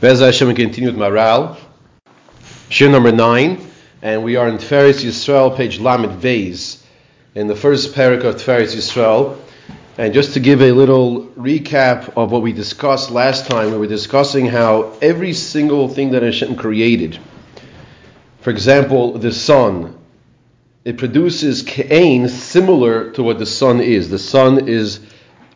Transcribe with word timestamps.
Bez 0.00 0.20
Hashem, 0.20 0.46
we 0.46 0.54
continue 0.54 0.92
with 0.92 0.96
Maral, 0.96 1.58
Shir 2.68 2.88
number 2.88 3.10
9, 3.10 3.60
and 4.00 4.22
we 4.22 4.36
are 4.36 4.46
in 4.46 4.56
Tiferes 4.58 5.04
Yisrael, 5.04 5.56
page 5.56 5.80
Lamed 5.80 6.22
Beis, 6.22 6.80
in 7.34 7.48
the 7.48 7.56
first 7.56 7.96
parak 7.96 8.22
of 8.22 8.36
Tiferes 8.36 8.76
Yisrael. 8.76 9.36
And 9.96 10.14
just 10.14 10.34
to 10.34 10.40
give 10.40 10.62
a 10.62 10.70
little 10.70 11.26
recap 11.36 12.16
of 12.16 12.30
what 12.30 12.42
we 12.42 12.52
discussed 12.52 13.10
last 13.10 13.50
time, 13.50 13.72
we 13.72 13.76
were 13.76 13.88
discussing 13.88 14.46
how 14.46 14.96
every 15.02 15.32
single 15.32 15.88
thing 15.88 16.12
that 16.12 16.22
Hashem 16.22 16.54
created, 16.54 17.18
for 18.40 18.50
example, 18.50 19.18
the 19.18 19.32
sun, 19.32 19.98
it 20.84 20.96
produces 20.96 21.64
kain 21.64 22.28
similar 22.28 23.10
to 23.14 23.24
what 23.24 23.40
the 23.40 23.46
sun 23.46 23.80
is. 23.80 24.10
The 24.10 24.20
sun 24.20 24.68
is 24.68 25.00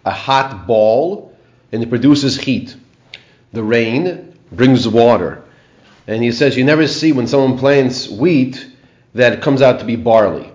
a 0.04 0.10
hot 0.10 0.66
ball 0.66 1.32
and 1.70 1.80
it 1.80 1.90
produces 1.90 2.36
heat. 2.36 2.74
The 3.52 3.62
rain 3.62 4.30
brings 4.54 4.86
water. 4.86 5.42
And 6.06 6.22
he 6.22 6.32
says 6.32 6.56
you 6.56 6.64
never 6.64 6.86
see 6.86 7.12
when 7.12 7.26
someone 7.26 7.58
plants 7.58 8.08
wheat 8.08 8.66
that 9.14 9.32
it 9.32 9.42
comes 9.42 9.62
out 9.62 9.80
to 9.80 9.84
be 9.84 9.96
barley. 9.96 10.50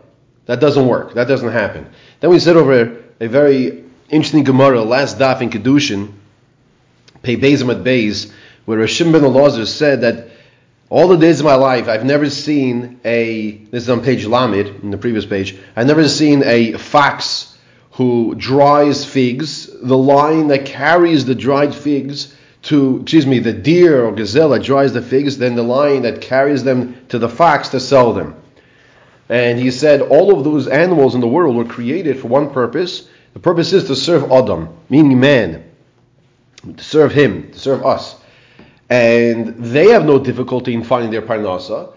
That 0.45 0.59
doesn't 0.59 0.88
work. 0.88 1.13
That 1.13 1.27
doesn't 1.27 1.52
happen. 1.52 1.88
Then 2.20 2.30
we 2.30 2.39
said 2.39 2.55
over 2.55 3.03
a 3.20 3.27
very 3.27 3.84
interesting 4.09 4.44
Gemara, 4.44 4.81
last 4.81 5.20
daf 5.20 5.41
in 5.41 5.49
Kedushin, 5.49 6.13
Pei 7.22 7.36
Bezim 7.36 7.70
at 7.72 7.84
Beis, 7.84 8.31
where 8.66 8.80
Rashim 8.80 9.12
ben 9.12 9.22
Elazar 9.22 9.66
said 9.67 10.02
that 10.02 10.30
all 10.89 11.09
the 11.09 11.17
days 11.17 11.39
of 11.39 11.45
my 11.45 11.55
life, 11.55 11.89
I've 11.89 12.05
never 12.05 12.30
seen 12.30 13.00
a, 13.03 13.58
this 13.72 13.84
is 13.84 13.89
on 13.89 14.02
page 14.02 14.25
Lamed, 14.25 14.84
in 14.84 14.91
the 14.91 14.98
previous 14.98 15.25
page, 15.25 15.58
I've 15.75 15.88
never 15.88 16.08
seen 16.08 16.44
a 16.44 16.73
fox 16.73 17.58
who 17.91 18.36
dries 18.36 19.03
figs, 19.03 19.67
the 19.81 19.98
lion 19.98 20.48
that 20.48 20.66
carries 20.66 21.25
the 21.25 21.36
dried 21.36 21.75
figs 21.75 22.34
to, 22.67 23.02
excuse 23.02 23.26
me, 23.26 23.39
the 23.39 23.53
deer 23.53 24.05
or 24.05 24.12
gazelle 24.13 24.49
that 24.49 24.63
dries 24.63 24.94
the 24.94 25.02
figs, 25.02 25.38
then 25.38 25.55
the 25.55 25.63
lion 25.63 26.03
that 26.03 26.21
carries 26.21 26.63
them 26.63 27.05
to 27.09 27.19
the 27.19 27.30
fox 27.30 27.69
to 27.69 27.80
sell 27.80 28.14
them. 28.14 28.36
And 29.30 29.59
he 29.59 29.72
said 29.72 30.02
all 30.02 30.38
of 30.38 30.44
those 30.44 30.67
animals 30.67 31.16
in 31.16 31.22
the 31.22 31.27
world 31.27 31.55
were 31.55 31.66
created 31.66 32.19
for 32.19 32.27
one 32.27 32.50
purpose. 32.52 33.09
The 33.33 33.39
purpose 33.39 33.73
is 33.73 33.86
to 33.86 33.95
serve 33.95 34.31
Adam, 34.31 34.69
meaning 34.89 35.19
man, 35.19 35.64
to 36.75 36.83
serve 36.83 37.11
him, 37.11 37.52
to 37.52 37.59
serve 37.59 37.86
us 37.86 38.16
and 38.89 39.55
they 39.58 39.89
have 39.89 40.05
no 40.05 40.20
difficulty 40.20 40.73
in 40.73 40.83
finding 40.83 41.11
their 41.11 41.22
parnasa. 41.22 41.94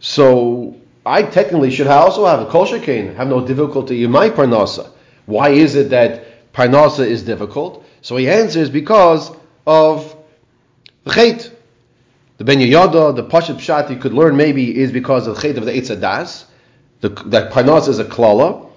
So 0.00 0.76
I 1.06 1.22
technically 1.22 1.70
should 1.70 1.86
also 1.86 2.26
have 2.26 2.40
a 2.40 2.46
kosher 2.46 2.80
cane, 2.80 3.14
have 3.14 3.28
no 3.28 3.46
difficulty 3.46 4.02
in 4.04 4.10
my 4.10 4.30
parnasa. 4.30 4.90
Why 5.26 5.50
is 5.50 5.74
it 5.76 5.90
that 5.90 6.52
parnasa 6.52 7.06
is 7.06 7.22
difficult? 7.22 7.84
So 8.00 8.16
he 8.16 8.28
answers 8.28 8.70
because 8.70 9.30
of 9.66 10.16
the 11.04 11.10
chait. 11.10 11.50
The 12.38 12.44
Ben 12.44 12.58
Yoyada, 12.58 13.14
the 13.14 13.24
Pashat 13.24 13.56
Pshat 13.56 13.90
you 13.90 13.96
could 13.96 14.12
learn 14.12 14.36
maybe 14.36 14.76
is 14.76 14.90
because 14.90 15.26
of 15.26 15.36
the 15.36 15.42
chait 15.42 15.56
of 15.56 15.64
the 15.64 15.72
Eitzadas. 15.72 16.44
That 17.00 17.50
parnasa 17.52 17.88
is 17.88 17.98
a 17.98 18.04
klala. 18.04 18.68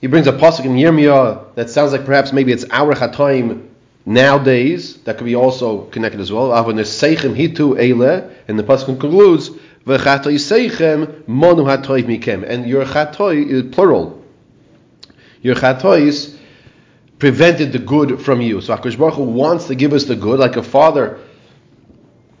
He 0.00 0.06
brings 0.06 0.26
a 0.26 0.32
pasuk 0.32 0.64
in 0.64 0.72
Yirmiyah 0.72 1.54
that 1.54 1.70
sounds 1.70 1.92
like 1.92 2.04
perhaps 2.04 2.32
maybe 2.32 2.52
it's 2.52 2.64
our 2.70 2.94
chataim 2.94 3.68
nowadays, 4.06 4.96
that 5.02 5.18
could 5.18 5.24
be 5.24 5.34
also 5.34 5.82
connected 5.86 6.20
as 6.20 6.32
well. 6.32 6.50
hitu 6.50 7.74
eile, 7.76 8.32
and 8.46 8.58
the 8.58 8.62
pasuk 8.62 8.86
concludes, 8.86 9.50
monu 9.86 11.24
mikem, 11.26 12.48
and 12.48 12.66
your 12.66 12.84
chatoy 12.84 13.46
is 13.46 13.74
plural. 13.74 14.22
Your 15.42 15.56
chatois 15.56 16.37
prevented 17.18 17.72
the 17.72 17.78
good 17.78 18.20
from 18.20 18.40
you. 18.40 18.60
So 18.60 18.76
Akash 18.76 18.98
Baruch 18.98 19.14
Hu 19.14 19.22
wants 19.22 19.66
to 19.66 19.74
give 19.74 19.92
us 19.92 20.04
the 20.04 20.16
good, 20.16 20.38
like 20.38 20.56
a 20.56 20.62
father 20.62 21.18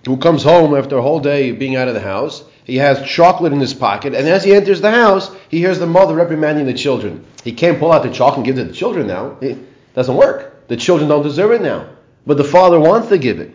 who 0.06 0.16
comes 0.16 0.42
home 0.42 0.74
after 0.74 0.96
a 0.96 1.02
whole 1.02 1.20
day 1.20 1.52
being 1.52 1.76
out 1.76 1.88
of 1.88 1.94
the 1.94 2.00
house. 2.00 2.44
He 2.64 2.76
has 2.76 3.08
chocolate 3.08 3.52
in 3.52 3.60
his 3.60 3.72
pocket, 3.72 4.14
and 4.14 4.28
as 4.28 4.44
he 4.44 4.54
enters 4.54 4.82
the 4.82 4.90
house, 4.90 5.34
he 5.48 5.58
hears 5.58 5.78
the 5.78 5.86
mother 5.86 6.14
reprimanding 6.14 6.66
the 6.66 6.74
children. 6.74 7.24
He 7.42 7.52
can't 7.52 7.78
pull 7.78 7.92
out 7.92 8.02
the 8.02 8.10
chocolate 8.10 8.38
and 8.38 8.46
give 8.46 8.58
it 8.58 8.64
to 8.64 8.68
the 8.68 8.74
children 8.74 9.06
now. 9.06 9.38
It 9.40 9.58
doesn't 9.94 10.14
work. 10.14 10.68
The 10.68 10.76
children 10.76 11.08
don't 11.08 11.22
deserve 11.22 11.52
it 11.52 11.62
now. 11.62 11.88
But 12.26 12.36
the 12.36 12.44
father 12.44 12.78
wants 12.78 13.08
to 13.08 13.16
give 13.16 13.40
it. 13.40 13.54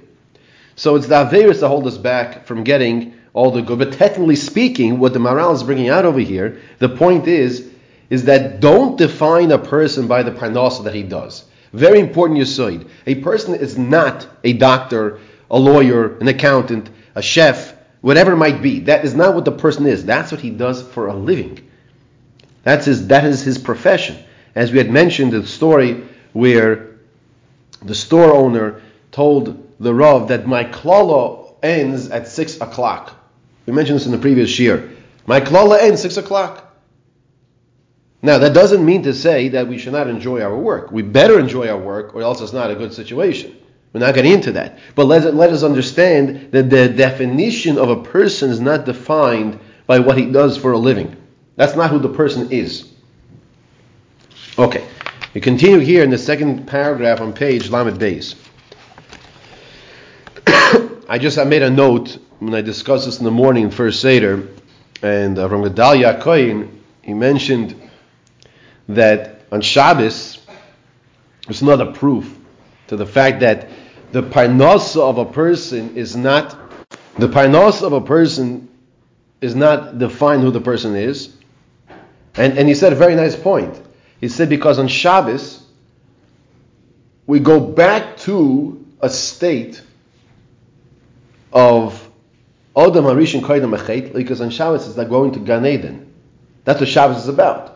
So 0.76 0.96
it's 0.96 1.06
the 1.06 1.26
Averis 1.26 1.60
that 1.60 1.68
hold 1.68 1.86
us 1.86 1.98
back 1.98 2.48
from 2.48 2.64
getting 2.64 3.14
all 3.34 3.52
the 3.52 3.62
good. 3.62 3.78
But 3.78 3.94
technically 3.94 4.36
speaking, 4.36 4.98
what 5.00 5.14
the 5.14 5.20
Maral 5.20 5.54
is 5.54 5.62
bringing 5.62 5.90
out 5.90 6.06
over 6.06 6.20
here, 6.20 6.62
the 6.80 6.90
point 6.90 7.28
is, 7.28 7.70
is 8.14 8.26
that 8.26 8.60
don't 8.60 8.96
define 8.96 9.52
a 9.52 9.58
person 9.58 10.06
by 10.06 10.22
the 10.22 10.30
parnasa 10.30 10.84
that 10.84 10.94
he 10.94 11.02
does. 11.02 11.46
Very 11.72 12.00
important 12.00 12.40
yisoid. 12.40 12.88
A 13.08 13.16
person 13.16 13.56
is 13.56 13.76
not 13.76 14.28
a 14.44 14.54
doctor, 14.54 15.20
a 15.50 15.58
lawyer, 15.58 16.20
an 16.20 16.28
accountant, 16.28 16.92
a 17.16 17.24
chef, 17.24 17.74
whatever 18.02 18.34
it 18.34 18.36
might 18.36 18.62
be. 18.62 18.82
That 18.82 19.04
is 19.04 19.16
not 19.16 19.34
what 19.34 19.46
the 19.46 19.52
person 19.52 19.88
is. 19.88 20.06
That's 20.06 20.32
what 20.32 20.42
he 20.42 20.52
does 20.52 20.80
for 20.80 21.08
a 21.08 21.16
living. 21.16 21.68
That's 22.62 22.86
his, 22.86 23.08
that 23.08 23.26
is 23.26 23.42
his 23.42 23.58
profession. 23.58 24.24
As 24.54 24.72
we 24.72 24.78
had 24.78 24.92
mentioned 24.92 25.32
the 25.32 25.48
story 25.48 26.04
where 26.34 26.98
the 27.82 27.96
store 27.96 28.32
owner 28.32 28.84
told 29.12 29.74
the 29.80 29.92
Rav 29.92 30.28
that 30.28 30.46
my 30.46 30.66
klala 30.66 31.56
ends 31.64 32.12
at 32.12 32.28
6 32.28 32.62
o'clock. 32.62 33.16
We 33.66 33.74
mentioned 33.74 33.96
this 33.96 34.06
in 34.06 34.12
the 34.12 34.20
previous 34.20 34.60
year. 34.60 34.92
My 35.26 35.42
klala 35.42 35.82
ends 35.82 36.04
6 36.04 36.18
o'clock. 36.18 36.70
Now, 38.24 38.38
that 38.38 38.54
doesn't 38.54 38.84
mean 38.84 39.04
to 39.04 39.14
say 39.14 39.50
that 39.50 39.68
we 39.68 39.78
should 39.78 39.92
not 39.92 40.08
enjoy 40.08 40.42
our 40.42 40.58
work. 40.58 40.94
We 40.94 41.02
better 41.02 41.38
enjoy 41.38 41.68
our 41.68 41.78
work, 41.78 42.16
or 42.16 42.22
else 42.22 42.40
it's 42.40 42.54
not 42.54 42.72
a 42.72 42.76
good 42.76 42.94
situation. 42.94 43.54
We're 43.92 44.00
not 44.00 44.16
getting 44.16 44.32
into 44.32 44.54
that. 44.54 44.80
But 44.96 45.06
let, 45.08 45.36
let 45.36 45.50
us 45.50 45.62
understand 45.62 46.54
that 46.54 46.70
the 46.70 46.88
definition 46.88 47.78
of 47.78 47.90
a 47.90 48.02
person 48.02 48.50
is 48.50 48.62
not 48.62 48.86
defined 48.86 49.60
by 49.88 50.00
what 50.00 50.18
he 50.18 50.26
does 50.26 50.58
for 50.58 50.72
a 50.72 50.78
living. 50.78 51.18
That's 51.58 51.76
not 51.76 51.92
who 51.92 52.00
the 52.00 52.08
person 52.08 52.50
is. 52.50 52.94
Okay. 54.58 54.88
We 55.34 55.42
continue 55.42 55.80
here 55.80 56.04
in 56.04 56.10
the 56.10 56.18
second 56.18 56.66
paragraph 56.66 57.20
on 57.20 57.34
page 57.34 57.70
Lamed 57.70 58.00
Beis. 58.00 58.36
I 61.10 61.18
just 61.18 61.38
I 61.38 61.44
made 61.44 61.62
a 61.62 61.70
note 61.70 62.18
when 62.40 62.56
I 62.56 62.62
discussed 62.62 63.06
this 63.06 63.18
in 63.18 63.26
the 63.26 63.32
morning 63.32 63.70
first 63.70 64.00
Seder, 64.00 64.48
and 65.02 65.38
uh, 65.38 65.50
from 65.50 65.64
Gedalia 65.64 66.22
Kohen, 66.22 66.84
he 67.02 67.14
mentioned 67.14 67.83
that 68.90 69.42
on 69.52 69.62
Shabbos, 69.62 70.40
there's 71.46 71.62
another 71.62 71.92
proof 71.92 72.38
to 72.88 72.96
the 72.96 73.06
fact 73.06 73.42
that 73.42 73.70
the 74.12 74.24
parnasa 74.24 75.02
of 75.02 75.18
a 75.18 75.26
person 75.26 75.96
is 75.98 76.16
not 76.16 76.60
the 77.18 77.28
parnasa 77.28 77.84
of 77.84 77.94
a 77.94 78.02
person 78.02 78.70
is 79.42 79.56
not 79.56 80.00
defined 80.00 80.42
who 80.42 80.52
the 80.52 80.62
person 80.62 80.96
is. 80.96 81.36
And, 82.36 82.58
and 82.58 82.68
he 82.68 82.74
said 82.74 82.94
a 82.94 82.96
very 82.96 83.14
nice 83.16 83.36
point. 83.36 83.80
He 84.20 84.30
said 84.30 84.50
because 84.50 84.80
on 84.80 84.88
Shabbos 84.88 85.64
we 87.28 87.40
go 87.40 87.60
back 87.60 88.18
to 88.18 88.86
a 89.02 89.10
state 89.10 89.82
of 91.52 92.10
Odom 92.76 93.04
Harishon 93.04 93.42
Koydem 93.42 93.78
Achet, 93.78 94.14
because 94.14 94.42
on 94.42 94.50
Shabbos 94.50 94.88
it's 94.88 94.98
like 94.98 95.10
going 95.10 95.32
to 95.34 95.40
Gan 95.40 95.66
Eden. 95.66 96.12
That's 96.64 96.80
what 96.80 96.90
Shabbos 96.90 97.18
is 97.18 97.28
about. 97.28 97.73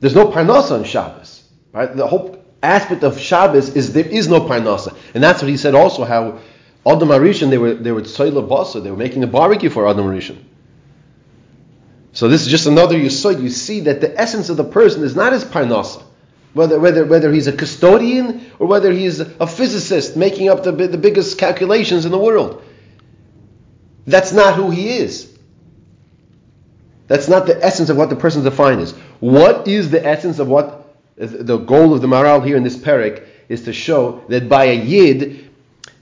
There's 0.00 0.14
no 0.14 0.30
parnasa 0.30 0.72
on 0.72 0.84
Shabbos. 0.84 1.44
Right? 1.72 1.94
The 1.94 2.06
whole 2.06 2.42
aspect 2.62 3.02
of 3.04 3.18
Shabbos 3.18 3.76
is 3.76 3.92
there 3.92 4.06
is 4.06 4.28
no 4.28 4.40
parnasa. 4.40 4.96
And 5.14 5.22
that's 5.22 5.42
what 5.42 5.50
he 5.50 5.56
said 5.56 5.74
also, 5.74 6.04
how 6.04 6.38
Adam 6.86 7.08
Harishon, 7.08 7.50
they 7.50 7.58
were 7.58 7.74
they 7.74 7.92
were 7.92 8.02
tzoyla 8.02 8.46
basa, 8.48 8.82
they 8.82 8.90
were 8.90 8.96
making 8.96 9.22
a 9.24 9.26
barbecue 9.26 9.70
for 9.70 9.88
Adam 9.88 10.06
Harishon. 10.06 10.38
So 12.12 12.28
this 12.28 12.42
is 12.42 12.48
just 12.48 12.66
another 12.66 12.96
yisod. 12.96 13.42
You 13.42 13.50
see 13.50 13.80
that 13.80 14.00
the 14.00 14.18
essence 14.18 14.48
of 14.48 14.56
the 14.56 14.64
person 14.64 15.02
is 15.02 15.14
not 15.14 15.32
his 15.32 15.44
parnasa, 15.44 16.02
whether 16.52 16.78
whether 16.78 17.04
whether 17.04 17.32
he's 17.32 17.46
a 17.46 17.52
custodian 17.52 18.50
or 18.58 18.66
whether 18.66 18.92
he's 18.92 19.20
a 19.20 19.46
physicist 19.46 20.16
making 20.16 20.48
up 20.48 20.64
the 20.64 20.72
the 20.72 20.98
biggest 20.98 21.38
calculations 21.38 22.04
in 22.04 22.12
the 22.12 22.18
world. 22.18 22.62
That's 24.06 24.32
not 24.32 24.54
who 24.54 24.70
he 24.70 24.88
is. 24.88 25.30
That's 27.08 27.28
not 27.28 27.46
the 27.46 27.62
essence 27.62 27.90
of 27.90 27.96
what 27.96 28.10
the 28.10 28.16
person 28.16 28.42
defined 28.42 28.80
is. 28.80 28.94
What 29.20 29.66
is 29.66 29.90
the 29.90 30.04
essence 30.04 30.38
of 30.38 30.48
what 30.48 30.94
the 31.16 31.58
goal 31.58 31.94
of 31.94 32.00
the 32.00 32.06
Maral 32.06 32.44
here 32.44 32.56
in 32.56 32.62
this 32.62 32.76
parak 32.76 33.24
is 33.48 33.64
to 33.64 33.72
show 33.72 34.22
that 34.28 34.48
by 34.48 34.66
a 34.66 34.74
yid, 34.74 35.50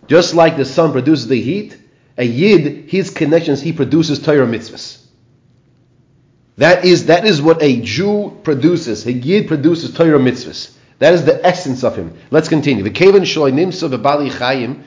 just 0.08 0.34
like 0.34 0.56
the 0.56 0.64
sun 0.64 0.92
produces 0.92 1.26
the 1.26 1.40
heat, 1.40 1.78
a 2.18 2.24
yid, 2.24 2.90
his 2.90 3.10
connections, 3.10 3.60
he 3.60 3.72
produces 3.72 4.22
Torah 4.22 4.46
mitzvahs. 4.46 5.06
That 6.58 6.84
is, 6.84 7.06
that 7.06 7.24
is 7.26 7.42
what 7.42 7.62
a 7.62 7.80
Jew 7.80 8.38
produces. 8.42 9.06
A 9.06 9.12
Yid 9.12 9.46
produces 9.46 9.94
Torah 9.94 10.18
mitzvahs. 10.18 10.74
That 10.98 11.12
is 11.12 11.24
the 11.24 11.44
essence 11.44 11.84
of 11.84 11.96
him. 11.96 12.16
Let's 12.30 12.48
continue. 12.48 12.82
The 12.82 12.90
Shaloi 12.90 13.52
Nimsa 13.52 13.94
V'Bali 13.94 14.30
Chayim 14.30 14.82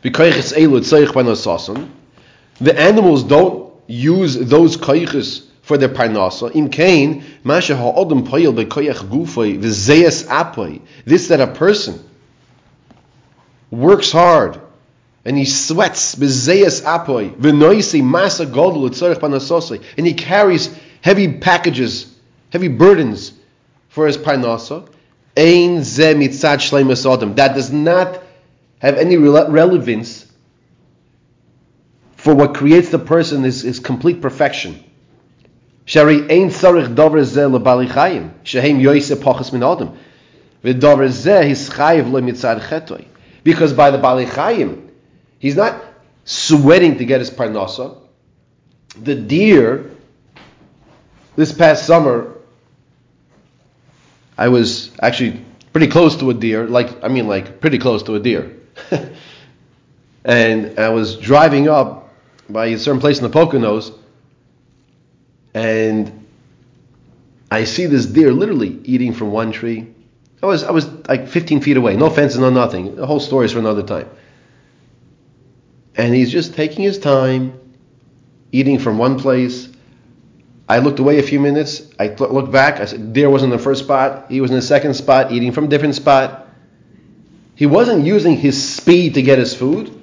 Tzoich 0.00 1.06
Panasason 1.08 1.88
The 2.60 2.78
animals 2.78 3.24
don't 3.24 3.71
use 3.86 4.36
those 4.36 4.76
koiches 4.76 5.46
for 5.62 5.78
their 5.78 5.88
parnasa. 5.88 6.54
Im 6.54 6.68
kain 6.68 7.24
masha 7.44 7.76
ha'odem 7.76 8.26
poyel 8.26 8.54
bekoyach 8.54 9.08
gufay 9.08 9.58
v'zeyes 9.58 10.26
apoy. 10.26 10.80
This 11.04 11.28
that 11.28 11.40
a 11.40 11.46
person 11.46 12.02
works 13.70 14.12
hard 14.12 14.60
and 15.24 15.38
he 15.38 15.44
sweats 15.44 16.14
bezeyas 16.14 16.82
apoy 16.82 17.34
v'noisi 17.36 18.02
masa 18.02 18.46
godlu 18.46 18.90
tzorich 18.90 19.18
panasosai 19.18 19.82
and 19.96 20.06
he 20.06 20.14
carries 20.14 20.74
heavy 21.00 21.32
packages, 21.32 22.14
heavy 22.50 22.68
burdens 22.68 23.32
for 23.88 24.06
his 24.06 24.18
parnasa. 24.18 24.88
Ein 25.36 25.82
ze 25.82 26.14
mitzad 26.14 26.58
shleimus 26.58 27.10
adam. 27.10 27.36
That 27.36 27.54
does 27.54 27.72
not 27.72 28.20
have 28.80 28.98
any 28.98 29.16
relevance 29.16 30.26
for 32.22 32.36
what 32.36 32.54
creates 32.54 32.90
the 32.90 33.00
person 33.00 33.44
is, 33.44 33.64
is 33.64 33.80
complete 33.80 34.22
perfection. 34.22 34.80
Shari 35.86 36.18
ein 36.30 36.50
tzorich 36.50 36.94
dover 36.94 37.24
ze 37.24 37.40
lebali 37.40 37.88
chayim 37.88 38.30
shehem 38.44 38.78
yoise 38.78 39.16
pachas 39.16 39.52
min 39.52 39.64
adam. 39.64 39.98
V'dover 40.62 41.08
ze 41.10 41.48
his 41.48 41.68
chayiv 41.68 42.12
lo 42.12 42.20
mitzad 42.20 42.60
chetoy. 42.60 43.06
Because 43.42 43.72
by 43.72 43.90
the 43.90 43.98
bali 43.98 44.26
chayim, 44.26 44.88
he's 45.40 45.56
not 45.56 45.82
sweating 46.24 46.98
to 46.98 47.04
get 47.04 47.18
his 47.18 47.28
parnasa. 47.28 47.98
The 49.02 49.16
deer, 49.16 49.90
this 51.34 51.50
past 51.50 51.86
summer, 51.86 52.36
I 54.38 54.46
was 54.46 54.92
actually 55.00 55.44
pretty 55.72 55.88
close 55.88 56.14
to 56.18 56.30
a 56.30 56.34
deer, 56.34 56.68
like 56.68 57.02
I 57.02 57.08
mean 57.08 57.26
like 57.26 57.60
pretty 57.60 57.78
close 57.78 58.04
to 58.04 58.14
a 58.14 58.20
deer. 58.20 58.56
and 60.24 60.78
I 60.78 60.90
was 60.90 61.16
driving 61.16 61.68
up 61.68 62.01
by 62.52 62.66
a 62.66 62.78
certain 62.78 63.00
place 63.00 63.18
in 63.18 63.24
the 63.24 63.30
Poconos, 63.30 63.92
and 65.54 66.26
I 67.50 67.64
see 67.64 67.86
this 67.86 68.06
deer 68.06 68.32
literally 68.32 68.80
eating 68.84 69.12
from 69.12 69.30
one 69.30 69.52
tree. 69.52 69.92
I 70.42 70.46
was 70.46 70.64
I 70.64 70.70
was 70.70 70.86
like 71.06 71.28
15 71.28 71.60
feet 71.60 71.76
away, 71.76 71.96
no 71.96 72.10
fences, 72.10 72.38
no 72.38 72.50
nothing. 72.50 72.96
The 72.96 73.06
whole 73.06 73.20
story 73.20 73.46
is 73.46 73.52
for 73.52 73.58
another 73.58 73.82
time. 73.82 74.08
And 75.94 76.14
he's 76.14 76.32
just 76.32 76.54
taking 76.54 76.82
his 76.82 76.98
time, 76.98 77.60
eating 78.50 78.78
from 78.78 78.98
one 78.98 79.18
place. 79.18 79.68
I 80.68 80.78
looked 80.78 80.98
away 80.98 81.18
a 81.18 81.22
few 81.22 81.38
minutes. 81.38 81.82
I 81.98 82.08
looked 82.08 82.50
back. 82.50 82.80
I 82.80 82.86
said, 82.86 83.12
deer 83.12 83.28
was 83.28 83.42
in 83.42 83.50
the 83.50 83.58
first 83.58 83.84
spot. 83.84 84.30
He 84.30 84.40
was 84.40 84.50
in 84.50 84.56
the 84.56 84.62
second 84.62 84.94
spot, 84.94 85.30
eating 85.30 85.52
from 85.52 85.64
a 85.64 85.68
different 85.68 85.94
spot. 85.94 86.48
He 87.54 87.66
wasn't 87.66 88.06
using 88.06 88.36
his 88.36 88.74
speed 88.74 89.14
to 89.14 89.22
get 89.22 89.38
his 89.38 89.54
food. 89.54 90.01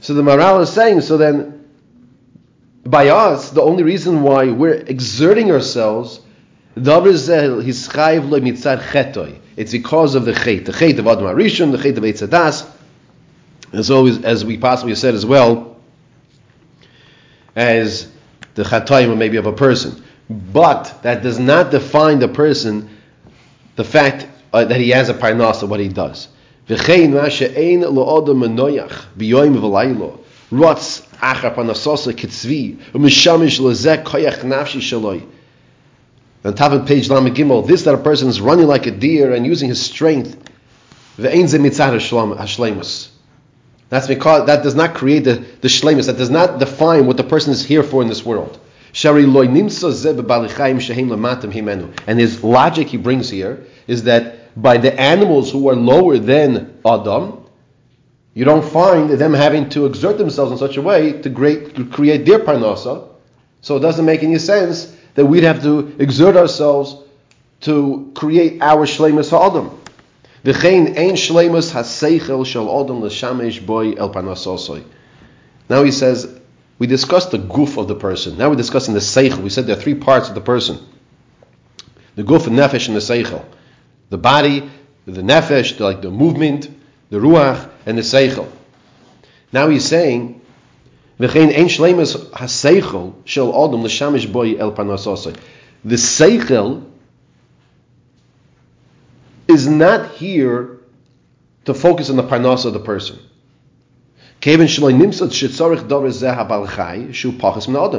So 0.00 0.14
the 0.14 0.22
Maharal 0.22 0.62
is 0.62 0.70
saying, 0.70 1.02
so 1.02 1.18
then, 1.18 1.68
by 2.84 3.08
us, 3.08 3.50
the 3.50 3.62
only 3.62 3.82
reason 3.82 4.22
why 4.22 4.46
we're 4.46 4.72
exerting 4.72 5.50
ourselves, 5.50 6.20
it's 6.76 6.86
because 9.72 10.14
of 10.14 10.24
the 10.24 10.32
chet, 10.32 10.64
the 10.64 10.72
chet 10.72 10.98
of 10.98 11.06
Adam 11.06 11.24
Arishon, 11.24 11.72
the 11.72 11.78
chet 11.78 11.98
of 11.98 12.04
Eitzadas, 12.04 12.66
as 13.72 13.90
always, 13.90 14.24
as 14.24 14.44
we 14.44 14.56
possibly 14.56 14.94
said 14.94 15.14
as 15.14 15.26
well, 15.26 15.76
as 17.54 18.10
the 18.54 18.62
chatayim 18.62 19.18
maybe 19.18 19.36
of 19.36 19.46
a 19.46 19.52
person. 19.52 20.02
But 20.30 21.02
that 21.02 21.22
does 21.22 21.38
not 21.38 21.70
define 21.70 22.20
the 22.20 22.28
person, 22.28 22.88
the 23.76 23.84
fact 23.84 24.26
uh, 24.52 24.64
that 24.64 24.80
he 24.80 24.90
has 24.90 25.08
a 25.08 25.14
parnas 25.14 25.62
of 25.62 25.70
what 25.70 25.80
he 25.80 25.88
does. 25.88 26.28
V'chein 26.70 27.10
ma 27.10 27.28
she'ein 27.28 27.80
lo'odom 27.80 28.42
menoyach 28.42 29.06
b'yoyim 29.18 29.58
v'laylo 29.58 30.18
rotz 30.52 31.02
achar 31.20 31.54
panasosa 31.54 32.14
kitzvi 32.14 32.78
u'mishamish 32.94 33.60
lezek 33.60 34.04
koyach 34.04 34.44
nafshi 34.44 34.80
shaloi 34.80 35.22
on 36.44 36.54
top 36.54 36.72
of 36.72 36.86
page 36.86 37.10
Lamed 37.10 37.36
Gimel, 37.36 37.66
this 37.66 37.82
that 37.82 37.94
a 37.94 37.98
person 37.98 38.28
is 38.28 38.40
running 38.40 38.66
like 38.66 38.86
a 38.86 38.90
deer 38.90 39.34
and 39.34 39.44
using 39.44 39.68
his 39.68 39.82
strength. 39.82 40.38
That's 41.18 41.44
because 44.06 44.46
that 44.46 44.62
does 44.62 44.74
not 44.74 44.94
create 44.94 45.24
the, 45.24 45.44
the 45.60 45.68
shlemus, 45.68 46.06
that 46.06 46.16
does 46.16 46.30
not 46.30 46.58
define 46.58 47.04
what 47.06 47.18
the 47.18 47.24
person 47.24 47.52
is 47.52 47.62
here 47.62 47.82
for 47.82 48.00
in 48.00 48.08
this 48.08 48.24
world. 48.24 48.58
And 49.02 49.18
his 52.20 52.42
logic 52.42 52.88
he 52.88 52.96
brings 52.96 53.30
here 53.30 53.66
is 53.86 54.02
that 54.04 54.39
by 54.60 54.76
the 54.76 54.98
animals 55.00 55.50
who 55.50 55.68
are 55.68 55.76
lower 55.76 56.18
than 56.18 56.78
Adam, 56.84 57.44
you 58.34 58.44
don't 58.44 58.64
find 58.64 59.10
them 59.10 59.32
having 59.32 59.68
to 59.70 59.86
exert 59.86 60.18
themselves 60.18 60.52
in 60.52 60.58
such 60.58 60.76
a 60.76 60.82
way 60.82 61.20
to, 61.22 61.30
create, 61.30 61.74
to 61.76 61.86
create 61.86 62.26
their 62.26 62.38
parnasa. 62.40 63.08
So 63.60 63.76
it 63.76 63.80
doesn't 63.80 64.04
make 64.04 64.22
any 64.22 64.38
sense 64.38 64.94
that 65.14 65.26
we'd 65.26 65.44
have 65.44 65.62
to 65.62 65.94
exert 65.98 66.36
ourselves 66.36 66.96
to 67.62 68.12
create 68.14 68.62
our 68.62 68.86
shlemus 68.86 69.30
ha'adam. 69.30 69.78
V'chein 70.44 70.96
ein 70.96 71.14
shlemus 71.14 71.72
ha'seichel 71.72 72.46
shel 72.46 72.68
adam 72.80 73.02
l'shamesh 73.02 73.64
boy 73.64 73.92
el 73.92 74.12
panasosoi. 74.12 74.84
Now 75.68 75.82
he 75.82 75.90
says, 75.90 76.38
we 76.78 76.86
discussed 76.86 77.32
the 77.32 77.38
goof 77.38 77.76
of 77.76 77.88
the 77.88 77.94
person. 77.94 78.38
Now 78.38 78.48
we're 78.48 78.56
discussing 78.56 78.94
the 78.94 79.00
seichel. 79.00 79.42
We 79.42 79.50
said 79.50 79.66
there 79.66 79.76
are 79.76 79.80
three 79.80 79.94
parts 79.94 80.28
of 80.28 80.34
the 80.34 80.40
person. 80.40 80.78
The 82.14 82.22
goof 82.22 82.46
and 82.46 82.56
nefesh 82.56 82.88
and 82.88 82.96
the 82.96 83.00
seichel 83.00 83.44
the 84.10 84.18
body, 84.18 84.68
the 85.06 85.22
nefesh, 85.22 85.78
the, 85.78 85.84
like 85.84 86.02
the 86.02 86.10
movement, 86.10 86.68
the 87.08 87.16
ruach, 87.16 87.70
and 87.86 87.96
the 87.96 88.02
seichel. 88.02 88.48
Now 89.52 89.68
he's 89.68 89.84
saying, 89.84 90.40
"V'chein 91.18 91.56
ein 91.56 91.66
shleimus 91.66 92.16
haseichel 92.30 93.14
shel 93.24 93.48
adam 93.50 93.82
l'shamish 93.82 94.30
boy 94.30 94.54
el 94.54 94.72
panasosai." 94.72 95.36
The 95.84 95.96
seichel 95.96 96.84
is 99.48 99.66
not 99.66 100.12
here 100.12 100.78
to 101.64 101.74
focus 101.74 102.10
on 102.10 102.16
the 102.16 102.22
parnasa 102.22 102.66
of 102.66 102.72
the 102.74 102.80
person. 102.80 103.18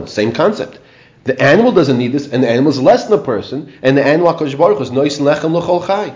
Same 0.08 0.32
concept. 0.32 0.80
The 1.24 1.40
animal 1.40 1.72
doesn't 1.72 1.98
need 1.98 2.14
this, 2.14 2.28
and 2.28 2.44
the 2.44 2.50
animal 2.50 2.72
is 2.72 2.82
less 2.82 3.06
than 3.06 3.20
a 3.20 3.22
person, 3.22 3.72
and 3.84 3.96
the 3.96 4.04
animal 4.04 4.34
HaKadosh 4.34 4.58
Baruch 4.58 4.78
Hu 4.78 4.84
is 4.84 4.90
nois 4.90 5.20
lechem 5.20 5.54
l'chol 5.54 5.86
chai. 5.86 6.14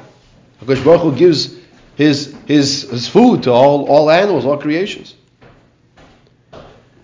HaKadosh 0.63 0.84
Baruch 0.84 1.02
Hu 1.02 1.16
gives 1.16 1.56
his, 1.96 2.36
his, 2.46 2.90
his 2.90 3.07
food 3.07 3.44
to 3.44 3.52
all, 3.52 3.86
all 3.86 4.10
animals, 4.10 4.46
all 4.46 4.57
creations. 4.57 5.13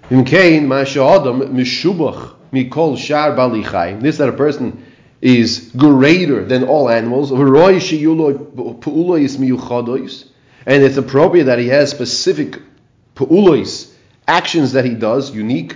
In 0.09 0.25
Cain, 0.25 0.71
Adam 0.71 1.55
mishubach 1.55 2.33
mikol 2.51 2.97
shar 2.97 3.33
bali 3.35 3.61
This 4.01 4.17
that 4.17 4.27
a 4.29 4.33
person 4.33 4.83
is 5.21 5.71
greater 5.77 6.43
than 6.43 6.63
all 6.63 6.89
animals. 6.89 7.31
And 7.31 7.39
it's 10.83 10.97
appropriate 10.97 11.45
that 11.45 11.59
he 11.59 11.67
has 11.67 11.91
specific 11.91 12.59
pu'ulois, 13.15 13.93
actions 14.27 14.73
that 14.73 14.83
he 14.85 14.95
does, 14.95 15.31
unique, 15.31 15.75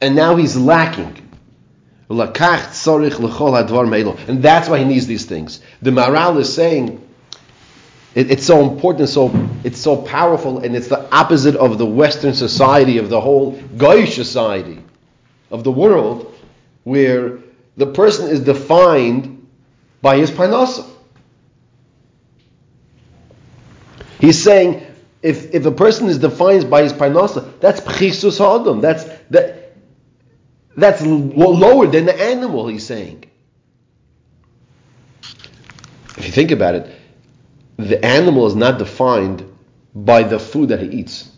and 0.00 0.14
now 0.14 0.36
he's 0.36 0.56
lacking. 0.56 1.24
And 2.10 2.18
that's 4.42 4.68
why 4.68 4.78
he 4.78 4.84
needs 4.84 5.06
these 5.06 5.26
things. 5.26 5.60
The 5.82 5.90
Maral 5.90 6.38
is 6.38 6.54
saying 6.54 7.04
it, 8.14 8.30
it's 8.30 8.44
so 8.44 8.68
important, 8.68 9.08
so 9.08 9.30
it's 9.62 9.78
so 9.78 9.96
powerful, 9.96 10.60
and 10.60 10.74
it's 10.74 10.88
the 10.88 11.14
opposite 11.14 11.54
of 11.56 11.78
the 11.78 11.86
Western 11.86 12.34
society, 12.34 12.98
of 12.98 13.10
the 13.10 13.20
whole 13.20 13.52
Goyish 13.76 14.14
society 14.14 14.82
of 15.50 15.64
the 15.64 15.72
world, 15.72 16.34
where 16.84 17.38
the 17.76 17.86
person 17.86 18.28
is 18.30 18.40
defined 18.40 19.46
by 20.00 20.16
his 20.16 20.30
parnasa. 20.30 20.88
He's 24.18 24.42
saying 24.42 24.84
if, 25.22 25.54
if 25.54 25.66
a 25.66 25.70
person 25.70 26.08
is 26.08 26.18
defined 26.18 26.70
by 26.70 26.82
his 26.82 26.92
parnasa, 26.92 27.60
that's 27.60 27.80
pchisus 27.80 28.38
ha'adam. 28.38 28.80
That's 28.80 29.04
that 29.30 29.57
that's 30.78 31.02
lower 31.02 31.86
than 31.86 32.06
the 32.06 32.20
animal, 32.20 32.68
he's 32.68 32.86
saying. 32.86 33.24
If 36.16 36.26
you 36.26 36.32
think 36.32 36.50
about 36.50 36.74
it, 36.74 36.90
the 37.76 38.04
animal 38.04 38.46
is 38.46 38.54
not 38.54 38.78
defined 38.78 39.44
by 39.94 40.22
the 40.22 40.38
food 40.38 40.70
that 40.70 40.80
he 40.80 40.88
eats. 40.88 41.30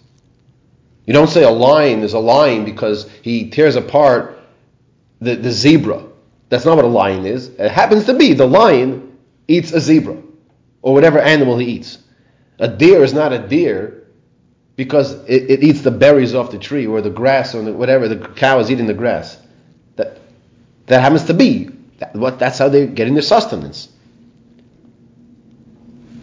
You 1.06 1.12
don't 1.12 1.28
say 1.28 1.42
a 1.42 1.50
lion 1.50 2.02
is 2.02 2.12
a 2.12 2.18
lion 2.18 2.64
because 2.64 3.08
he 3.22 3.50
tears 3.50 3.76
apart 3.76 4.38
the, 5.20 5.34
the 5.36 5.50
zebra. 5.50 6.04
That's 6.48 6.64
not 6.64 6.76
what 6.76 6.84
a 6.84 6.88
lion 6.88 7.26
is. 7.26 7.48
It 7.48 7.70
happens 7.70 8.06
to 8.06 8.14
be 8.14 8.32
the 8.32 8.46
lion 8.46 9.16
eats 9.48 9.72
a 9.72 9.80
zebra 9.80 10.18
or 10.82 10.94
whatever 10.94 11.18
animal 11.18 11.58
he 11.58 11.66
eats. 11.66 11.98
A 12.58 12.68
deer 12.68 13.02
is 13.02 13.14
not 13.14 13.32
a 13.32 13.38
deer 13.38 13.99
because 14.76 15.12
it, 15.28 15.50
it 15.50 15.62
eats 15.62 15.82
the 15.82 15.90
berries 15.90 16.34
off 16.34 16.50
the 16.50 16.58
tree 16.58 16.86
or 16.86 17.00
the 17.00 17.10
grass 17.10 17.54
or 17.54 17.62
the, 17.62 17.72
whatever. 17.72 18.08
The 18.08 18.28
cow 18.28 18.58
is 18.60 18.70
eating 18.70 18.86
the 18.86 18.94
grass. 18.94 19.38
That 19.96 20.18
that 20.86 21.00
happens 21.00 21.24
to 21.24 21.34
be. 21.34 21.70
That, 21.98 22.14
what, 22.14 22.38
that's 22.38 22.58
how 22.58 22.68
they're 22.68 22.86
getting 22.86 23.14
their 23.14 23.22
sustenance. 23.22 23.88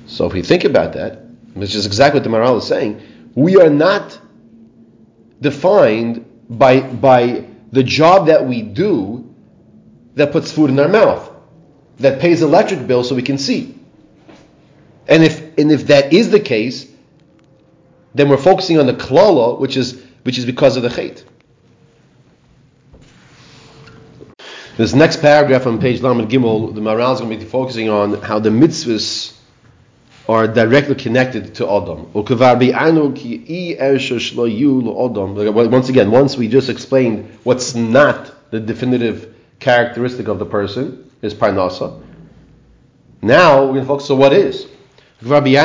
So 0.08 0.26
if 0.26 0.34
we 0.34 0.42
think 0.42 0.64
about 0.64 0.94
that, 0.94 1.22
which 1.54 1.76
is 1.76 1.86
exactly 1.86 2.20
what 2.20 2.24
the 2.24 2.36
Maharal 2.36 2.58
is 2.58 2.68
saying, 2.68 3.02
we 3.36 3.58
are 3.58 3.70
not 3.70 4.20
defined 5.42 6.26
by, 6.50 6.82
by 6.82 7.46
the 7.72 7.84
job 7.84 8.28
that 8.28 8.46
we 8.46 8.62
do 8.62 9.34
that 10.16 10.32
puts 10.32 10.52
food 10.52 10.70
in 10.70 10.80
our 10.80 10.88
mouth, 10.88 11.30
that 12.00 12.20
pays 12.20 12.42
electric 12.42 12.88
bill 12.88 13.04
so 13.04 13.16
we 13.16 13.22
can 13.22 13.38
see. 13.38 13.76
And 15.08 15.24
if 15.24 15.58
and 15.58 15.72
if 15.72 15.88
that 15.88 16.14
is 16.14 16.32
the 16.32 16.40
case, 16.40 16.92
then 18.14 18.30
we're 18.30 18.38
focusing 18.38 18.80
on 18.80 18.86
the 18.86 18.94
klala, 18.94 19.60
which 19.60 19.78
is 19.78 20.04
which 20.24 20.38
is 20.38 20.46
because 20.46 20.76
of 20.78 20.84
the 20.84 20.90
chait. 20.90 21.24
This 24.78 24.94
next 24.94 25.22
paragraph 25.22 25.66
on 25.66 25.80
page 25.80 26.02
Lamed 26.02 26.30
Gimel, 26.30 26.76
the 26.76 26.82
Maharal 26.82 27.14
is 27.16 27.20
going 27.20 27.32
to 27.32 27.44
be 27.44 27.50
focusing 27.50 27.90
on 27.90 28.22
how 28.22 28.38
the 28.38 28.50
mitzvahs 28.50 29.36
are 30.30 30.48
directly 30.48 30.94
connected 30.94 31.56
to 31.56 31.68
Adam. 31.68 32.12
Once 32.14 32.30
again, 35.90 36.12
once 36.12 36.38
we 36.38 36.48
just 36.48 36.70
explained 36.70 37.32
what's 37.44 37.74
not 37.74 38.52
the 38.52 38.60
definitive 38.60 39.34
characteristic 39.60 40.28
of 40.28 40.38
the 40.38 40.46
person, 40.46 41.10
is 41.22 41.34
parnasa. 41.34 42.04
Now 43.22 43.62
we're 43.64 43.74
going 43.74 43.82
to 43.82 43.88
focus 43.88 44.10
on 44.12 44.20
what 44.20 44.34
is. 44.34 44.68
So 45.20 45.42
there 45.42 45.58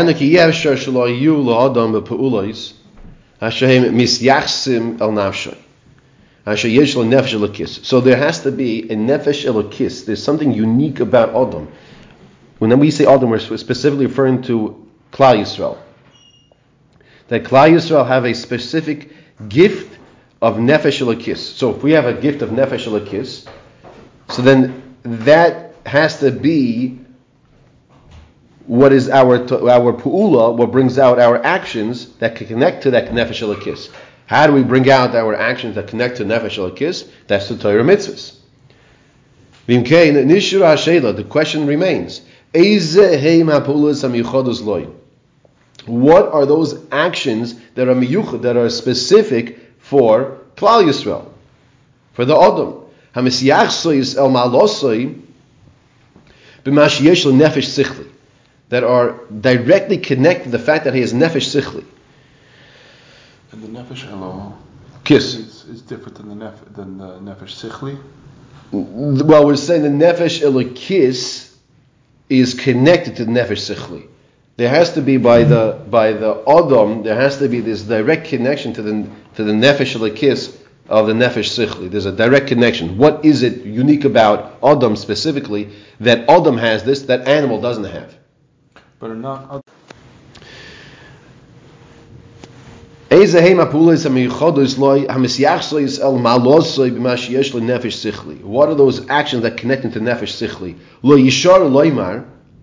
has 8.17 8.43
to 8.43 8.53
be 8.53 8.83
a 8.83 8.97
nefesh 8.97 9.45
elokis. 9.45 10.07
There's 10.07 10.23
something 10.23 10.53
unique 10.53 11.01
about 11.01 11.29
Adam. 11.31 11.71
When 12.61 12.79
we 12.79 12.91
say 12.91 13.05
Adam, 13.05 13.29
we're 13.29 13.41
specifically 13.41 14.07
referring 14.07 14.41
to 14.45 14.89
Klal 15.13 15.37
Yisrael. 15.37 15.77
That 17.29 17.45
Klal 17.45 17.73
Yisrael 17.73 18.07
have 18.07 18.25
a 18.25 18.33
specific 18.33 19.11
gift 19.51 19.99
of 20.41 20.57
nefesh 20.57 21.03
elokis. 21.03 21.37
So 21.37 21.77
if 21.77 21.83
we 21.83 21.93
have 21.93 22.07
a 22.07 22.15
gift 22.15 22.41
of 22.41 22.49
nefesh 22.51 22.87
elokis, 22.87 23.47
so 24.31 24.41
then 24.41 24.97
that 25.03 25.75
has 25.85 26.21
to 26.21 26.31
be 26.31 27.02
what 28.67 28.93
is 28.93 29.09
our 29.09 29.37
our 29.37 29.93
pu'ula, 29.93 30.57
what 30.57 30.71
brings 30.71 30.99
out 30.99 31.19
our 31.19 31.43
actions 31.45 32.07
that 32.17 32.37
can 32.37 32.47
connect 32.47 32.85
to 32.85 32.91
that 32.93 33.09
nefesh 33.09 33.43
elokis. 33.43 33.91
How 34.33 34.47
do 34.47 34.55
we 34.55 34.63
bring 34.63 34.91
out 34.91 35.15
our 35.15 35.35
actions 35.35 35.75
that 35.75 35.89
connect 35.89 36.17
to 36.17 36.25
Nefesh 36.25 36.57
Elokis? 36.57 37.07
That's 37.27 37.51
the 37.51 37.59
Torah 37.59 37.85
mitzvahs. 37.85 38.37
The 39.67 41.27
question 41.29 41.67
remains: 41.67 42.23
What 45.85 46.33
are 46.33 46.47
those 46.47 46.87
actions 46.91 47.55
that 47.75 47.89
are 47.89 47.95
miyuchad, 47.95 48.41
that 48.41 48.57
are 48.57 48.71
specific 48.71 49.59
for 49.81 50.39
Klal 50.57 50.85
Yisrael, 50.85 51.29
for 52.15 52.25
the 52.25 52.35
Adam? 52.35 52.79
That 58.73 58.85
are 58.85 59.21
directly 59.29 59.99
connected 59.99 60.45
to 60.45 60.51
the 60.51 60.59
fact 60.59 60.85
that 60.85 60.95
he 60.95 61.03
has 61.03 61.13
nefesh 61.13 61.45
sichli. 61.55 61.85
And 63.53 63.63
the 63.63 63.69
nefesh 63.69 64.11
elo 64.11 64.57
Kiss. 65.05 65.35
is, 65.35 65.65
is 65.67 65.83
different 65.83 66.17
than 66.17 66.31
the, 66.31 66.35
nef- 66.47 66.75
than 66.75 66.97
the 66.97 67.19
nefesh 67.19 67.53
sichli. 67.63 68.03
Well, 68.73 69.45
we're 69.45 69.57
saying 69.57 69.83
the 69.83 69.91
nefesh 69.91 70.41
elokis 70.41 71.55
is 72.31 72.55
connected 72.55 73.17
to 73.17 73.27
the 73.27 73.31
nefesh 73.31 73.75
sichli. 73.75 74.07
There 74.57 74.71
has 74.71 74.95
to 74.95 75.03
be 75.03 75.19
by 75.19 75.45
the 75.45 75.79
by 75.91 76.15
the 76.15 76.43
adam. 76.49 77.03
There 77.03 77.15
has 77.15 77.37
to 77.41 77.49
be 77.49 77.61
this 77.61 77.83
direct 77.83 78.29
connection 78.29 78.73
to 78.73 78.81
the 78.81 79.07
to 79.35 79.45
the 79.45 79.53
nefesh 79.53 79.95
elokis 79.99 80.57
of 80.89 81.09
the 81.09 81.13
nefesh 81.13 81.51
sichli. 81.59 81.91
There's 81.91 82.07
a 82.07 82.17
direct 82.17 82.47
connection. 82.47 82.97
What 82.97 83.23
is 83.23 83.43
it 83.43 83.67
unique 83.67 84.07
about 84.07 84.57
adam 84.63 84.97
specifically 84.97 85.75
that 86.01 86.27
adam 86.31 86.57
has 86.57 86.85
this 86.85 87.03
that 87.03 87.29
animal 87.29 87.61
doesn't 87.61 87.85
have? 87.85 88.22
But 89.03 89.11
are 89.11 89.17
not 89.17 89.65
What 98.45 98.69
are 98.69 98.75
those 98.77 99.11
actions 99.11 99.43
that 99.43 99.57
connect 99.57 99.85
into 99.85 99.99
nefesh 99.99 100.31
sichli? 100.39 100.77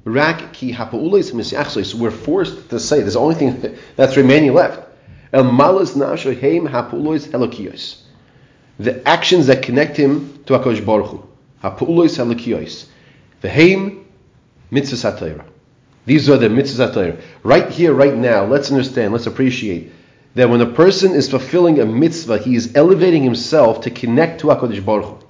Rak 0.06 0.54
ki. 0.54 0.78
We're 2.00 2.12
forced 2.12 2.70
to 2.70 2.80
say 2.80 3.02
there's 3.02 3.16
the 3.16 3.20
only 3.20 3.36
thing 3.36 3.78
that's 3.98 4.16
remaining 4.16 4.54
left. 4.54 4.88
El. 5.34 5.44
The 8.80 9.02
actions 9.06 9.48
that 9.48 9.62
connect 9.62 9.98
him 9.98 10.42
to 10.46 10.54
Hakadosh 10.54 10.86
Baruch 10.86 11.08
Hu. 11.08 11.28
Helokiyos. 11.62 12.86
Veheim 13.44 14.06
mitzvah. 14.72 15.49
These 16.10 16.28
are 16.28 16.38
the 16.38 16.50
mitzvah 16.50 16.88
satayra. 16.88 17.22
Right 17.44 17.70
here, 17.70 17.94
right 17.94 18.16
now. 18.16 18.44
Let's 18.44 18.72
understand. 18.72 19.14
Let's 19.14 19.28
appreciate 19.28 19.92
that 20.34 20.50
when 20.50 20.60
a 20.60 20.66
person 20.66 21.12
is 21.14 21.30
fulfilling 21.30 21.80
a 21.80 21.86
mitzvah, 21.86 22.40
he 22.40 22.56
is 22.56 22.76
elevating 22.76 23.22
himself 23.22 23.82
to 23.82 23.92
connect 23.92 24.42
to 24.42 24.48
HaKadosh 24.48 24.84
Baruch 24.84 25.06
Hu. 25.06 25.28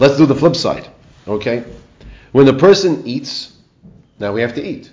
Let's 0.00 0.16
do 0.16 0.26
the 0.26 0.34
flip 0.34 0.56
side, 0.56 0.88
okay? 1.28 1.62
When 2.32 2.48
a 2.48 2.52
person 2.52 3.06
eats, 3.06 3.56
now 4.18 4.32
we 4.32 4.40
have 4.40 4.56
to 4.56 4.64
eat. 4.64 4.90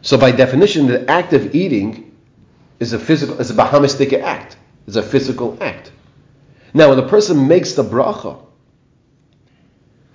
So 0.00 0.16
by 0.16 0.32
definition, 0.32 0.86
the 0.86 1.10
act 1.10 1.34
of 1.34 1.54
eating 1.54 2.16
is 2.80 2.94
a 2.94 2.98
physical, 2.98 3.38
is 3.38 3.50
a 3.50 3.54
bahamistic 3.54 4.18
act. 4.22 4.56
It's 4.86 4.96
a 4.96 5.02
physical 5.02 5.58
act. 5.60 5.92
Now, 6.72 6.88
when 6.88 6.98
a 6.98 7.08
person 7.08 7.46
makes 7.46 7.74
the 7.74 7.84
bracha, 7.84 8.42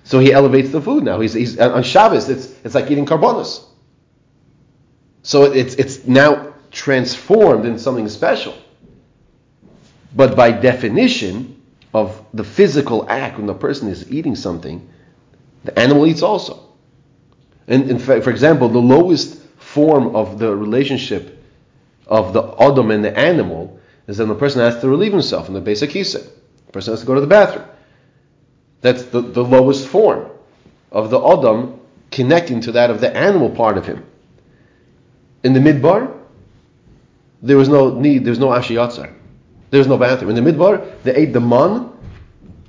so 0.08 0.20
he 0.20 0.32
elevates 0.32 0.70
the 0.70 0.80
food 0.80 1.04
now. 1.04 1.20
He's, 1.20 1.34
he's 1.34 1.60
on 1.60 1.84
Shabbos, 1.84 2.30
it's, 2.30 2.56
it's 2.64 2.74
like 2.74 2.90
eating 2.90 3.06
karbonos. 3.06 3.66
So 5.22 5.44
it's, 5.44 5.76
it's 5.76 6.08
now 6.08 6.54
transformed 6.72 7.66
in 7.66 7.78
something 7.78 8.08
special. 8.08 8.56
But 10.16 10.38
by 10.38 10.52
definition 10.52 11.62
of 11.94 12.24
the 12.34 12.46
physical 12.46 13.10
act, 13.10 13.36
when 13.36 13.48
the 13.48 13.54
person 13.54 13.90
is 13.90 14.10
eating 14.10 14.38
something, 14.38 14.90
the 15.66 15.78
animal 15.78 16.08
eats 16.08 16.22
also. 16.22 16.64
And 17.68 17.92
in 17.92 18.00
fact, 18.00 18.24
for 18.24 18.30
example, 18.30 18.70
the 18.70 18.80
lowest 18.80 19.42
form 19.58 20.16
of 20.16 20.40
the 20.40 20.56
relationship 20.56 21.44
of 22.06 22.32
the 22.32 22.44
Adam 22.62 22.92
and 22.92 23.04
the 23.04 23.20
animal 23.20 23.78
is 24.08 24.20
when 24.20 24.30
the 24.30 24.36
person 24.36 24.62
has 24.62 24.80
to 24.80 24.88
relieve 24.88 25.12
himself 25.12 25.50
in 25.50 25.54
the 25.54 25.60
basic 25.60 25.90
kisa. 25.90 26.20
The 26.20 26.72
person 26.72 26.94
has 26.94 27.02
to 27.02 27.06
go 27.06 27.16
to 27.16 27.20
the 27.20 27.28
bathroom. 27.28 27.68
That's 28.82 29.04
the, 29.06 29.22
the 29.22 29.44
lowest 29.44 29.88
form 29.88 30.30
of 30.92 31.10
the 31.10 31.20
Adam 31.20 31.80
connecting 32.12 32.62
to 32.62 32.72
that 32.74 32.90
of 32.90 33.02
the 33.02 33.16
animal 33.16 33.50
part 33.50 33.78
of 33.78 33.86
him. 33.86 34.06
In 35.44 35.54
the 35.54 35.60
midbar, 35.60 36.14
there 37.42 37.58
was 37.58 37.70
no 37.70 37.94
need, 38.00 38.24
there 38.24 38.32
was 38.32 38.40
no 38.40 38.48
ashiyatzar. 38.48 39.14
There 39.70 39.78
was 39.80 39.88
no 39.88 39.98
bathroom. 39.98 40.36
In 40.36 40.44
the 40.44 40.52
midbar, 40.52 41.02
they 41.04 41.16
ate 41.16 41.34
the 41.34 41.42
man, 41.42 41.92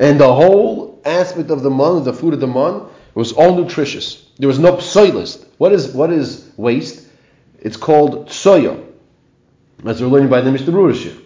and 0.01 0.21
the 0.21 0.33
whole 0.33 1.01
aspect 1.05 1.51
of 1.51 1.63
the 1.63 1.71
man, 1.71 2.05
the 2.05 2.13
food 2.13 2.35
of 2.35 2.41
the 2.41 2.47
man, 2.47 2.83
was 3.15 3.33
all 3.33 3.57
nutritious. 3.57 4.27
There 4.39 4.49
was 4.49 4.59
no 4.59 4.77
psoilist. 4.77 5.47
What 5.59 5.73
is 5.73 5.93
what 5.93 6.13
is 6.13 6.51
waste? 6.57 7.09
It's 7.61 7.77
called 7.77 8.29
soya. 8.29 8.85
As 9.85 10.01
we're 10.01 10.09
learning 10.09 10.29
by 10.29 10.41
the 10.41 10.53
Mishnah 10.53 10.73
Berurah. 10.73 11.21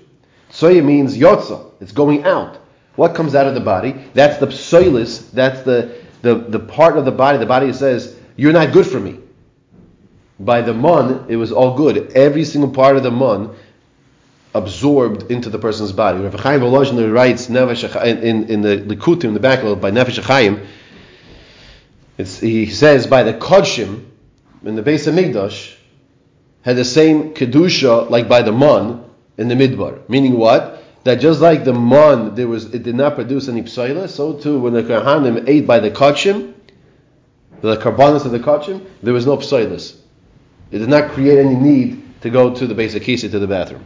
Soya 0.50 0.84
means 0.84 1.16
yotza. 1.16 1.70
It's 1.80 1.92
going 1.92 2.24
out. 2.24 2.61
What 2.96 3.14
comes 3.14 3.34
out 3.34 3.46
of 3.46 3.54
the 3.54 3.60
body? 3.60 3.94
That's 4.14 4.38
the 4.38 4.46
psoilus. 4.46 5.30
That's 5.30 5.62
the, 5.62 5.98
the, 6.22 6.34
the 6.34 6.58
part 6.58 6.98
of 6.98 7.04
the 7.04 7.12
body. 7.12 7.38
The 7.38 7.46
body 7.46 7.72
says, 7.72 8.16
You're 8.36 8.52
not 8.52 8.72
good 8.72 8.86
for 8.86 9.00
me 9.00 9.18
by 10.44 10.62
the 10.62 10.74
mun, 10.74 11.26
it 11.28 11.36
was 11.36 11.52
all 11.52 11.76
good. 11.76 12.12
Every 12.12 12.44
single 12.44 12.70
part 12.70 12.96
of 12.96 13.02
the 13.02 13.10
mun 13.10 13.54
absorbed 14.54 15.30
into 15.30 15.48
the 15.50 15.58
person's 15.58 15.92
body. 15.92 16.18
Rav 16.20 16.34
Chaim 16.34 16.60
Volozhin 16.60 17.12
writes 17.12 17.48
in, 17.48 17.56
in, 17.56 18.62
the 18.62 18.78
Likutim, 18.78 19.24
in 19.24 19.34
the 19.34 19.40
back 19.40 19.62
of 19.62 19.80
by 19.80 19.90
Nefesh 19.90 20.22
Chaim, 20.22 20.66
he 22.16 22.66
says 22.66 23.06
by 23.06 23.22
the 23.22 23.32
Kodshim, 23.32 24.04
in 24.64 24.76
the 24.76 24.82
base 24.82 25.06
of 25.06 25.14
Migdash, 25.14 25.74
had 26.62 26.76
the 26.76 26.84
same 26.84 27.34
kedusha 27.34 28.10
like 28.10 28.28
by 28.28 28.42
the 28.42 28.52
mun 28.52 29.04
in 29.36 29.48
the 29.48 29.54
midbar. 29.54 30.08
Meaning 30.08 30.36
what? 30.36 30.81
That 31.04 31.16
just 31.16 31.40
like 31.40 31.64
the 31.64 31.72
mon 31.72 32.34
there 32.34 32.46
was 32.46 32.72
it 32.72 32.84
did 32.84 32.94
not 32.94 33.16
produce 33.16 33.48
any 33.48 33.62
psaila, 33.62 34.08
so 34.08 34.34
too 34.34 34.60
when 34.60 34.72
the 34.72 34.82
Kohanim 34.82 35.48
ate 35.48 35.66
by 35.66 35.80
the 35.80 35.90
Kodshim, 35.90 36.54
the 37.60 37.76
karbanis 37.76 38.24
of 38.24 38.30
the 38.30 38.38
Kodshim, 38.38 38.84
there 39.02 39.12
was 39.12 39.26
no 39.26 39.36
psailas. 39.36 39.96
It 40.70 40.78
did 40.78 40.88
not 40.88 41.10
create 41.10 41.38
any 41.38 41.56
need 41.56 42.20
to 42.22 42.30
go 42.30 42.54
to 42.54 42.66
the 42.66 42.74
basic 42.74 43.02
kisa 43.02 43.28
to 43.28 43.38
the 43.38 43.48
bathroom. 43.48 43.84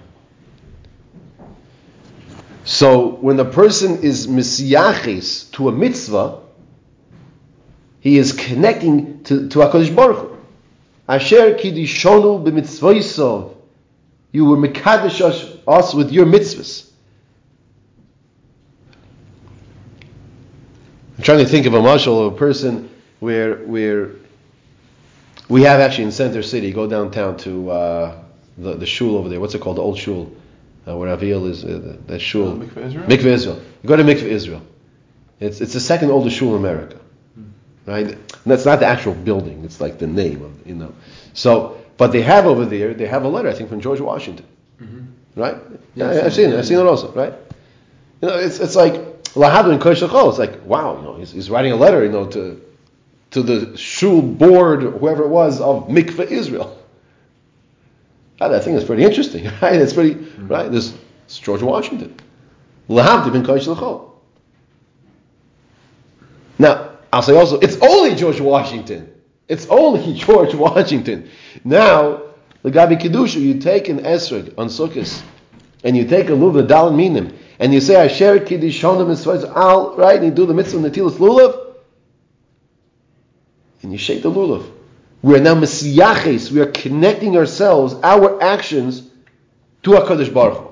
So 2.64 3.08
when 3.08 3.36
the 3.36 3.44
person 3.44 4.02
is 4.02 4.26
misyachis 4.26 5.50
to 5.52 5.68
a 5.68 5.72
mitzvah, 5.72 6.40
he 8.00 8.18
is 8.18 8.32
connecting 8.32 9.22
to, 9.24 9.48
to 9.48 9.58
HaKadosh 9.60 9.94
Baruch 9.94 10.18
Hu. 10.18 10.38
Asher 11.08 11.54
kidishonu 11.54 12.44
b'mitzvah 12.44 13.54
You 14.32 14.44
were 14.44 14.56
mekadesh 14.56 15.60
us 15.66 15.94
with 15.94 16.12
your 16.12 16.26
mitzvahs. 16.26 16.85
I'm 21.16 21.24
trying 21.24 21.38
to 21.38 21.46
think 21.46 21.66
of 21.66 21.74
a 21.74 21.80
mashal 21.80 22.26
of 22.26 22.34
a 22.34 22.36
person 22.36 22.90
where 23.20 23.56
where 23.56 24.10
we 25.48 25.62
have 25.62 25.80
actually 25.80 26.04
in 26.04 26.12
Center 26.12 26.42
City. 26.42 26.72
Go 26.72 26.86
downtown 26.86 27.36
to 27.38 27.70
uh, 27.70 28.22
the 28.58 28.74
the 28.74 28.86
shul 28.86 29.16
over 29.16 29.28
there. 29.28 29.40
What's 29.40 29.54
it 29.54 29.60
called? 29.60 29.78
The 29.78 29.82
old 29.82 29.98
shul 29.98 30.32
uh, 30.86 30.96
where 30.96 31.16
Aviel 31.16 31.48
is. 31.48 31.64
Uh, 31.64 31.96
that 32.06 32.20
shul. 32.20 32.48
Uh, 32.48 32.64
Mikveh 32.64 32.86
Israel? 32.86 33.06
Mikveh 33.06 33.26
Israel. 33.26 33.62
You 33.82 33.88
go 33.88 33.96
to 33.96 34.04
Mikveh 34.04 34.24
Israel. 34.24 34.62
It's 35.40 35.60
it's 35.60 35.72
the 35.72 35.80
second 35.80 36.10
oldest 36.10 36.36
shul 36.36 36.50
in 36.50 36.56
America, 36.56 36.98
right? 37.86 38.06
And 38.08 38.18
that's 38.44 38.66
not 38.66 38.80
the 38.80 38.86
actual 38.86 39.14
building. 39.14 39.64
It's 39.64 39.80
like 39.80 39.98
the 39.98 40.06
name 40.06 40.42
of 40.42 40.66
you 40.66 40.74
know. 40.74 40.94
So, 41.34 41.78
but 41.96 42.12
they 42.12 42.22
have 42.22 42.46
over 42.46 42.66
there. 42.66 42.94
They 42.94 43.06
have 43.06 43.24
a 43.24 43.28
letter 43.28 43.48
I 43.48 43.54
think 43.54 43.70
from 43.70 43.80
George 43.80 44.00
Washington, 44.00 44.46
right? 45.36 45.56
Yeah, 45.94 46.10
I've 46.24 46.34
seen 46.34 46.50
it. 46.50 46.58
I've 46.58 46.66
seen 46.66 46.78
it 46.78 46.86
also, 46.86 47.12
right? 47.12 47.34
You 48.22 48.28
know, 48.28 48.38
it's 48.38 48.60
it's 48.60 48.76
like 48.76 49.15
Lahadu 49.36 49.70
and 49.70 49.80
Kosh 49.80 50.02
Lachol. 50.02 50.30
It's 50.30 50.38
like 50.38 50.64
wow, 50.64 50.96
you 50.96 51.02
know, 51.02 51.16
he's, 51.16 51.30
he's 51.30 51.50
writing 51.50 51.72
a 51.72 51.76
letter, 51.76 52.02
you 52.04 52.10
know, 52.10 52.26
to 52.26 52.60
to 53.32 53.42
the 53.42 53.76
shul 53.76 54.22
board, 54.22 54.82
whoever 54.82 55.24
it 55.24 55.28
was 55.28 55.60
of 55.60 55.88
Mikveh 55.88 56.30
Israel. 56.30 56.82
Ah, 58.38 58.48
that 58.48 58.64
thing 58.64 58.74
is 58.74 58.84
pretty 58.84 59.02
interesting, 59.02 59.44
right? 59.62 59.80
It's 59.80 59.94
pretty 59.94 60.12
right. 60.36 60.70
This 60.70 60.92
it's 61.24 61.38
George 61.38 61.62
Washington. 61.62 62.14
Lahavdi 62.86 63.32
ben 63.32 63.42
Kosh 63.46 63.66
Lachol. 63.66 64.10
Now, 66.58 66.90
I'll 67.10 67.22
say 67.22 67.34
also, 67.34 67.58
it's 67.60 67.78
only 67.80 68.14
George 68.14 68.38
Washington. 68.38 69.10
It's 69.48 69.66
only 69.68 70.12
George 70.18 70.54
Washington. 70.54 71.30
Now, 71.64 72.22
the 72.62 72.70
Gabi 72.70 73.00
Kedusha, 73.00 73.40
you 73.40 73.58
take 73.58 73.88
an 73.88 74.00
esrog 74.00 74.52
on 74.58 74.68
Sukkot, 74.68 75.22
and 75.82 75.96
you 75.96 76.06
take 76.06 76.28
a 76.28 76.32
lulav, 76.32 76.68
dal 76.68 76.90
and 77.58 77.72
you 77.72 77.80
say, 77.80 77.96
Asher 77.96 78.38
Kiddishonim 78.38 79.06
Mitzvahs 79.06 79.50
al, 79.54 79.96
right, 79.96 80.16
and 80.16 80.24
you 80.26 80.30
do 80.30 80.46
the 80.46 80.54
mitzvah 80.54 80.78
Natilas 80.78 81.12
lulav, 81.12 81.74
and 83.82 83.92
you 83.92 83.98
shake 83.98 84.22
the 84.22 84.30
lulav. 84.30 84.70
We 85.22 85.36
are 85.36 85.40
now 85.40 85.54
Messiaches, 85.54 86.52
we 86.52 86.60
are 86.60 86.70
connecting 86.70 87.36
ourselves, 87.36 87.94
our 88.02 88.42
actions, 88.42 89.10
to 89.82 89.90
HaKadosh 89.90 90.32
Baruch 90.32 90.58
Hu. 90.58 90.68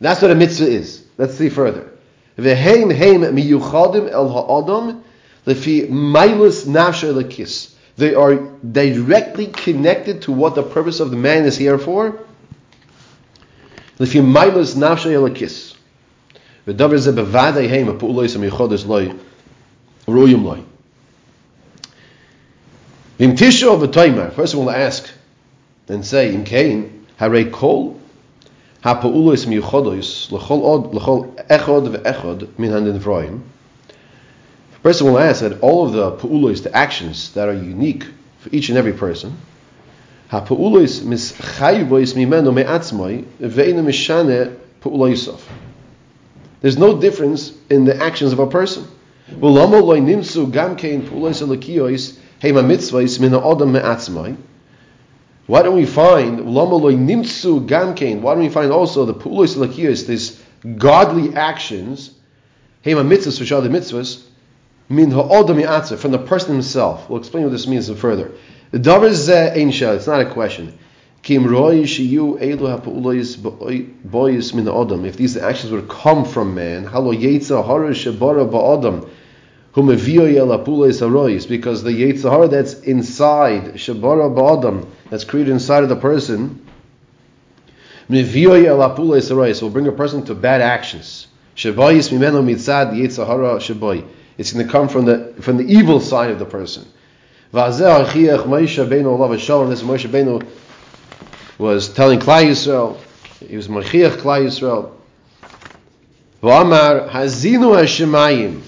That's 0.00 0.20
what 0.20 0.30
a 0.30 0.34
mitzvah 0.34 0.66
is. 0.66 1.04
Let's 1.16 1.34
see 1.34 1.48
further. 1.48 1.92
V'heim 2.36 2.94
heim 2.94 3.22
miyuchadim 3.22 4.10
el 4.10 4.28
ha'adam 4.28 5.04
lefi 5.46 5.88
mailus 5.88 6.66
lekis. 6.66 7.74
They 7.96 8.14
are 8.14 8.34
directly 8.58 9.46
connected 9.46 10.22
to 10.22 10.32
what 10.32 10.54
the 10.54 10.62
purpose 10.62 11.00
of 11.00 11.10
the 11.10 11.16
man 11.16 11.44
is 11.44 11.56
here 11.56 11.78
for 11.78 12.25
Lefi 13.99 14.21
mailus 14.21 14.75
nafsha 14.75 15.09
lekis. 15.09 15.75
V'davar 16.67 16.97
ze 16.97 17.11
bevadei 17.11 17.67
heim 17.67 17.87
ha'pu'ulois 17.87 18.33
ha'miyuchadim 18.35 18.87
loy 18.87 19.11
royum 20.07 20.43
loy. 20.43 20.59
V'im 23.19 23.37
tisho 23.37 23.77
v'toimer. 23.79 24.33
Person 24.33 24.59
will 24.59 24.71
ask 24.71 25.09
and 25.87 26.05
say, 26.05 26.33
Im 26.33 26.45
kain, 26.45 27.05
harei 27.19 27.51
kol 27.51 27.97
הפעולוס 28.83 29.45
מיוחדוס 29.45 30.31
לכל 30.31 30.59
עוד, 30.59 30.95
לכל 30.95 31.21
אחד 31.47 31.81
ואחד 31.91 32.35
מן 32.59 32.73
הנברואים. 32.73 33.39
A 34.73 34.87
person 34.87 35.05
will 35.05 35.19
ask 35.19 35.41
that 35.41 35.59
all 35.61 35.85
of 35.85 35.93
the 35.93 36.11
pa'ulos, 36.11 36.63
the 36.63 36.75
actions 36.75 37.31
that 37.35 37.47
are 37.47 37.53
unique 37.53 38.05
for 38.39 38.49
each 38.51 38.69
and 38.69 38.77
every 38.77 38.93
person, 38.93 39.37
הפעולוס 40.31 41.03
mischayivois 41.03 42.13
mimeno 42.15 42.53
me'atzmoi 42.53 43.23
ve'ina 43.41 43.83
mishane 43.83 44.55
pa'uloisof. 44.81 45.39
There's 46.61 46.77
no 46.77 46.99
difference 46.99 47.53
in 47.69 47.85
the 47.85 48.01
actions 48.01 48.31
of 48.33 48.39
a 48.39 48.47
person. 48.47 48.83
ולמה 49.39 49.79
לא 49.79 49.95
נמצאו 49.95 50.51
גם 50.51 50.75
כן 50.75 51.01
פעולות 51.09 51.41
אלוקיות 51.41 51.91
הם 52.41 52.57
המצווות 52.57 53.19
מן 53.21 53.33
האדם 53.33 53.73
מעצמי? 53.73 54.35
Why 55.47 55.63
don't 55.63 55.75
we 55.75 55.85
find 55.85 56.45
lama 56.45 56.75
loy 56.75 56.95
nimtsu 56.95 57.67
gamkein? 57.67 58.21
Why 58.21 58.35
don't 58.35 58.43
we 58.43 58.49
find 58.49 58.71
also 58.71 59.05
the 59.05 59.13
pulos 59.13 59.57
lakiyos, 59.57 60.05
these 60.05 60.41
godly 60.77 61.35
actions, 61.35 62.11
hema 62.85 63.03
mitzvahs 63.05 63.39
which 63.39 63.51
are 63.51 63.61
the 63.61 63.69
mitzvahs, 63.69 64.23
min 64.87 65.11
ha'odam 65.11 65.61
yatzah, 65.61 65.97
from 65.97 66.11
the 66.11 66.19
person 66.19 66.53
himself. 66.53 67.09
We'll 67.09 67.19
explain 67.19 67.43
what 67.43 67.51
this 67.51 67.67
means 67.67 67.89
further. 67.89 68.31
The 68.76 68.82
davar 68.90 69.08
zeh 69.08 69.52
uh, 69.52 69.58
ein 69.58 69.70
shel, 69.70 69.94
it's 69.94 70.06
not 70.06 70.20
a 70.20 70.26
question. 70.26 70.78
Kim 71.22 71.46
roi 71.46 71.84
shiyu 71.84 72.38
elu 72.38 72.68
ha'pulos 72.68 73.38
boyis 73.38 74.52
min 74.52 74.66
ha'odam. 74.66 75.06
If 75.06 75.16
these 75.16 75.38
actions 75.38 75.72
would 75.72 75.88
come 75.88 76.26
from 76.26 76.54
man, 76.54 76.84
halo 76.84 77.14
yetza 77.14 77.64
hara 77.66 77.92
shebara 77.92 78.46
ba'odam, 78.46 79.08
whom 79.72 79.86
because 79.86 80.10
the 81.84 81.90
yetzer 81.90 82.30
hara 82.30 82.48
that's 82.48 82.74
inside 82.80 83.76
Shabara 83.76 84.28
Ba'adam, 84.36 84.86
that's 85.08 85.24
created 85.24 85.52
inside 85.52 85.82
of 85.82 85.88
the 85.88 85.96
person, 85.96 86.62
will 88.10 89.70
bring 89.70 89.86
a 89.88 89.92
person 89.92 90.22
to 90.26 90.34
bad 90.34 90.60
actions. 90.60 91.28
It's 91.54 91.64
going 91.64 91.96
to 94.66 94.70
come 94.70 94.88
from 94.90 95.06
the 95.06 95.34
from 95.40 95.56
the 95.56 95.64
evil 95.64 95.98
side 95.98 96.30
of 96.30 96.38
the 96.38 96.44
person. 96.44 96.86
Vazeh 97.56 98.04
Achiach 98.04 98.44
Moshe 98.44 98.86
Beno 98.86 99.18
Olav 99.18 99.40
Shalom. 99.40 99.70
This 99.70 99.80
Moshe 99.80 100.06
Beno 100.10 100.46
was 101.56 101.88
telling 101.88 102.18
Klal 102.18 102.44
Yisrael. 102.44 102.98
He 103.48 103.56
was 103.56 103.66
Machiach 103.66 104.18
Klal 104.18 104.44
Yisrael. 104.44 104.90
V'amar 106.42 107.08
Hazinu 107.08 107.74
Hashemayim. 107.74 108.60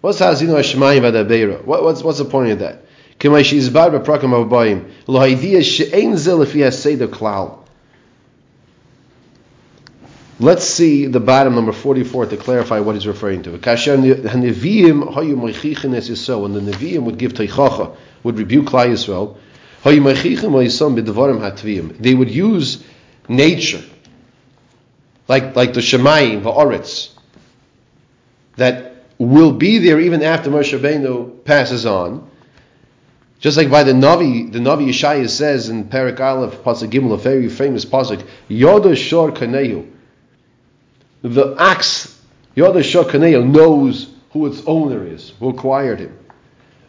What's 0.00 0.18
Hazinu 0.18 0.56
Hashemayim 0.58 1.02
Vadabeira? 1.02 1.62
What, 1.62 1.84
what's 1.84 2.02
what's 2.02 2.16
the 2.16 2.24
point 2.24 2.52
of 2.52 2.60
that? 2.60 2.86
K'may 3.18 3.44
she'izbar 3.44 3.90
b'prakam 3.90 4.30
ha'bayim. 4.30 4.90
Lo 5.06 5.20
ha'idiyah 5.20 5.62
she'ein 5.62 6.14
zeh 6.14 6.42
lefi 6.42 6.64
ha'seder 6.64 7.08
klal. 7.08 7.58
Let's 10.40 10.64
see 10.64 11.06
the 11.06 11.18
bottom 11.18 11.56
number 11.56 11.72
44 11.72 12.26
to 12.26 12.36
clarify 12.36 12.78
what 12.78 12.94
he's 12.94 13.08
referring 13.08 13.42
to. 13.42 13.50
When 13.50 13.60
the 13.60 13.66
Nevi'im 16.60 17.02
would 17.02 17.18
give 17.18 17.32
teichacha, 17.32 17.96
would 18.22 18.38
rebuke 18.38 18.66
Klal 18.66 18.90
Yisrael. 18.90 19.36
They 22.00 22.14
would 22.14 22.30
use 22.30 22.84
nature, 23.28 23.82
like 25.26 25.56
like 25.56 25.72
the 25.72 25.80
Shemayim, 25.80 26.42
the 26.42 27.08
that 28.56 29.04
will 29.18 29.52
be 29.52 29.78
there 29.78 30.00
even 30.00 30.22
after 30.22 30.50
Moshe 30.50 30.78
Rabbeinu 30.78 31.44
passes 31.44 31.86
on. 31.86 32.28
Just 33.40 33.56
like 33.56 33.70
by 33.70 33.84
the 33.84 33.92
Navi, 33.92 34.52
the 34.52 34.58
Navi 34.58 34.88
Yeshaya 34.88 35.28
says 35.28 35.68
in 35.68 35.88
Perak 35.88 36.20
Aleph, 36.20 36.62
Pasuk 36.64 36.90
Gimel, 36.90 37.14
a 37.14 37.16
very 37.16 37.48
famous 37.48 37.84
Pasuk, 37.84 38.26
Yoda 38.48 38.96
Shor 38.96 39.30
Kanehu. 39.30 39.88
The 41.22 41.56
axe, 41.58 42.20
Yoda 42.56 42.84
Shor 42.84 43.04
Kanehu, 43.04 43.48
knows 43.48 44.08
who 44.30 44.46
its 44.46 44.62
owner 44.66 45.04
is, 45.04 45.32
who 45.40 45.48
acquired 45.48 45.98
him. 46.00 46.16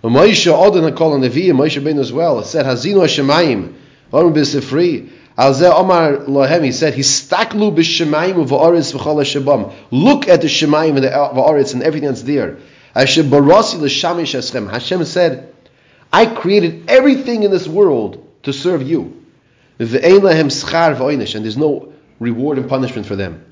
And 0.03 0.15
Moshe 0.15 0.47
Odin 0.47 0.95
called 0.95 1.13
on 1.13 1.21
Nevi, 1.21 1.47
Moshe 1.47 1.81
Rabbeinu 1.81 1.99
as 1.99 2.13
well, 2.13 2.43
said, 2.43 2.65
Hazinu 2.65 3.01
Hashemayim, 3.01 3.73
Orim 4.11 4.33
B'Sifri, 4.33 5.09
Alzeh 5.37 5.73
Omar 5.73 6.25
Lohem, 6.25 6.63
he 6.63 6.71
said, 6.71 6.93
Histaklu 6.93 7.75
b'Shemayim 7.75 8.45
u'va'aretz 8.45 8.93
v'chol 8.93 9.23
Hashabam. 9.23 9.73
Look 9.89 10.27
at 10.27 10.41
the 10.41 10.47
Shemayim 10.47 10.95
and 10.95 11.03
the 11.05 11.09
va'aretz 11.09 11.73
and 11.73 11.81
everything 11.81 12.09
that's 12.09 12.23
there. 12.23 12.57
Hashem 12.93 13.29
barasi 13.29 13.79
l'shamish 13.79 14.37
eschem. 14.37 14.69
Hashem 14.69 15.05
said, 15.05 15.53
I 16.13 16.25
created 16.25 16.89
everything 16.89 17.43
in 17.43 17.51
this 17.51 17.67
world 17.67 18.27
to 18.43 18.53
serve 18.53 18.83
you. 18.83 19.25
V'ein 19.79 20.19
lahem 20.19 20.47
schar 20.47 20.95
v'oinish, 20.95 21.35
and 21.35 21.45
there's 21.45 21.57
no 21.57 21.93
reward 22.19 22.57
and 22.57 22.69
punishment 22.69 23.07
for 23.07 23.15
them. 23.15 23.45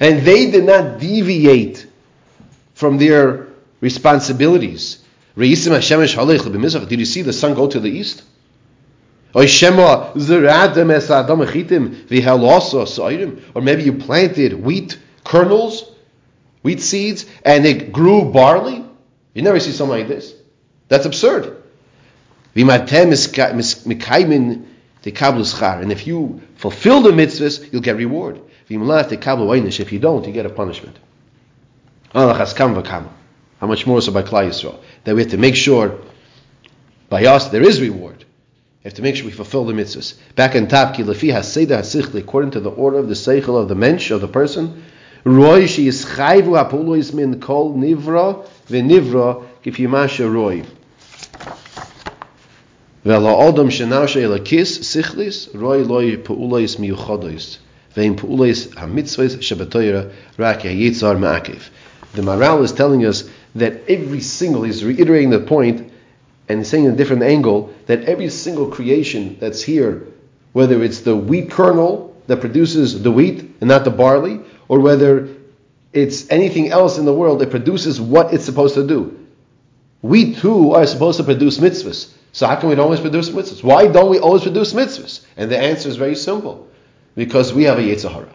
And 0.00 0.22
they 0.22 0.50
did 0.50 0.64
not 0.64 0.98
deviate 1.00 1.86
from 2.74 2.98
their 2.98 3.46
responsibilities. 3.80 4.98
Did 5.36 5.48
you 5.48 5.56
see 7.04 7.22
the 7.22 7.32
sun 7.32 7.54
go 7.54 7.66
to 7.66 7.80
the 7.80 7.88
east? 7.88 8.22
Or 9.34 9.42
maybe 13.62 13.82
you 13.82 13.92
planted 13.94 14.62
wheat 14.62 14.98
kernels, 15.24 15.90
wheat 16.62 16.82
seeds, 16.82 17.26
and 17.44 17.66
it 17.66 17.92
grew 17.92 18.30
barley. 18.30 18.84
You 19.34 19.42
never 19.42 19.58
see 19.58 19.72
something 19.72 19.98
like 19.98 20.06
this. 20.08 20.32
That's 20.88 21.06
absurd. 21.06 21.56
And 22.54 22.70
if 25.92 26.06
you 26.06 26.42
fulfill 26.62 27.02
the 27.02 27.10
mitzvahs, 27.10 27.70
you'll 27.72 27.82
get 27.82 27.96
reward. 27.96 28.40
If 28.68 29.92
you 29.92 29.98
don't, 29.98 30.26
you 30.26 30.32
get 30.32 30.46
a 30.46 30.50
punishment. 30.50 30.96
How 32.14 33.66
much 33.66 33.86
more 33.86 34.00
so 34.00 34.12
by 34.12 34.22
Klal 34.22 34.48
Yisrael? 34.48 34.78
That 35.02 35.16
we 35.16 35.22
have 35.22 35.32
to 35.32 35.38
make 35.38 35.56
sure 35.56 35.98
by 37.08 37.26
us 37.26 37.48
there 37.48 37.62
is 37.62 37.80
reward. 37.80 38.18
We 38.18 38.84
have 38.84 38.94
to 38.94 39.02
make 39.02 39.16
sure 39.16 39.26
we 39.26 39.32
fulfill 39.32 39.64
the 39.64 39.72
mitzvahs. 39.72 40.14
Back 40.36 40.54
in 40.54 40.68
top, 40.68 40.96
according 40.98 42.50
to 42.52 42.60
the 42.60 42.70
order 42.70 42.98
of 42.98 43.08
the 43.08 43.14
seichel 43.14 43.60
of 43.60 43.68
the 43.68 43.74
mensch, 43.74 44.12
of 44.12 44.20
the 44.20 44.28
person, 44.28 44.84
roy 45.24 45.66
she 45.66 45.88
is 45.88 46.04
chayvu 46.04 46.56
apulois 46.62 47.12
min 47.12 47.40
kol 47.40 47.74
nivra 47.74 48.46
v'nivra 48.68 49.44
kipimasha 49.64 50.32
roy. 50.32 50.62
V'la 53.04 53.52
odom 53.52 53.68
shenashe 53.68 54.22
elakis 54.22 54.78
sichlis, 54.78 55.48
roy 55.60 55.82
loy 55.82 56.16
pu'ulois 56.16 56.78
miyuchodois. 56.78 57.58
Ve'im 57.96 58.14
pu'ulois 58.14 58.68
hamitzvahs 58.74 59.38
shebetoyra 59.38 60.12
rak 60.38 60.60
yitzar 60.60 61.18
ma'akiv. 61.18 61.68
The 62.14 62.22
Maral 62.22 62.62
is 62.62 62.70
telling 62.70 63.04
us 63.04 63.28
that 63.56 63.88
every 63.88 64.20
single, 64.20 64.62
he's 64.62 64.84
reiterating 64.84 65.30
the 65.30 65.40
point, 65.40 65.90
and 66.48 66.64
saying 66.64 66.84
in 66.84 66.92
a 66.92 66.96
different 66.96 67.24
angle, 67.24 67.74
that 67.86 68.04
every 68.04 68.28
single 68.28 68.68
creation 68.68 69.36
that's 69.40 69.62
here, 69.62 70.06
whether 70.52 70.80
it's 70.84 71.00
the 71.00 71.16
wheat 71.16 71.50
kernel 71.50 72.16
that 72.28 72.40
produces 72.40 73.02
the 73.02 73.10
wheat 73.10 73.40
and 73.60 73.68
not 73.68 73.84
the 73.84 73.90
barley, 73.90 74.40
or 74.68 74.78
whether 74.78 75.28
it's 75.92 76.30
anything 76.30 76.70
else 76.70 76.98
in 76.98 77.04
the 77.04 77.12
world 77.12 77.40
that 77.40 77.50
produces 77.50 78.00
what 78.00 78.32
it's 78.32 78.44
supposed 78.44 78.76
to 78.76 78.86
do. 78.86 79.18
We 80.02 80.34
too 80.34 80.72
are 80.72 80.86
supposed 80.86 81.18
to 81.18 81.24
produce 81.24 81.58
mitzvahs. 81.58 82.12
So 82.32 82.46
how 82.46 82.56
can 82.56 82.70
we 82.70 82.76
always 82.76 83.00
produce 83.00 83.28
mitzvahs? 83.28 83.62
Why 83.62 83.86
don't 83.86 84.10
we 84.10 84.18
always 84.18 84.42
produce 84.42 84.72
mitzvahs? 84.72 85.24
And 85.36 85.50
the 85.50 85.58
answer 85.58 85.88
is 85.88 85.96
very 85.96 86.14
simple. 86.14 86.66
Because 87.14 87.52
we 87.52 87.64
have 87.64 87.78
a 87.78 87.82
yetzer 87.82 88.10
hara. 88.10 88.32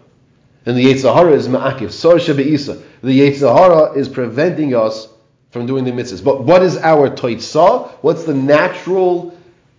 And 0.68 0.78
the 0.78 0.86
yetzer 0.86 1.14
hara 1.14 1.34
is 1.34 1.48
ma'akiv. 1.48 1.92
Sor 1.92 2.16
shebe'isa. 2.16 2.82
The 3.02 3.20
yetzer 3.20 3.52
hara 3.52 3.94
is 3.94 4.08
preventing 4.08 4.76
us 4.76 5.08
from 5.50 5.66
doing 5.66 5.84
the 5.84 5.92
mitzvahs. 5.92 6.24
But 6.24 6.44
what 6.44 6.62
is 6.62 6.78
our 6.78 7.10
toitzah? 7.10 7.90
What's 8.02 8.26
the 8.26 8.36
natural 8.36 9.36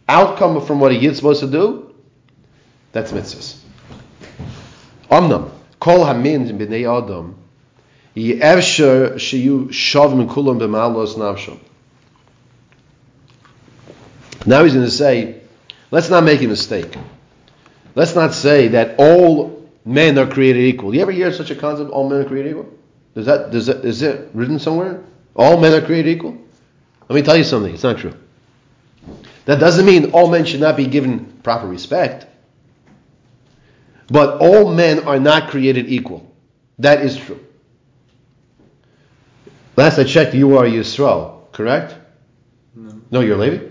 outcome 0.09 0.67
from 0.67 0.81
what 0.81 0.91
a 0.91 0.97
yid's 0.97 1.19
supposed 1.19 1.41
to 1.41 1.47
do? 1.47 1.95
That's 2.91 3.13
mitzvahs. 3.13 3.61
Amnam. 5.11 5.53
Kol 5.79 6.05
hamin 6.05 6.59
b'nei 6.59 6.89
adam. 6.89 7.37
Ye'evsher 8.17 9.15
sheyu 9.15 9.69
shavim 9.69 10.29
kulam 10.29 10.59
b'malos 10.59 11.15
nafsham. 11.15 11.61
Now 14.49 14.65
he's 14.65 14.73
going 14.73 14.87
to 14.87 14.91
say, 14.91 15.43
let's 15.91 16.09
not 16.09 16.25
make 16.25 16.41
a 16.41 16.47
mistake. 16.47 16.97
Let's 17.95 18.15
not 18.15 18.33
say 18.33 18.69
that 18.69 18.99
all 18.99 19.69
men 19.85 20.19
are 20.19 20.27
created 20.27 20.63
equal. 20.63 20.95
You 20.95 21.03
ever 21.03 21.13
hear 21.13 21.31
such 21.33 21.51
a 21.51 21.55
concept? 21.55 21.91
All 21.91 22.09
men 22.09 22.23
are 22.23 22.25
created 22.25 22.53
equal. 22.53 22.73
Does 23.15 23.27
that 23.27 23.51
does 23.51 23.67
that 23.67 23.85
is 23.85 24.01
it 24.01 24.31
written 24.33 24.59
somewhere? 24.59 25.05
All 25.37 25.61
men 25.61 25.75
are 25.75 25.85
created 25.85 26.17
equal. 26.17 26.39
Let 27.11 27.17
me 27.17 27.21
tell 27.21 27.37
you 27.37 27.45
something. 27.45 27.75
It's 27.75 27.83
not 27.83 27.99
true. 27.99 28.15
That 29.45 29.61
doesn't 29.61 29.85
mean 29.85 30.13
all 30.13 30.31
men 30.31 30.47
should 30.47 30.61
not 30.61 30.79
be 30.79 30.87
given 30.87 31.27
proper 31.43 31.67
respect. 31.67 32.27
But 34.07 34.41
all 34.41 34.73
men 34.73 35.01
are 35.01 35.21
not 35.21 35.51
created 35.51 35.91
equal. 35.91 36.35
That 36.79 37.03
is 37.03 37.19
true. 37.19 37.45
Last 39.77 39.99
I 39.99 40.05
checked, 40.05 40.35
you 40.35 40.57
are 40.57 40.65
Yisrael, 40.65 41.53
correct? 41.53 41.95
No. 42.75 43.01
No, 43.11 43.21
you're 43.21 43.37
Levi? 43.37 43.68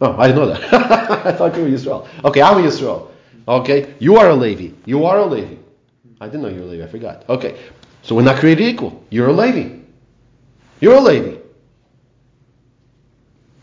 Oh, 0.00 0.16
I 0.18 0.26
didn't 0.26 0.42
know 0.42 0.54
that. 0.54 0.72
I 1.26 1.32
thought 1.32 1.56
you 1.56 1.62
were 1.62 1.68
Yisrael. 1.68 2.08
Okay, 2.24 2.42
I'm 2.42 2.58
a 2.58 2.66
Yisrael. 2.66 3.10
Okay, 3.46 3.94
you 3.98 4.16
are 4.16 4.30
a 4.30 4.34
Levi. 4.34 4.74
You 4.84 5.04
are 5.04 5.18
a 5.18 5.26
Levi. 5.26 5.56
I 6.20 6.26
didn't 6.26 6.42
know 6.42 6.48
you 6.48 6.60
were 6.60 6.66
a 6.66 6.70
Levi. 6.70 6.84
I 6.84 6.88
forgot. 6.88 7.28
Okay, 7.28 7.58
so 8.02 8.14
we're 8.14 8.22
not 8.22 8.38
created 8.38 8.66
equal. 8.66 9.04
You're 9.10 9.28
a 9.28 9.32
Levi. 9.32 9.80
You're 10.80 10.96
a 10.96 11.00
Levi. 11.00 11.38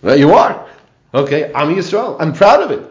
Well, 0.01 0.17
you 0.17 0.33
are. 0.33 0.67
Okay, 1.13 1.51
I'm 1.53 1.75
Yisrael. 1.75 2.17
I'm 2.19 2.33
proud 2.33 2.63
of 2.63 2.71
it. 2.71 2.87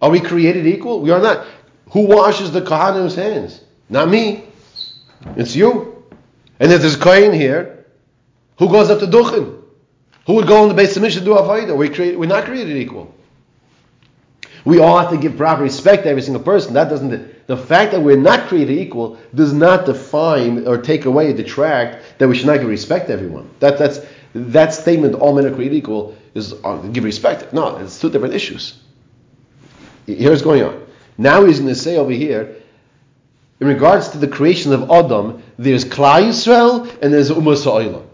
Are 0.00 0.10
we 0.10 0.20
created 0.20 0.66
equal? 0.66 1.00
We 1.00 1.10
are 1.10 1.20
not. 1.20 1.46
Who 1.90 2.06
washes 2.06 2.52
the 2.52 2.60
Kohanim's 2.60 3.14
hands? 3.14 3.60
Not 3.88 4.08
me. 4.08 4.44
It's 5.36 5.54
you. 5.54 6.04
And 6.58 6.72
if 6.72 6.80
there's 6.80 6.96
Kohen 6.96 7.32
here, 7.32 7.86
who 8.58 8.68
goes 8.68 8.90
up 8.90 9.00
to 9.00 9.06
Duchen? 9.06 9.62
Who 10.26 10.34
would 10.34 10.46
go 10.46 10.62
in 10.64 10.68
the 10.68 10.74
base 10.74 10.96
of 10.96 11.02
mission 11.02 11.20
to 11.20 11.24
do 11.24 11.34
Avodah? 11.34 11.76
We 11.76 11.88
create, 11.88 12.18
we're 12.18 12.26
not 12.26 12.44
created 12.44 12.76
equal. 12.76 13.14
We 14.64 14.80
all 14.80 14.98
have 14.98 15.10
to 15.10 15.16
give 15.16 15.36
proper 15.36 15.62
respect 15.62 16.02
to 16.02 16.08
every 16.10 16.22
single 16.22 16.42
person. 16.42 16.74
That 16.74 16.88
doesn't. 16.88 17.46
The 17.46 17.56
fact 17.56 17.92
that 17.92 18.00
we're 18.00 18.16
not 18.16 18.48
created 18.48 18.76
equal 18.76 19.16
does 19.32 19.52
not 19.52 19.86
define 19.86 20.66
or 20.66 20.78
take 20.78 21.04
away, 21.04 21.32
detract 21.32 22.18
that 22.18 22.26
we 22.26 22.36
should 22.36 22.48
not 22.48 22.58
give 22.58 22.68
respect 22.68 23.06
to 23.06 23.12
everyone. 23.12 23.48
That 23.60 23.78
that's 23.78 24.00
that 24.34 24.74
statement. 24.74 25.14
All 25.14 25.32
men 25.36 25.46
are 25.46 25.54
created 25.54 25.76
equal 25.76 26.16
is 26.34 26.52
uh, 26.64 26.78
give 26.92 27.04
respect. 27.04 27.52
No, 27.52 27.76
it's 27.76 28.00
two 28.00 28.10
different 28.10 28.34
issues. 28.34 28.82
Here's 30.06 30.42
going 30.42 30.64
on. 30.64 30.84
Now 31.16 31.44
he's 31.44 31.60
going 31.60 31.68
to 31.68 31.76
say 31.76 31.96
over 31.96 32.10
here, 32.10 32.56
in 33.60 33.68
regards 33.68 34.08
to 34.10 34.18
the 34.18 34.28
creation 34.28 34.72
of 34.72 34.90
Adam, 34.90 35.42
there's 35.58 35.84
Klal 35.84 36.24
Yisrael 36.24 36.90
and 37.00 37.14
there's 37.14 37.30
Ummah 37.30 37.56
Sa'ila. 37.56 38.05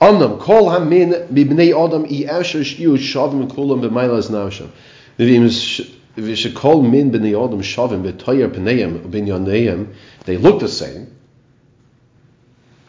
Amnam 0.00 0.40
kol 0.40 0.70
hamin 0.70 1.12
mibnei 1.32 1.72
adam 1.74 2.06
i 2.06 2.26
asher 2.26 2.60
shiu 2.60 2.96
shavim 2.96 3.48
kulam 3.50 3.82
b'mailas 3.82 4.30
nasham. 4.30 4.70
V'shekol 5.18 6.88
min 6.88 7.10
b'nei 7.10 7.34
adam 7.34 7.60
shavim 7.60 8.02
b'toyer 8.02 8.48
p'neim 8.48 9.10
b'inyaneim. 9.10 9.94
They 10.24 10.38
look 10.38 10.60
the 10.60 10.68
same. 10.68 11.14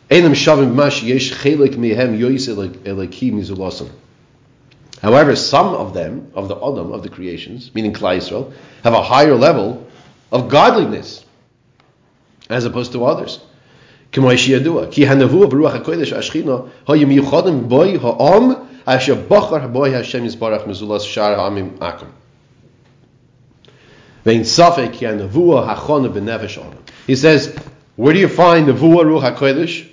Einam 0.09 0.31
shavim 0.31 0.73
b'mash 0.73 1.03
yesh 1.03 1.33
chelik 1.33 1.75
mihem 1.75 2.17
yoyis 2.17 2.47
elaki 2.47 3.31
mizulasam. 3.33 3.89
However, 5.01 5.35
some 5.35 5.67
of 5.67 5.93
them, 5.93 6.31
of 6.35 6.47
the 6.47 6.55
Adam, 6.55 6.91
of 6.91 7.01
the 7.01 7.09
creations, 7.09 7.73
meaning 7.73 7.91
Klal 7.91 8.17
Yisrael, 8.17 8.53
have 8.83 8.93
a 8.93 9.01
higher 9.01 9.35
level 9.35 9.87
of 10.31 10.47
godliness 10.47 11.25
as 12.49 12.65
opposed 12.65 12.91
to 12.91 13.03
others. 13.05 13.39
כמו 14.11 14.31
כי 14.91 15.05
ברוח 15.47 15.75
הקודש, 15.75 16.13
בוי 17.67 17.97
העם, 18.01 18.51
אשר 18.85 19.15
בוחר 19.27 19.67
בוי 19.67 19.95
השם 19.95 20.25
יזברך 20.25 20.67
מזולס 20.67 21.01
העמים 21.17 21.69
ואין 24.25 24.43
ספק 24.43 24.89
כי 24.91 25.07
בנפש 26.09 26.57
עולם. 26.57 26.69
He 27.07 27.15
says, 27.15 27.59
where 27.97 28.13
do 28.13 28.19
you 28.19 28.37
find 28.37 28.67
נבואה 28.67 29.05
רוח 29.05 29.23
הקודש? 29.23 29.87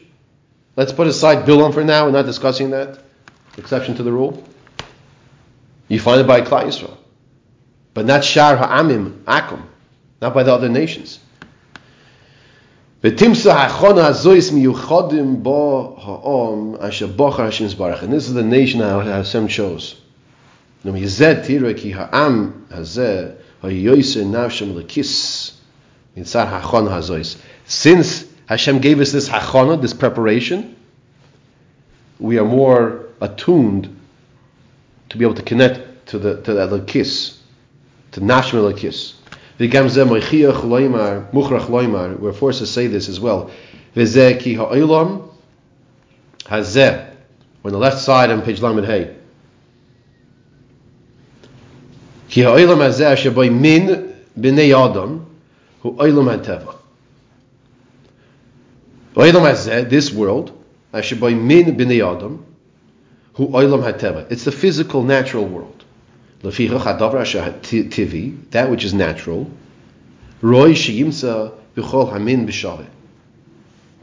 Let's 0.76 0.92
put 0.92 1.06
aside 1.08 1.44
Bilam 1.44 1.74
for 1.74 1.82
now, 1.82 2.06
we're 2.06 2.12
not 2.12 2.26
discussing 2.26 2.70
that. 2.70 2.98
Exception 3.56 3.96
to 3.96 4.04
the 4.04 4.12
rule. 4.12 4.44
You 5.88 5.98
find 5.98 6.20
it 6.20 6.26
by 6.26 6.40
Klal 6.42 6.64
Yisrael. 6.64 6.96
But 7.94 8.06
not 8.06 8.22
Shar 8.22 8.56
Ha'amim, 8.56 9.24
Akum. 9.24 9.62
Not 10.22 10.34
by 10.34 10.44
the 10.44 10.52
other 10.52 10.68
nations. 10.68 11.18
And 13.00 13.16
this 13.16 13.38
is 13.38 13.44
the 18.34 18.44
nation 18.44 18.80
that 18.80 19.04
Hashem 19.06 19.46
chose. 19.46 20.00
Now, 20.82 20.94
Yizet 20.94 21.44
Tira 21.44 21.74
ki 21.74 21.92
ha'am 21.92 22.66
hazeh 22.72 23.36
ha'yoyser 23.62 24.24
navshem 24.24 24.74
lekis 24.74 25.52
mitzar 26.16 26.48
ha'chon 26.48 26.86
hazois. 26.86 27.36
Since 27.66 28.24
Hashem 28.46 28.80
gave 28.80 28.98
us 28.98 29.12
this 29.12 29.28
ha'chona, 29.28 29.80
this 29.80 29.94
preparation, 29.94 30.74
we 32.18 32.36
are 32.38 32.44
more 32.44 33.06
attuned 33.20 33.96
to 35.10 35.16
be 35.16 35.24
able 35.24 35.34
to 35.34 35.42
connect 35.42 36.08
to 36.08 36.18
the 36.18 36.42
to 36.42 36.52
the, 36.52 36.66
the 36.66 36.80
kiss, 36.80 37.38
to 38.10 38.20
navshem 38.20 38.60
lekis. 38.72 39.17
We're 39.58 39.70
forced 42.32 42.58
to 42.60 42.66
say 42.66 42.86
this 42.86 43.08
as 43.08 43.18
well. 43.18 43.50
On 47.64 47.72
the 47.72 47.78
left 47.78 47.98
side 47.98 48.30
on 48.30 48.42
page 48.42 48.60
Lamed 48.60 48.86
Hey. 48.86 49.16
Ki 52.28 52.42
hazeh 52.42 53.50
min 53.50 54.14
b'nei 54.38 54.70
adam, 54.72 55.26
hu 55.80 55.96
ha'teva. 55.96 56.76
Hazeh, 59.16 59.90
this 59.90 60.12
world, 60.12 60.52
min 60.92 61.76
b'nei 61.76 62.16
adam, 62.16 62.44
hu 63.34 63.46
ha'teva. 63.48 64.30
It's 64.30 64.44
the 64.44 64.52
physical, 64.52 65.02
natural 65.02 65.46
world. 65.46 65.77
That 66.40 66.54
which 68.70 68.84
is 68.84 68.94
natural. 68.94 69.50
Roy 70.40 70.72
sheyimsa 70.72 71.52
b'chol 71.76 72.12
hamin 72.12 72.46
b'shaveh. 72.46 72.86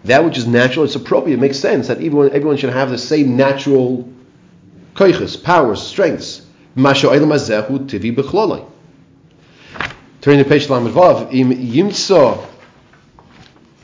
That 0.06 0.24
which 0.24 0.38
is 0.38 0.46
natural, 0.46 0.86
it's 0.86 0.96
appropriate, 0.96 1.36
it 1.36 1.40
makes 1.40 1.58
sense 1.58 1.88
that 1.88 1.98
everyone, 1.98 2.32
everyone 2.32 2.58
should 2.58 2.74
have 2.74 2.90
the 2.92 2.98
same 2.98 3.38
natural 3.38 4.08
koiches, 4.94 5.42
powers, 5.42 5.82
strengths. 5.82 6.42
Turning 6.76 6.94
to 10.44 10.50
page 10.50 10.70
Lamed 10.70 10.94
Vav, 10.94 11.34
Im 11.34 11.52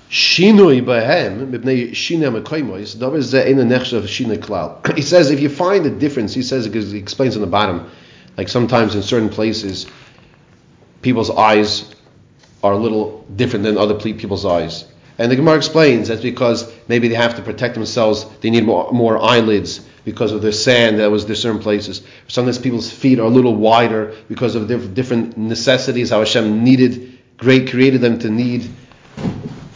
Shinui 0.10 0.82
Eina 0.84 1.48
Nechshav 3.66 4.38
Klal. 4.40 4.96
He 4.96 5.02
says 5.02 5.32
if 5.32 5.40
you 5.40 5.48
find 5.48 5.86
a 5.86 5.90
difference, 5.90 6.34
he 6.34 6.42
says, 6.42 6.66
he 6.66 6.98
explains 6.98 7.36
on 7.36 7.42
the 7.42 7.48
bottom, 7.48 7.90
like 8.38 8.48
sometimes 8.48 8.96
in 8.96 9.04
certain 9.04 9.30
places, 9.30 9.88
people's 11.02 11.30
eyes 11.30 11.94
are 12.64 12.74
a 12.74 12.78
little 12.78 13.26
different 13.36 13.64
than 13.64 13.78
other 13.78 13.96
people's 13.96 14.46
eyes. 14.46 14.86
And 15.18 15.32
the 15.32 15.36
Gemara 15.36 15.58
explains 15.58 16.08
that's 16.08 16.22
because 16.22 16.72
maybe 16.88 17.08
they 17.08 17.16
have 17.16 17.36
to 17.36 17.42
protect 17.42 17.76
themselves, 17.76 18.26
they 18.40 18.50
need 18.50 18.66
more, 18.66 18.92
more 18.92 19.22
eyelids 19.22 19.80
because 20.04 20.32
of 20.32 20.42
the 20.42 20.52
sand 20.52 21.00
that 21.00 21.12
was 21.12 21.26
there 21.26 21.36
certain 21.36 21.62
places. 21.62 22.02
Sometimes 22.28 22.58
people's 22.58 22.92
feet 22.92 23.20
are 23.20 23.26
a 23.26 23.30
little 23.30 23.56
wider 23.56 24.16
because 24.28 24.56
of 24.56 24.68
their 24.68 24.80
different 24.80 25.38
necessities, 25.38 26.10
how 26.10 26.20
Hashem 26.20 26.64
needed, 26.64 27.20
great 27.38 27.70
created 27.70 28.02
them 28.02 28.18
to 28.20 28.30
need 28.30 28.70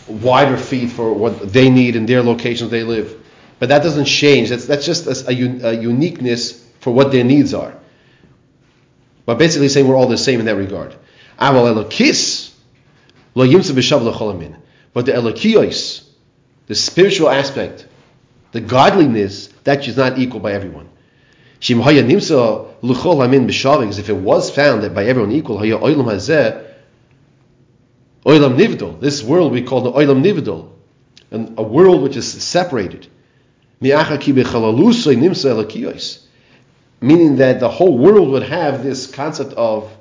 wider 0.08 0.58
feet 0.58 0.89
for 0.89 1.13
what 1.13 1.52
they 1.54 1.70
need 1.70 1.96
in 1.96 2.06
their 2.06 2.24
locations 2.24 2.72
they 2.72 2.84
live. 2.84 3.22
But 3.60 3.70
that 3.70 3.84
doesn't 3.84 4.06
change. 4.06 4.50
That's, 4.50 4.65
that's 4.65 4.86
just 4.86 5.08
a, 5.08 5.32
a, 5.32 5.34
un- 5.34 5.62
a 5.63 5.74
uniqueness 5.74 6.68
for 6.80 6.94
what 6.94 7.12
their 7.12 7.24
needs 7.24 7.54
are. 7.54 7.76
But 9.25 9.38
basically 9.38 9.69
saying 9.69 9.88
we're 9.88 9.95
all 9.95 10.07
the 10.07 10.17
same 10.17 10.39
in 10.39 10.45
that 10.45 10.55
regard. 10.55 10.95
But 11.38 11.53
the 15.05 15.11
elokiyos, 15.11 16.03
the 16.67 16.75
spiritual 16.75 17.29
aspect, 17.29 17.88
the 18.51 18.61
godliness, 18.61 19.47
that 19.63 19.88
is 19.88 19.97
not 19.97 20.17
equal 20.17 20.39
by 20.39 20.53
everyone. 20.53 20.89
Shim 21.59 21.81
if 23.99 24.09
it 24.09 24.13
was 24.13 24.51
found 24.51 24.83
that 24.83 24.93
by 24.93 25.05
everyone 25.05 25.31
equal. 25.31 25.57
This 28.99 29.23
world 29.23 29.51
we 29.51 29.63
call 29.63 29.81
the 29.81 29.91
oilam 29.91 30.23
nivdol, 30.23 30.69
and 31.31 31.57
a 31.57 31.63
world 31.63 32.03
which 32.03 32.15
is 32.15 32.31
separated. 32.43 33.07
Meaning 37.01 37.36
that 37.38 37.60
the 37.60 37.69
whole 37.69 37.97
world 37.97 38.29
would 38.29 38.43
have 38.43 38.84
this 38.84 39.08
concept 39.08 39.53
of 39.53 39.91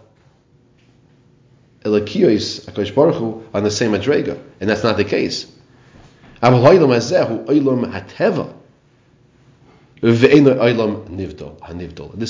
Elokiyos, 1.85 2.65
Akash 2.67 2.95
Baruch 2.95 3.45
on 3.53 3.63
the 3.63 3.71
same 3.71 3.93
Madrega, 3.93 4.39
and 4.61 4.71
that's 4.71 4.83
not 4.83 4.97
the 4.97 5.05
case. 5.05 5.47
This 6.41 6.53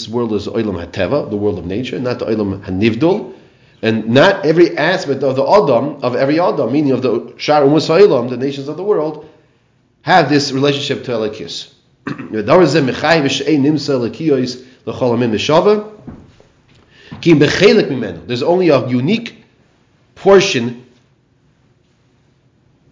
world 0.09 0.33
is 0.33 0.47
Oilam 0.47 0.87
Hateva, 0.87 1.31
the 1.31 1.37
world 1.37 1.59
of 1.59 1.67
nature, 1.67 1.99
not 2.01 2.19
the 2.19 2.27
Oilam 2.27 2.65
Hanivdol, 2.65 3.35
and 3.83 4.09
not 4.09 4.47
every 4.47 4.77
aspect 4.77 5.23
of 5.23 5.37
the 5.37 5.45
Adam, 5.45 6.03
of 6.03 6.17
every 6.17 6.41
Adam, 6.41 6.73
meaning 6.73 6.93
of 6.93 7.03
the 7.03 7.35
Shar 7.37 7.65
Umus 7.65 7.89
the 8.31 8.37
nations 8.37 8.69
of 8.69 8.77
the 8.77 8.85
world, 8.85 9.29
have 10.03 10.29
this 10.29 10.53
relationship 10.53 11.05
to 11.05 11.13
Elokiyos. 11.13 11.74
There's 18.27 18.43
only 18.43 18.69
a 18.69 18.87
unique 18.89 19.45
portion 20.15 20.87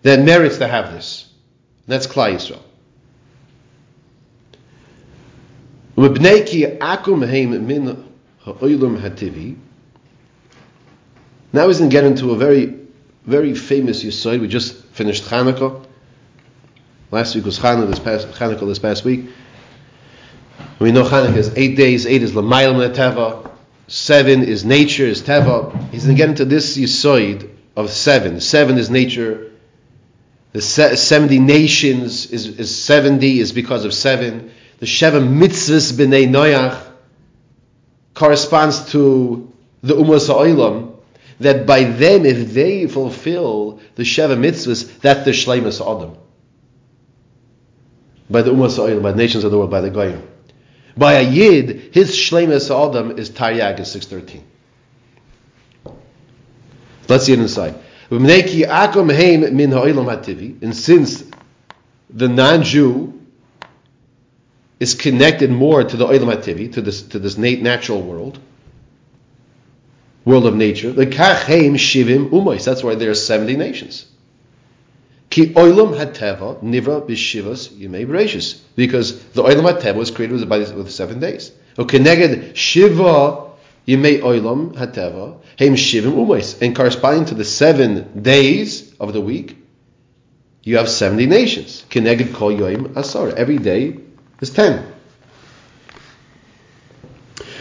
that 0.03 0.21
merits 0.21 0.59
to 0.59 0.67
have 0.67 0.93
this. 0.93 1.29
That's 1.87 2.07
Klal 2.07 2.35
Yisrael. 2.35 2.61
Now 11.55 11.69
he's 11.69 11.79
going 11.79 11.91
to 11.91 11.95
get 11.95 12.05
into 12.05 12.31
a 12.31 12.37
very, 12.37 12.79
very 13.27 13.55
famous 13.55 14.03
Yisod. 14.03 14.41
We 14.41 14.49
just 14.49 14.75
finished 14.87 15.25
Chanukah. 15.25 15.85
Last 17.13 17.35
week 17.35 17.45
was 17.45 17.59
Chanukah 17.59 17.91
this 17.91 17.99
past, 17.99 18.27
Chanukah 18.29 18.67
this 18.67 18.79
past 18.79 19.05
week. 19.05 19.27
We 20.79 20.93
know 20.93 21.05
Chanukah 21.05 21.37
is 21.37 21.53
eight 21.57 21.77
days. 21.77 22.07
Eight 22.07 22.23
is 22.23 22.33
Lamayel 22.33 22.95
Teva. 22.95 23.51
Seven 23.87 24.43
is 24.43 24.65
nature, 24.65 25.05
is 25.05 25.21
Teva. 25.21 25.91
He's 25.91 26.05
going 26.05 26.17
to 26.17 26.19
get 26.19 26.31
into 26.31 26.47
this 26.47 26.79
Yisoid 26.79 27.51
of 27.77 27.91
seven. 27.91 28.41
Seven 28.41 28.79
is 28.79 28.89
nature. 28.89 29.53
The 30.53 30.63
se- 30.63 30.97
70 30.97 31.39
nations 31.39 32.31
is, 32.31 32.47
is 32.47 32.83
70 32.83 33.41
is 33.41 33.53
because 33.53 33.85
of 33.85 33.93
seven. 33.93 34.51
The 34.79 34.87
Sheva 34.87 35.23
Mitzvahs 35.23 35.93
B'nai 35.93 36.29
Noach 36.29 36.83
corresponds 38.15 38.91
to 38.93 39.53
the 39.83 39.95
Umas 39.95 40.29
Ha'olam, 40.29 40.97
that 41.41 41.67
by 41.67 41.85
them, 41.85 42.25
if 42.25 42.55
they 42.55 42.87
fulfill 42.87 43.81
the 43.97 44.03
Sheva 44.03 44.39
Mitzvahs, 44.39 45.01
that's 45.01 45.27
the 45.27 45.33
Shleimus 45.33 45.83
Adam. 45.83 46.17
By 48.33 48.43
the 48.43 48.51
Umas 48.51 48.77
Ha'olam, 48.77 49.03
by 49.03 49.13
the 49.13 49.19
nations 49.19 49.45
of 49.45 49.51
the 49.51 49.59
world, 49.59 49.71
by 49.71 49.83
the 49.83 49.91
Goyim. 49.91 50.27
By 50.97 51.15
a 51.15 51.23
Yid, 51.23 51.95
his 51.95 52.11
Shleimus 52.11 52.71
Adam 52.71 53.19
is 53.19 53.31
Taryag 53.31 53.81
is 53.81 53.91
613. 53.93 54.45
Let's 57.09 57.27
see 57.27 57.33
it 57.33 57.39
inside. 57.39 57.75
And 58.11 58.27
since 60.77 61.25
the 62.11 62.29
non-Jew 62.29 63.21
is 64.81 64.95
connected 64.95 65.51
more 65.51 65.83
to 65.85 65.97
the 65.97 66.07
Olam 66.07 66.35
HaTivi, 66.35 66.73
to 66.75 66.83
this, 66.83 67.03
to 67.03 67.19
this 67.19 67.39
natural 67.39 68.03
world, 68.03 68.39
world 70.25 70.47
of 70.47 70.55
nature, 70.55 70.93
the 70.93 71.07
Kachem 71.07 71.75
Shivim 71.75 72.31
Umois, 72.31 72.65
that's 72.65 72.83
why 72.83 72.95
there 72.95 73.11
are 73.11 73.15
70 73.15 73.57
nations. 73.57 74.12
Ki 75.33 75.47
Olam 75.55 75.97
HaTeva 75.97 76.63
Nivra 76.63 77.01
B'Shivas 77.09 77.71
Yimei 77.71 78.07
Bereshis. 78.07 78.61
Because 78.77 79.25
the 79.31 79.43
Olam 79.43 79.73
HaTeva 79.73 79.95
was 79.95 80.11
created 80.11 80.47
with, 80.47 80.75
with 80.75 80.91
seven 80.91 81.21
days. 81.21 81.51
Okay, 81.79 81.99
neged 81.99 82.55
Shiva 82.55 83.49
Yimei 83.89 84.21
Olam 84.21 84.75
Hateva 84.75 85.39
Heim 85.59 85.75
Shivim 85.75 86.13
Umois. 86.13 86.61
And 86.61 86.77
corresponding 86.77 87.25
to 87.27 87.35
the 87.35 87.47
seven 87.47 88.23
days 88.23 88.93
of 89.01 89.15
the 89.15 89.23
week, 89.23 89.57
you 90.65 90.77
have 90.77 90.91
70 90.91 91.25
nations. 91.27 91.83
Keneged 91.89 92.35
Kol 92.35 92.53
Yoim 92.53 92.95
Asar. 92.95 93.31
Every 93.31 93.57
day 93.57 93.97
is 94.43 94.51
10. 94.51 94.87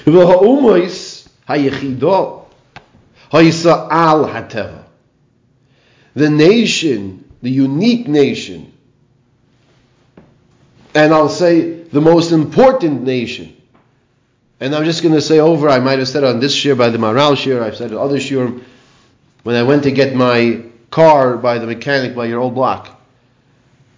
Umois 0.06 1.26
Hayechido 1.48 2.48
Hayisa 3.32 3.88
Al 3.90 4.26
Hateva. 4.28 4.84
The 6.16 6.30
nation, 6.30 7.31
the 7.41 7.49
unique 7.49 8.08
nation, 8.08 8.71
and 10.93 11.13
I'll 11.13 11.30
say 11.30 11.84
the 11.84 12.01
most 12.01 12.32
important 12.32 13.04
nation. 13.04 13.58
And 14.60 14.75
I'm 14.75 14.86
just 14.86 15.01
going 15.01 15.15
to 15.15 15.21
say 15.21 15.39
over, 15.39 15.69
I 15.69 15.80
might 15.80 15.97
have 15.99 16.08
said 16.08 16.23
on 16.23 16.39
this 16.39 16.63
year 16.63 16.75
by 16.75 16.89
the 16.89 16.97
Maral 16.99 17.36
shir, 17.36 17.63
I've 17.63 17.75
said 17.75 17.91
it 17.91 17.97
other 17.97 18.19
shir, 18.19 18.54
when 19.43 19.56
I 19.56 19.63
went 19.63 19.84
to 19.84 19.91
get 19.91 20.15
my 20.15 20.63
car 20.91 21.38
by 21.38 21.58
the 21.58 21.65
mechanic 21.65 22.15
by 22.15 22.25
your 22.25 22.39
old 22.39 22.54
block, 22.54 23.01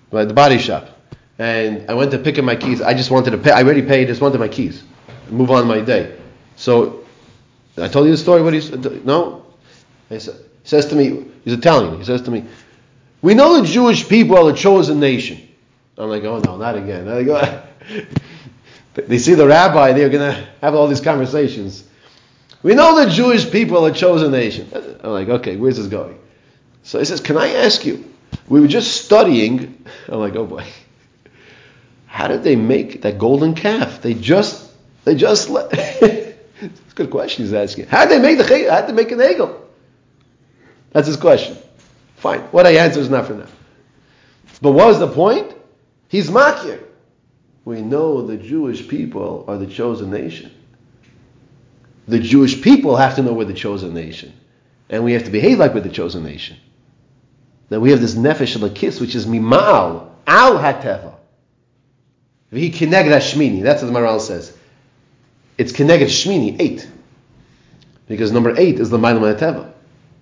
by 0.10 0.24
the 0.24 0.34
body 0.34 0.58
shop. 0.58 0.90
And 1.40 1.90
I 1.90 1.96
went 1.96 2.12
to 2.12 2.20
pick 2.20 2.38
up 2.38 2.46
my 2.46 2.56
keys. 2.56 2.82
I 2.82 2.94
just 2.94 3.12
wanted 3.12 3.32
to 3.32 3.38
pay. 3.40 3.52
I 3.52 3.64
already 3.64 3.82
paid. 3.82 4.08
Just 4.08 4.22
wanted 4.22 4.40
my 4.40 4.48
keys. 4.48 4.84
Move 5.30 5.52
on 5.52 5.68
my 5.68 5.82
day. 5.82 6.16
So 6.56 7.04
I 7.76 7.88
told 7.88 8.06
you 8.06 8.12
the 8.12 8.18
story. 8.18 8.42
What 8.44 8.54
he 8.54 8.62
said? 8.62 9.06
No. 9.06 9.44
He 10.10 10.20
says 10.20 10.86
to 10.86 10.96
me. 10.96 11.26
He's 11.44 11.54
Italian. 11.54 11.98
He 11.98 12.06
says 12.06 12.22
to 12.22 12.32
me, 12.32 12.46
"We 13.24 13.34
know 13.34 13.60
the 13.60 13.68
Jewish 13.68 14.08
people 14.08 14.38
are 14.38 14.52
the 14.52 14.58
chosen 14.58 15.00
nation." 15.00 15.48
I'm 15.98 16.10
like, 16.10 16.24
"Oh 16.24 16.38
no, 16.38 16.58
not 16.58 16.78
again." 16.78 17.08
They 18.96 19.18
see 19.18 19.34
the 19.34 19.48
rabbi. 19.48 19.94
They're 19.94 20.10
going 20.10 20.36
to 20.36 20.48
have 20.62 20.76
all 20.76 20.88
these 20.88 21.02
conversations. 21.02 21.84
We 22.62 22.76
know 22.76 23.04
the 23.04 23.10
Jewish 23.10 23.50
people 23.50 23.84
are 23.84 23.90
the 23.90 23.96
chosen 23.96 24.32
nation. 24.32 24.70
I'm 25.04 25.10
like, 25.10 25.30
okay, 25.30 25.56
where's 25.56 25.78
this 25.78 25.88
going? 25.88 26.20
So 26.84 27.00
he 27.00 27.06
says, 27.06 27.20
"Can 27.20 27.38
I 27.38 27.56
ask 27.56 27.86
you?" 27.86 28.14
We 28.48 28.62
were 28.62 28.68
just 28.68 29.04
studying. 29.04 29.84
I'm 30.08 30.20
like, 30.20 30.36
"Oh 30.36 30.46
boy." 30.46 30.66
How 32.06 32.28
did 32.28 32.44
they 32.44 32.56
make 32.56 33.02
that 33.02 33.18
golden 33.18 33.56
calf? 33.56 34.04
They 34.04 34.14
just, 34.14 34.70
they 35.04 35.16
just 35.16 35.50
it's 35.52 36.92
a 36.92 36.96
good 36.96 37.10
question 37.10 37.44
he's 37.44 37.54
asking. 37.54 37.88
How 37.88 38.06
did 38.06 38.12
they 38.12 38.22
make 38.22 38.38
the? 38.38 38.70
How 38.70 38.82
did 38.82 38.90
they 38.90 38.94
make 38.94 39.12
an 39.12 39.22
eagle? 39.22 39.68
That's 40.92 41.08
his 41.08 41.18
question. 41.18 41.58
Fine. 42.24 42.40
What 42.52 42.66
I 42.66 42.76
answer 42.76 43.02
is 43.02 43.10
not 43.10 43.28
for 43.28 43.34
now. 43.34 43.48
But 44.62 44.72
what 44.72 44.88
was 44.88 44.98
the 44.98 45.10
point? 45.10 45.54
He's 46.08 46.30
makir. 46.30 46.82
We 47.66 47.82
know 47.82 48.26
the 48.26 48.38
Jewish 48.38 48.88
people 48.88 49.44
are 49.50 49.58
the 49.58 49.68
chosen 49.68 50.10
nation. 50.10 50.50
The 52.08 52.20
Jewish 52.20 52.62
people 52.62 52.96
have 52.96 53.18
to 53.18 53.24
know 53.24 53.34
we're 53.34 53.44
the 53.44 53.54
chosen 53.54 53.94
nation. 53.94 54.32
And 54.90 55.04
we 55.04 55.12
have 55.12 55.26
to 55.26 55.32
behave 55.32 55.60
like 55.60 55.74
we're 55.74 55.82
the 55.82 55.90
chosen 55.90 56.24
nation. 56.24 56.56
That 57.68 57.82
we 57.82 57.92
have 57.92 58.00
this 58.00 58.16
nefesh 58.16 58.74
kiss, 58.74 59.02
which 59.02 59.16
is 59.16 59.26
mimal, 59.26 60.10
al 60.26 60.54
hateva. 60.60 61.16
He 62.52 62.72
kineged 62.72 63.18
Shmini. 63.18 63.64
That's 63.64 63.84
what 63.84 63.92
the 63.92 64.00
Maral 64.00 64.22
says. 64.22 64.56
It's 65.58 65.74
kineged 65.74 66.06
Shmini, 66.06 66.56
eight. 66.62 66.88
Because 68.08 68.32
number 68.32 68.58
eight 68.58 68.80
is 68.80 68.90
the 68.90 68.98
Mailam 68.98 69.38
Teva. 69.38 69.73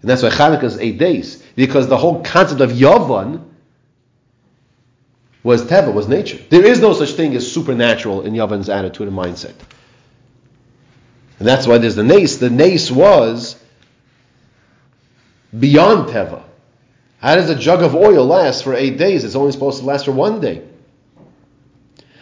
And 0.02 0.10
that's 0.10 0.24
why 0.24 0.30
Chanukah 0.30 0.64
is 0.64 0.78
eight 0.80 0.98
days. 0.98 1.44
Because 1.56 1.88
the 1.88 1.98
whole 1.98 2.24
concept 2.24 2.62
of 2.62 2.72
Yavan 2.72 3.44
was 5.44 5.64
Teva, 5.64 5.94
was 5.94 6.08
nature. 6.08 6.40
There 6.50 6.66
is 6.66 6.80
no 6.80 6.94
such 6.94 7.12
thing 7.12 7.36
as 7.36 7.52
supernatural 7.52 8.22
in 8.24 8.34
Yavan's 8.34 8.70
attitude 8.70 9.08
and 9.08 9.18
mindset. 9.18 9.54
And 11.40 11.48
that's 11.48 11.66
why 11.66 11.78
there's 11.78 11.96
the 11.96 12.04
nace. 12.04 12.38
The 12.38 12.50
nace 12.50 12.92
was 12.92 13.62
beyond 15.58 16.10
Teva. 16.10 16.44
How 17.20 17.36
does 17.36 17.50
a 17.50 17.56
jug 17.56 17.84
of 17.84 17.96
oil 17.96 18.26
last 18.26 18.64
for 18.64 18.74
eight 18.74 18.98
days? 18.98 19.24
It's 19.24 19.36
only 19.36 19.52
supposed 19.52 19.80
to 19.80 19.86
last 19.86 20.06
for 20.06 20.12
one 20.12 20.40
day. 20.42 20.68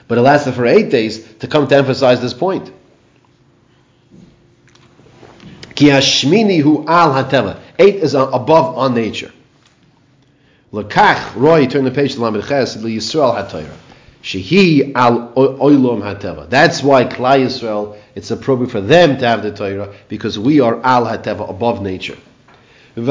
But 0.09 0.17
it 0.17 0.21
lasted 0.21 0.53
for 0.53 0.65
eight 0.65 0.89
days 0.89 1.35
to 1.35 1.47
come 1.47 1.67
to 1.67 1.75
emphasize 1.75 2.19
this 2.19 2.33
point. 2.33 2.73
Ki 5.75 5.89
hu 5.89 6.85
al 6.87 7.13
hateva. 7.13 7.59
Eight 7.79 7.95
is 7.95 8.13
above 8.13 8.77
on 8.77 8.93
nature. 8.93 9.31
Lekach, 10.73 11.71
turn 11.71 11.85
the 11.85 11.91
page 11.91 12.13
to 12.15 12.21
Lamed 12.21 12.43
Ches, 12.43 12.75
Yisrael. 12.75 13.69
Shehi 14.21 14.91
al 14.95 15.31
oilom 15.33 16.01
hateva. 16.01 16.49
That's 16.49 16.83
why 16.83 17.05
Klal 17.05 17.45
Yisrael, 17.45 17.97
it's 18.15 18.31
appropriate 18.31 18.69
for 18.69 18.81
them 18.81 19.17
to 19.17 19.25
have 19.25 19.41
the 19.41 19.51
Torah, 19.51 19.93
because 20.09 20.37
we 20.37 20.59
are 20.59 20.83
al 20.83 21.05
hateva, 21.05 21.49
above 21.49 21.81
nature. 21.81 22.17
And 22.95 23.07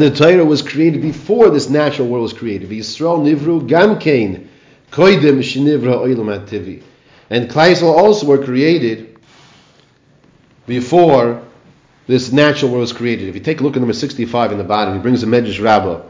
the 0.00 0.10
Torah 0.10 0.44
was 0.44 0.62
created 0.62 1.02
before 1.02 1.50
this 1.50 1.68
natural 1.68 2.08
world 2.08 2.22
was 2.22 2.32
created. 2.32 2.70
Nivru 2.70 3.68
koidim. 4.90 6.82
And 7.30 7.50
Klal 7.50 7.72
Yisrael 7.72 7.94
also 7.94 8.26
were 8.26 8.42
created 8.42 9.11
before 10.66 11.42
this 12.06 12.32
natural 12.32 12.70
world 12.70 12.82
was 12.82 12.92
created. 12.92 13.28
If 13.28 13.34
you 13.34 13.40
take 13.40 13.60
a 13.60 13.62
look 13.62 13.76
at 13.76 13.80
number 13.80 13.92
65 13.92 14.52
in 14.52 14.58
the 14.58 14.64
bottom, 14.64 14.94
he 14.94 15.00
brings 15.00 15.22
a 15.22 15.26
Medrash 15.26 15.62
Rabbah. 15.62 16.02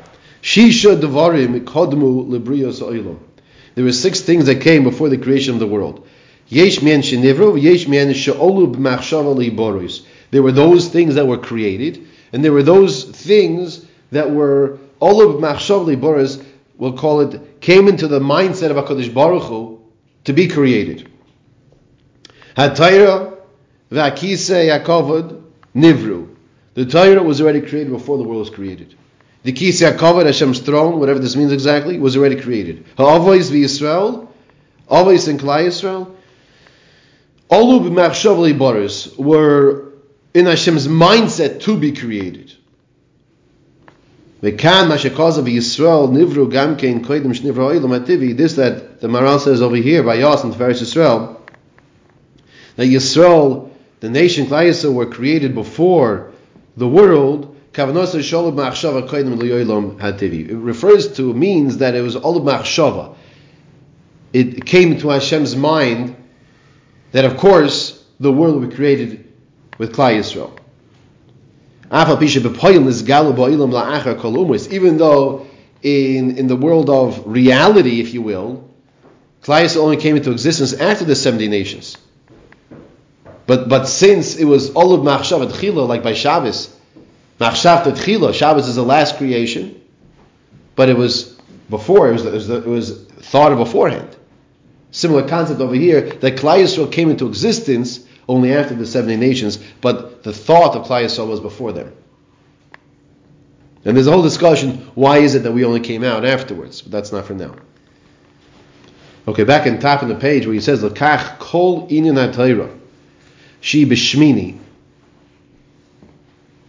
Shisha 0.43 1.01
devarim 1.01 1.61
kodmu 1.65 2.31
ha'olam. 2.31 3.19
There 3.75 3.85
were 3.85 3.93
six 3.93 4.21
things 4.21 4.47
that 4.47 4.61
came 4.61 4.85
before 4.85 5.09
the 5.09 5.19
creation 5.19 5.55
of 5.55 5.61
the 5.61 5.67
world. 5.67 6.07
Yesh 6.49 6.83
men 6.83 7.01
shenivru, 7.01 7.61
yesh 7.61 7.87
men 7.89 8.13
she'olu 8.13 8.75
b'machshava 8.75 10.03
There 10.31 10.43
were 10.43 10.53
those 10.53 10.89
things 10.89 11.15
that 11.15 11.27
were 11.27 11.39
created, 11.39 12.07
and 12.33 12.45
there 12.45 12.53
were 12.53 12.63
those 12.63 13.05
things 13.05 13.87
that 14.11 14.31
were 14.31 14.79
olu 15.01 15.41
b'machshava 15.41 15.97
liboros. 15.97 16.45
We'll 16.77 16.95
call 16.95 17.21
it 17.21 17.61
came 17.61 17.87
into 17.87 18.09
the 18.09 18.19
mindset 18.19 18.71
of 18.71 18.77
Hakadosh 18.77 19.15
Baruch 19.15 19.45
Hu 19.45 19.81
to 20.25 20.33
be 20.33 20.49
created. 20.49 21.09
Hatayra 22.57 23.32
v'akise 23.93 24.69
yakovod 24.69 25.43
nivru. 25.75 26.29
The 26.75 26.87
Torah 26.87 27.23
was 27.23 27.41
already 27.41 27.61
created 27.61 27.93
before 27.93 28.17
the 28.17 28.25
world 28.25 28.41
was 28.41 28.51
created. 28.51 28.95
The 29.43 29.53
Kisei 29.53 29.93
HaKavod, 29.93 30.25
Hashem's 30.27 30.61
throne, 30.61 30.99
whatever 31.01 31.19
this 31.19 31.37
means 31.37 31.53
exactly, 31.53 31.99
was 31.99 32.17
already 32.17 32.41
created. 32.41 32.87
Ha'avois 32.97 33.51
v'Yisrael, 33.51 34.29
always 34.89 35.29
in 35.29 35.37
Klal 35.37 35.67
Yisrael, 35.67 36.15
Olu 37.51 37.91
b'machshav 37.91 38.57
boris 38.57 39.15
were 39.19 39.93
in 40.33 40.47
Hashem's 40.47 40.89
mindset 40.89 41.61
to 41.63 41.77
be 41.77 41.93
created. 41.93 42.55
V'kan 44.43 44.89
mashakazav 44.89 45.45
Yisrael 45.45 46.09
nivru 46.09 46.51
gamkein 46.51 47.05
koidim 47.05 47.35
shnivru 47.39 47.79
oilam 47.79 48.01
ativi. 48.01 48.35
This 48.35 48.55
that 48.55 49.01
the 49.01 49.09
Maral 49.09 49.39
says 49.39 49.61
over 49.61 49.77
here 49.77 50.03
by 50.03 50.15
Yas 50.15 50.45
and 50.45 50.55
Tiferes 50.55 50.81
Yisrael 50.81 51.37
that 52.77 52.87
Yisrael, 52.87 53.71
the 54.03 54.11
nation 54.11 54.47
Klai 54.47 54.93
were 54.93 55.07
created 55.07 55.55
before 55.55 56.33
the 56.77 56.89
world. 56.89 57.57
It 57.73 57.87
refers 60.57 61.13
to 61.17 61.33
means 61.33 61.77
that 61.79 61.95
it 61.95 62.03
was 62.03 62.17
all 62.17 62.41
machshava. 62.41 63.15
It 64.33 64.67
came 64.67 64.99
to 64.99 65.11
Hashem's 65.11 65.55
mind 65.55 66.17
that 67.13 67.25
of 67.25 67.37
course 67.37 68.05
the 68.19 68.33
world 68.33 68.61
will 68.61 68.67
be 68.67 68.75
created 68.75 69.33
with 69.79 69.95
Klal 69.95 70.19
Yisrael. 70.19 70.51
Even 74.73 74.97
though 74.97 75.47
in, 75.83 76.39
in 76.39 76.47
the 76.49 76.57
world 76.57 76.91
of 76.91 77.23
reality, 77.25 78.01
if 78.01 78.13
you 78.13 78.23
will, 78.23 78.69
Klal 79.45 79.63
Yisrael 79.63 79.77
only 79.77 79.97
came 79.97 80.17
into 80.17 80.33
existence 80.33 80.73
after 80.73 81.05
the 81.05 81.15
70 81.15 81.47
nations. 81.47 81.97
But 83.53 83.69
but 83.69 83.87
since 83.87 84.37
it 84.37 84.47
was 84.47 84.71
all 84.71 84.95
of 84.95 85.03
Machshav 85.03 85.47
Tchila, 85.47 85.87
like 85.87 86.03
by 86.03 86.15
Shabbos, 86.15 86.75
Machshav 87.39 87.85
Tchila, 87.85 88.33
Shabbos 88.33 88.67
is 88.67 88.77
the 88.77 88.83
last 88.83 89.19
creation, 89.19 89.79
but 90.75 90.89
it 90.89 90.97
was 90.97 91.39
before, 91.69 92.09
it 92.09 92.13
was, 92.15 92.25
it 92.25 92.33
was, 92.33 92.49
it 92.49 92.65
was 92.65 93.05
thought 93.05 93.53
of 93.53 93.59
beforehand. 93.59 94.17
Similar 94.91 95.29
concept 95.29 95.61
over 95.61 95.75
here 95.75 96.01
that 96.01 96.37
Klal 96.37 96.63
Yisrael 96.63 96.91
came 96.91 97.11
into 97.11 97.27
existence 97.27 98.07
only 98.27 98.55
after 98.55 98.75
the 98.75 98.87
70 98.87 99.17
nations, 99.17 99.59
but 99.83 100.23
the 100.23 100.33
thought 100.33 100.75
of 100.75 100.87
Klal 100.87 101.05
Yisrael 101.05 101.29
was 101.29 101.41
before 101.41 101.73
them. 101.73 101.93
And 103.85 103.95
there's 103.95 104.07
a 104.07 104.13
whole 104.13 104.23
discussion 104.23 104.79
why 104.95 105.19
is 105.19 105.35
it 105.35 105.43
that 105.43 105.53
we 105.53 105.67
only 105.67 105.81
came 105.81 106.05
out 106.05 106.25
afterwards, 106.25 106.81
but 106.81 106.91
that's 106.91 107.13
not 107.13 107.27
for 107.27 107.35
now. 107.35 107.55
Okay, 109.29 109.45
back 109.45 109.67
in 109.67 109.79
top 109.79 110.01
of 110.01 110.09
the 110.09 110.15
page 110.15 110.47
where 110.47 110.55
he 110.55 110.61
says 110.63 110.83
Lakach 110.83 111.39
Kol 111.39 111.87
Inyan 111.89 112.33
HaTorah 112.33 112.79
Shi 113.63 113.87
B'Shmini 113.87 114.59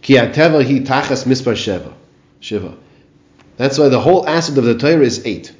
Ki 0.00 0.14
Ateva 0.14 0.64
Hi 0.64 0.78
Tachas 0.80 1.26
Mispar 1.26 1.54
Sheva 1.54 1.92
Shiva. 2.40 2.74
That's 3.56 3.78
why 3.78 3.88
the 3.88 4.00
whole 4.00 4.26
aspect 4.26 4.58
of 4.58 4.64
the 4.64 4.78
Torah 4.78 5.04
is 5.04 5.26
eight 5.26 5.52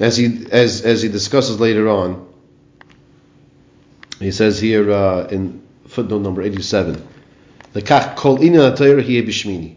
as 0.00 0.16
he 0.16 0.46
as 0.50 0.82
as 0.82 1.02
he 1.02 1.08
discusses 1.08 1.60
later 1.60 1.88
on. 1.88 2.26
He 4.18 4.30
says 4.30 4.58
here 4.58 4.90
uh, 4.90 5.26
in 5.26 5.62
footnote 5.86 6.20
number 6.20 6.40
eighty-seven, 6.42 7.06
the 7.74 7.82
kach 7.82 8.16
kol 8.16 8.42
ina 8.42 8.72
bishmini. 8.72 9.76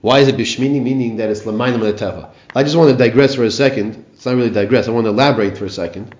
Why 0.00 0.20
is 0.20 0.28
it 0.28 0.36
bishmini? 0.36 0.82
Meaning 0.82 1.16
that 1.16 1.28
it's 1.28 1.44
l'mayim 1.44 1.80
teva. 1.92 2.30
I 2.54 2.62
just 2.62 2.76
want 2.76 2.90
to 2.90 2.96
digress 2.96 3.34
for 3.34 3.44
a 3.44 3.50
second. 3.50 4.06
It's 4.14 4.24
not 4.24 4.36
really 4.36 4.50
digress. 4.50 4.88
I 4.88 4.92
want 4.92 5.04
to 5.04 5.10
elaborate 5.10 5.58
for 5.58 5.66
a 5.66 5.70
second 5.70 6.14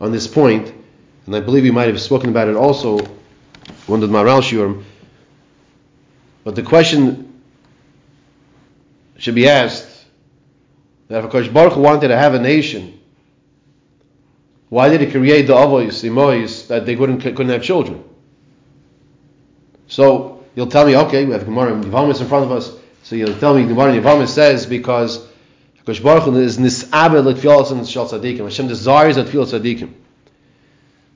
on 0.00 0.12
this 0.12 0.26
point, 0.26 0.72
and 1.26 1.34
I 1.34 1.40
believe 1.40 1.62
we 1.62 1.70
might 1.70 1.88
have 1.88 2.00
spoken 2.00 2.30
about 2.30 2.48
it 2.48 2.56
also 2.56 2.98
one 3.86 4.02
of 4.02 4.08
the 4.08 4.14
Maral 4.14 4.42
Shurim. 4.42 4.84
But 6.42 6.54
the 6.54 6.62
question 6.62 7.42
should 9.16 9.34
be 9.34 9.48
asked 9.48 10.04
that 11.08 11.24
if 11.24 11.30
Hakadosh 11.30 11.52
Baruch 11.52 11.76
wanted 11.76 12.08
to 12.08 12.16
have 12.16 12.34
a 12.34 12.38
nation, 12.38 13.00
why 14.68 14.90
did 14.90 15.00
He 15.00 15.10
create 15.10 15.46
the 15.46 15.54
avos, 15.54 16.02
the 16.02 16.10
mois, 16.10 16.66
that 16.68 16.84
they 16.84 16.96
couldn't 16.96 17.20
couldn't 17.20 17.48
have 17.48 17.62
children? 17.62 18.04
So 19.86 20.44
you'll 20.54 20.66
tell 20.66 20.86
me, 20.86 20.96
okay, 20.96 21.24
we 21.24 21.32
have 21.32 21.44
Gemara 21.44 21.74
and 21.74 21.84
Yavamis 21.84 22.20
in 22.20 22.26
front 22.26 22.44
of 22.44 22.52
us. 22.52 22.76
So 23.02 23.16
you'll 23.16 23.38
tell 23.38 23.54
me 23.54 23.64
Gemara 23.66 23.92
and 23.92 24.04
Yavamis 24.04 24.28
says 24.28 24.66
because 24.66 25.26
Hakadosh 25.84 26.02
Baruch 26.02 26.34
is 26.36 26.58
nisabe 26.58 27.24
l'tfilas 27.24 27.72
and 27.72 27.88
shal 27.88 28.08
tzadikim. 28.08 28.44
Hashem 28.44 28.68
desires 28.68 29.16
that 29.16 29.28
tfilas 29.28 29.58
tzadikim. 29.58 29.92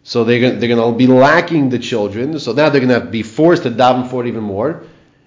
So 0.08 0.24
they're 0.24 0.40
going, 0.40 0.58
they're 0.58 0.92
be 0.92 1.06
lacking 1.06 1.68
the 1.68 1.78
children. 1.78 2.38
So 2.38 2.54
now 2.54 2.70
they're 2.70 2.80
going 2.80 2.98
to 2.98 3.06
be 3.06 3.22
forced 3.22 3.64
to 3.64 3.70
daven 3.70 4.08
for 4.08 4.24
it 4.24 4.28
even 4.28 4.42
more, 4.42 4.84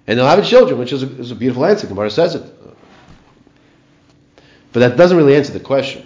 and 0.08 0.18
they'll 0.18 0.26
have 0.26 0.44
children, 0.44 0.80
which 0.80 0.92
is 0.92 1.04
a, 1.04 1.06
is 1.20 1.30
a 1.30 1.36
beautiful 1.36 1.64
answer. 1.64 1.86
Gemara 1.86 2.10
says 2.10 2.34
it. 2.34 2.42
But 4.72 4.80
that 4.80 4.96
doesn't 4.96 5.16
really 5.16 5.36
answer 5.36 5.52
the 5.52 5.60
question. 5.60 6.04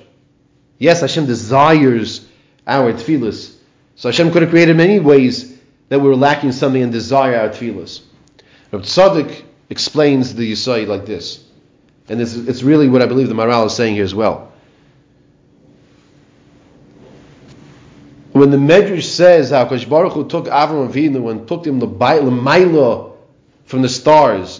Yes, 0.77 1.01
Hashem 1.01 1.24
desires 1.24 2.29
our 2.66 2.93
tefillas. 2.93 3.57
So 3.95 4.11
Hashem 4.11 4.31
could 4.31 4.43
have 4.43 4.51
created 4.51 4.77
many 4.77 5.01
ways 5.01 5.59
that 5.89 5.99
we 5.99 6.07
were 6.07 6.14
lacking 6.14 6.53
something 6.53 6.83
and 6.83 6.93
desire 6.93 7.41
our 7.41 7.49
tefillas. 7.49 8.03
Rav 8.72 8.83
Tzadok 8.83 9.43
explains 9.70 10.35
the 10.35 10.53
Yisai 10.53 10.87
like 10.87 11.07
this. 11.07 11.43
And 12.11 12.20
it's, 12.20 12.35
it's 12.35 12.62
really 12.62 12.91
what 12.91 13.01
I 13.01 13.07
believe 13.07 13.31
the 13.31 13.35
Maral 13.35 13.68
is 13.68 13.74
saying 13.74 13.95
here 13.95 14.05
as 14.05 14.14
well. 14.14 14.53
When 18.37 18.51
the 18.51 18.59
Medrash 18.59 19.05
says 19.05 19.49
how 19.49 19.64
Kosh 19.64 19.87
Baruch 19.87 20.12
Hu 20.12 20.28
took 20.28 20.45
Avram 20.45 20.93
Avinu 20.93 21.30
and 21.30 21.49
took 21.49 21.66
him 21.66 21.78
the 21.78 21.87
Maila 21.87 23.12
from 23.64 23.80
the 23.80 23.89
stars, 23.89 24.59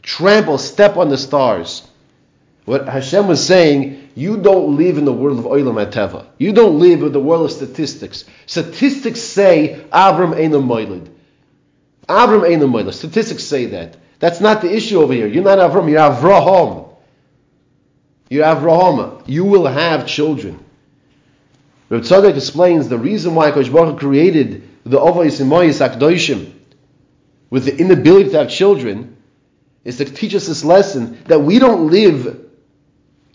trample, 0.00 0.58
step 0.58 0.96
on 0.96 1.08
the 1.08 1.18
stars. 1.18 1.88
What 2.64 2.86
Hashem 2.86 3.26
was 3.26 3.44
saying, 3.44 4.10
you 4.14 4.36
don't 4.36 4.76
live 4.76 4.98
in 4.98 5.04
the 5.04 5.12
world 5.12 5.40
of 5.40 5.46
Olam 5.46 5.84
Ateva. 5.84 6.26
You 6.38 6.52
don't 6.52 6.78
live 6.78 7.02
in 7.02 7.10
the 7.10 7.18
world 7.18 7.46
of 7.46 7.50
statistics. 7.50 8.24
Statistics 8.46 9.20
say 9.20 9.84
Avram 9.92 10.34
a 10.34 10.48
Moilid. 10.60 11.10
Avram 12.08 12.44
a 12.46 12.66
Moilid. 12.66 12.94
Statistics 12.94 13.42
say 13.42 13.66
that. 13.66 13.96
That's 14.20 14.40
not 14.40 14.62
the 14.62 14.72
issue 14.72 15.00
over 15.00 15.12
here. 15.12 15.26
You're 15.26 15.42
not 15.42 15.58
Avram, 15.58 15.90
you're 15.90 15.98
Avraham. 15.98 16.94
You're 18.28 18.44
Avraham. 18.44 19.24
You 19.26 19.44
will 19.44 19.66
have 19.66 20.06
children. 20.06 20.66
Rav 21.90 22.02
Tzadok 22.02 22.36
explains 22.36 22.88
the 22.88 22.96
reason 22.96 23.34
why 23.34 23.50
Baruch 23.50 23.98
created 23.98 24.68
the 24.84 24.98
Ovais 24.98 25.40
and 25.40 25.50
Moyis 25.50 25.86
Akdoshim 25.86 26.52
with 27.50 27.64
the 27.64 27.76
inability 27.76 28.30
to 28.30 28.38
have 28.38 28.48
children 28.48 29.16
is 29.84 29.96
to 29.96 30.04
teach 30.04 30.34
us 30.36 30.46
this 30.46 30.64
lesson 30.64 31.22
that 31.24 31.40
we 31.40 31.58
don't 31.58 31.90
live 31.90 32.48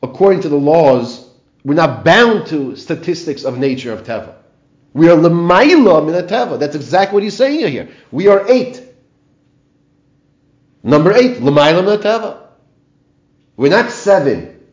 according 0.01 0.41
to 0.41 0.49
the 0.49 0.55
laws. 0.55 1.29
We're 1.65 1.73
not 1.73 2.05
bound 2.05 2.47
to 2.47 2.77
statistics 2.77 3.43
of 3.43 3.57
nature 3.57 3.91
of 3.91 4.03
Teva. 4.03 4.35
We 4.93 5.09
are 5.09 5.17
Lemaila 5.17 6.05
min 6.05 6.25
Teva. 6.25 6.57
That's 6.57 6.75
exactly 6.75 7.15
what 7.15 7.23
he's 7.23 7.35
saying 7.35 7.67
here. 7.69 7.89
We 8.09 8.29
are 8.29 8.49
eight. 8.49 8.81
Number 10.81 11.11
eight, 11.11 11.37
Lemaila 11.37 11.83
min 11.83 11.99
Teva. 11.99 12.37
We're 13.57 13.71
not 13.71 13.91
seven. 13.91 14.63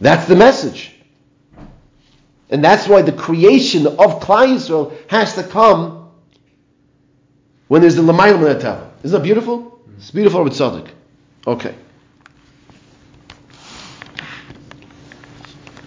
That's 0.00 0.28
the 0.28 0.36
message. 0.36 0.95
And 2.48 2.62
that's 2.62 2.86
why 2.86 3.02
the 3.02 3.12
creation 3.12 3.86
of 3.86 4.20
Klal 4.20 4.54
Yisrael 4.54 4.96
has 5.08 5.34
to 5.34 5.42
come 5.42 6.10
when 7.68 7.80
there's 7.80 7.96
the 7.96 8.02
Lamayim. 8.02 8.42
Isn't 9.02 9.18
that 9.18 9.22
beautiful? 9.22 9.80
It's 9.96 10.10
beautiful 10.10 10.44
with 10.44 10.52
Tzaddik. 10.52 10.88
Okay. 11.46 11.74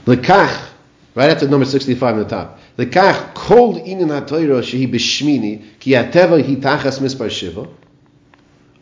Lekach, 0.06 0.70
right 1.16 1.30
after 1.30 1.48
number 1.48 1.66
65 1.66 2.14
on 2.14 2.20
the 2.20 2.30
top. 2.30 2.60
Lekach, 2.78 3.34
kol 3.36 3.76
inin 3.76 4.10
ha-toiro 4.10 4.62
shehi 4.62 4.92
b'shmini, 4.92 5.80
ki 5.80 5.94
ha-teva 5.94 6.44
hi 6.44 6.56
tachas 6.56 7.00
mispar 7.00 7.30
shiva, 7.30 7.68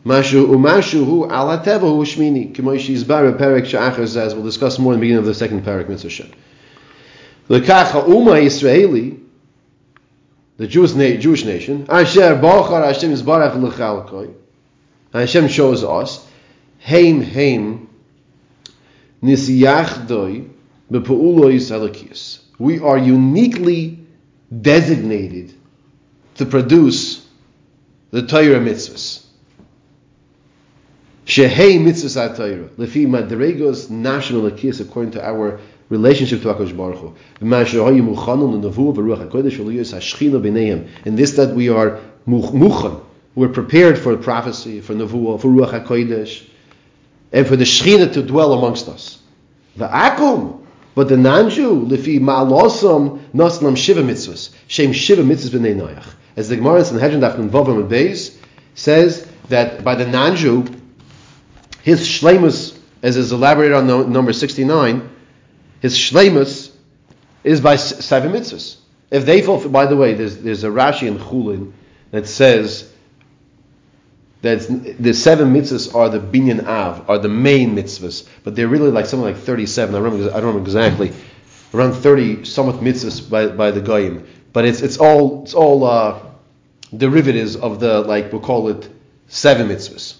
Mashu 0.04 0.46
umashu 0.46 1.04
hu 1.04 1.28
al 1.28 1.48
ha-teva 1.48 1.80
hu 1.80 2.04
shmini, 2.04 2.54
kimo 2.54 2.74
shizbar 2.76 3.36
perek 3.36 3.66
she'achar 3.66 4.34
we'll 4.34 4.44
discuss 4.44 4.78
more 4.78 4.94
in 4.94 5.00
the 5.00 5.02
beginning 5.02 5.18
of 5.18 5.26
the 5.26 5.34
second 5.34 5.64
parak, 5.64 5.88
Mitzvah 5.88 6.32
Shem. 7.48 7.62
Lekach 7.62 7.90
ha'uma 7.92 8.32
Yisraeli, 8.32 9.18
the 10.56 10.66
Jewish, 10.66 10.94
na- 10.94 11.16
Jewish 11.16 11.44
nation, 11.44 11.86
Asher 11.88 12.36
Bachar 12.36 12.84
Hashem 12.84 13.12
Yisbarach 13.12 13.54
L'chalkoi, 13.60 14.34
Hashem 15.12 15.48
shows 15.48 15.84
us, 15.84 16.26
Heim 16.80 17.22
Heim 17.22 17.88
Nisiyachdoi 19.22 20.48
B'Pa'ulois 20.90 21.70
Halakias. 21.70 22.40
We 22.58 22.80
are 22.80 22.98
uniquely 22.98 23.98
designated 24.60 25.54
to 26.36 26.46
produce 26.46 27.26
the 28.10 28.26
Torah 28.26 28.60
mitzvahs. 28.60 29.27
Shehei 31.28 31.78
mitzvahs 31.78 32.16
ha-Torah, 32.16 32.70
lefi 32.78 33.06
madregos 33.06 33.90
national 33.90 34.50
lakis 34.50 34.80
according 34.80 35.12
to 35.12 35.22
our 35.22 35.60
relationship 35.90 36.40
to 36.40 36.48
HaKadosh 36.48 36.74
Baruch 36.74 36.98
Hu. 37.00 37.14
In 41.04 41.16
this 41.16 41.32
that 41.32 41.54
we 41.54 41.68
are 41.68 42.00
muchan, 42.26 43.04
we're 43.34 43.48
prepared 43.50 43.98
for 43.98 44.16
prophecy, 44.16 44.80
for 44.80 44.94
nevuah, 44.94 45.38
for 45.38 45.48
ruach 45.48 45.84
HaKodesh, 45.84 46.48
and 47.30 47.46
for 47.46 47.56
the 47.56 47.64
shechina 47.64 48.10
to 48.14 48.22
dwell 48.22 48.54
amongst 48.54 48.88
us. 48.88 49.18
V'akum, 49.76 50.64
but 50.94 51.10
the 51.10 51.18
non-Jew, 51.18 51.84
lefi 51.88 52.18
ma'alosam 52.20 53.20
naslam 53.34 53.76
shiva 53.76 54.00
mitzvahs, 54.00 54.48
shem 54.66 54.94
shiva 54.94 55.22
mitzvahs 55.22 55.50
b'nei 55.50 55.76
noyach. 55.76 56.06
As 56.36 56.48
the 56.48 56.56
Gemara 56.56 56.78
in 56.78 56.96
Hedron 56.96 57.20
Daf 57.20 57.36
Vavam 57.50 57.82
and 57.82 57.90
Beis 57.90 58.34
says 58.74 59.26
that 59.50 59.84
by 59.84 59.94
the 59.94 60.06
non-Jew, 60.06 60.64
his 61.82 62.00
shlemus, 62.00 62.78
as 63.02 63.16
is 63.16 63.32
elaborated 63.32 63.74
on 63.74 63.86
no, 63.86 64.02
number 64.02 64.32
69, 64.32 65.08
his 65.80 65.96
shlemus 65.96 66.72
is 67.44 67.60
by 67.60 67.76
seven 67.76 68.32
mitzvahs. 68.32 68.76
If 69.10 69.24
they 69.24 69.42
fulfill, 69.42 69.70
by 69.70 69.86
the 69.86 69.96
way, 69.96 70.14
there's, 70.14 70.38
there's 70.38 70.64
a 70.64 70.68
Rashi 70.68 71.08
in 71.08 71.18
Chulin 71.18 71.72
that 72.10 72.26
says 72.26 72.92
that 74.42 74.60
the 74.98 75.14
seven 75.14 75.52
mitzvahs 75.52 75.94
are 75.94 76.08
the 76.08 76.20
binyan 76.20 76.66
av, 76.66 77.08
are 77.08 77.18
the 77.18 77.28
main 77.28 77.74
mitzvahs, 77.74 78.28
but 78.44 78.54
they're 78.54 78.68
really 78.68 78.90
like 78.90 79.06
something 79.06 79.24
like 79.24 79.36
37. 79.36 79.94
I, 79.94 79.98
remember, 79.98 80.30
I 80.30 80.34
don't 80.34 80.46
remember 80.46 80.60
exactly. 80.60 81.12
Around 81.74 81.94
30 81.94 82.44
somewhat 82.44 82.76
mitzvahs 82.76 83.28
by, 83.28 83.48
by 83.48 83.70
the 83.70 83.80
goyim, 83.80 84.26
but 84.52 84.64
it's 84.64 84.80
it's 84.80 84.96
all 84.96 85.42
it's 85.42 85.52
all 85.52 85.84
uh, 85.84 86.18
derivatives 86.96 87.56
of 87.56 87.78
the 87.78 88.00
like 88.00 88.32
we'll 88.32 88.40
call 88.40 88.68
it 88.68 88.88
seven 89.26 89.68
mitzvahs. 89.68 90.16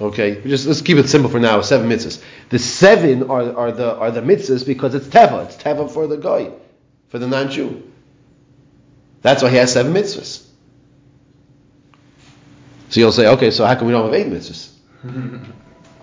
Okay, 0.00 0.40
just 0.46 0.66
let's 0.66 0.80
keep 0.80 0.96
it 0.96 1.10
simple 1.10 1.30
for 1.30 1.38
now. 1.38 1.60
Seven 1.60 1.90
mitzvahs. 1.90 2.22
The 2.48 2.58
seven 2.58 3.30
are, 3.30 3.54
are 3.54 3.72
the 3.72 3.96
are 3.96 4.10
the 4.10 4.22
mitzvahs 4.22 4.66
because 4.66 4.94
it's 4.94 5.06
teva. 5.08 5.44
It's 5.44 5.56
teva 5.56 5.90
for 5.90 6.06
the 6.06 6.16
guy, 6.16 6.50
for 7.08 7.18
the 7.18 7.26
non-Jew. 7.26 7.82
That's 9.20 9.42
why 9.42 9.50
he 9.50 9.56
has 9.56 9.72
seven 9.74 9.92
mitzvahs. 9.92 10.46
So 12.88 13.00
you'll 13.00 13.12
say, 13.12 13.28
okay, 13.28 13.50
so 13.50 13.66
how 13.66 13.74
come 13.74 13.88
we 13.88 13.92
don't 13.92 14.10
have 14.10 14.14
eight 14.14 14.32
mitzvahs? 14.32 14.72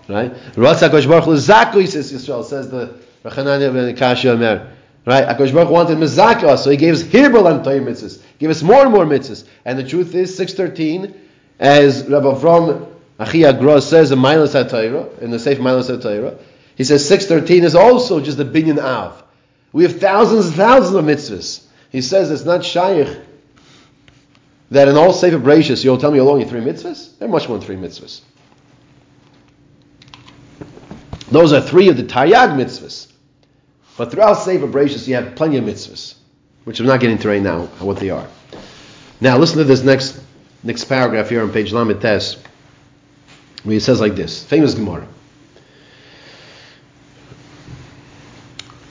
right? 0.08 0.32
Ratz 0.56 0.80
Hakadosh 0.80 1.08
Baruch 1.08 1.24
Zaku 1.24 1.86
says 1.88 2.12
Yisrael 2.12 2.44
says 2.44 2.70
the 2.70 3.00
Rachananya 3.24 3.72
ben 3.72 3.96
Kashi 3.96 4.28
Omer. 4.28 4.74
Right? 5.06 5.26
Hakadosh 5.26 5.52
Baruch 5.52 5.70
wanted 5.70 5.98
mizaka, 5.98 6.56
so 6.56 6.70
he 6.70 6.76
gave 6.76 6.94
us 6.94 7.02
hirbal 7.02 7.48
and 7.48 7.64
mitzvahs. 7.64 8.22
Give 8.38 8.52
us 8.52 8.62
more 8.62 8.82
and 8.82 8.92
more 8.92 9.04
mitzvahs. 9.04 9.44
And 9.64 9.76
the 9.76 9.84
truth 9.84 10.14
is, 10.14 10.36
six 10.36 10.54
thirteen, 10.54 11.20
as 11.58 12.08
Rabbi 12.08 12.26
Avram 12.26 12.97
Achia 13.18 13.58
Gros 13.58 13.88
says 13.88 14.12
in 14.12 14.18
Milas 14.18 14.54
HaTorah, 14.54 15.20
in 15.20 15.30
the 15.30 15.38
safe 15.38 15.58
Milas 15.58 15.90
HaTorah, 15.90 16.38
he 16.76 16.84
says 16.84 17.06
613 17.08 17.64
is 17.64 17.74
also 17.74 18.20
just 18.20 18.38
the 18.38 18.44
binyan 18.44 18.78
av. 18.78 19.24
We 19.72 19.82
have 19.82 19.98
thousands 19.98 20.46
and 20.46 20.54
thousands 20.54 20.94
of 20.94 21.04
mitzvahs. 21.04 21.64
He 21.90 22.00
says 22.00 22.30
it's 22.30 22.44
not 22.44 22.64
shaykh 22.64 23.18
that 24.70 24.88
in 24.88 24.96
all 24.96 25.12
safe 25.12 25.34
Bereshis 25.34 25.82
you'll 25.82 25.98
tell 25.98 26.10
me 26.10 26.18
you'll 26.18 26.28
only 26.28 26.44
three 26.44 26.60
mitzvahs. 26.60 27.18
They're 27.18 27.28
much 27.28 27.48
more 27.48 27.58
than 27.58 27.66
three 27.66 27.76
mitzvahs. 27.76 28.20
Those 31.30 31.52
are 31.52 31.60
three 31.60 31.88
of 31.88 31.96
the 31.96 32.04
Taryag 32.04 32.56
mitzvahs. 32.56 33.12
But 33.96 34.12
throughout 34.12 34.34
safe 34.34 34.60
Bereshis 34.60 35.08
you 35.08 35.16
have 35.16 35.34
plenty 35.34 35.56
of 35.56 35.64
mitzvahs, 35.64 36.14
which 36.64 36.80
I'm 36.80 36.86
not 36.86 37.00
getting 37.00 37.18
to 37.18 37.28
right 37.28 37.42
now, 37.42 37.66
what 37.80 37.96
they 37.96 38.10
are. 38.10 38.28
Now 39.20 39.38
listen 39.38 39.58
to 39.58 39.64
this 39.64 39.82
next 39.82 40.20
next 40.62 40.84
paragraph 40.84 41.28
here 41.30 41.42
on 41.42 41.50
page 41.50 41.72
Lamed 41.72 42.00
Tes, 42.00 42.36
where 43.64 43.74
he 43.74 43.80
says 43.80 44.00
like 44.00 44.14
this, 44.14 44.44
famous 44.44 44.74
Gemara. 44.74 45.06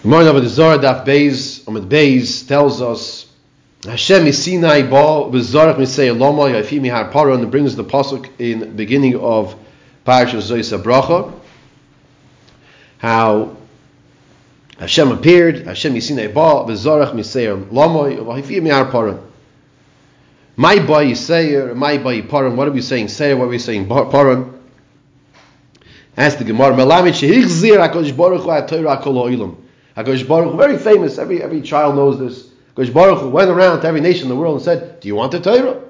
Gemara 0.03 0.23
Navad 0.25 0.45
Zohar 0.47 0.77
Daf 0.77 1.05
Beis, 1.05 1.67
Amid 1.67 1.83
Beis, 1.89 2.47
tells 2.47 2.81
us, 2.81 3.25
Hashem 3.83 4.25
is 4.27 4.43
Sinai 4.43 4.81
ba 4.83 5.29
v'zarach 5.29 5.77
misei 5.77 6.17
lama 6.17 6.43
yafi 6.43 6.79
mihar 6.79 7.11
para, 7.11 7.33
and 7.33 7.49
brings 7.51 7.75
the 7.75 7.83
pasuk 7.83 8.29
in 8.39 8.59
the 8.59 8.65
beginning 8.65 9.15
of 9.15 9.55
Parashah 10.05 10.41
Zoysa 10.41 10.81
Bracha, 10.81 11.33
how 12.97 13.55
Hashem 14.79 15.11
appeared, 15.11 15.67
Hashem 15.67 15.93
Yisinei 15.93 16.33
ba 16.33 16.71
v'zarach 16.71 17.13
misei 17.13 17.71
lama 17.71 18.09
yafi 18.09 18.61
mihar 18.61 18.91
para. 18.91 19.19
My 20.55 20.79
by 20.79 21.05
Yisayir, 21.05 21.75
my 21.75 21.99
by 21.99 22.21
Paran. 22.21 22.55
What 22.57 22.67
are 22.67 22.71
we 22.71 22.81
saying? 22.81 23.09
Seir, 23.09 23.37
what 23.37 23.45
are 23.45 23.49
we 23.49 23.59
saying? 23.59 23.87
Paran. 23.87 24.56
Ask 26.17 26.39
the 26.39 26.43
Gemara. 26.43 26.73
Melamid 26.73 27.13
shehichzir 27.13 27.77
HaKadosh 27.77 28.17
Baruch 28.17 28.41
Hu. 28.41 29.57
HaKadosh 29.95 30.27
Baruch 30.27 30.51
Hu, 30.51 30.57
very 30.57 30.77
famous. 30.77 31.17
Every 31.17 31.41
every 31.41 31.61
child 31.61 31.95
knows 31.95 32.19
this. 32.19 32.49
HaKadosh 32.75 32.93
Baruch 32.93 33.19
Hu 33.19 33.29
went 33.29 33.51
around 33.51 33.81
to 33.81 33.87
every 33.87 34.01
nation 34.01 34.23
in 34.23 34.29
the 34.29 34.35
world 34.35 34.55
and 34.55 34.65
said, 34.65 34.99
"Do 34.99 35.07
you 35.07 35.15
want 35.15 35.31
the 35.31 35.39
Torah?" 35.39 35.81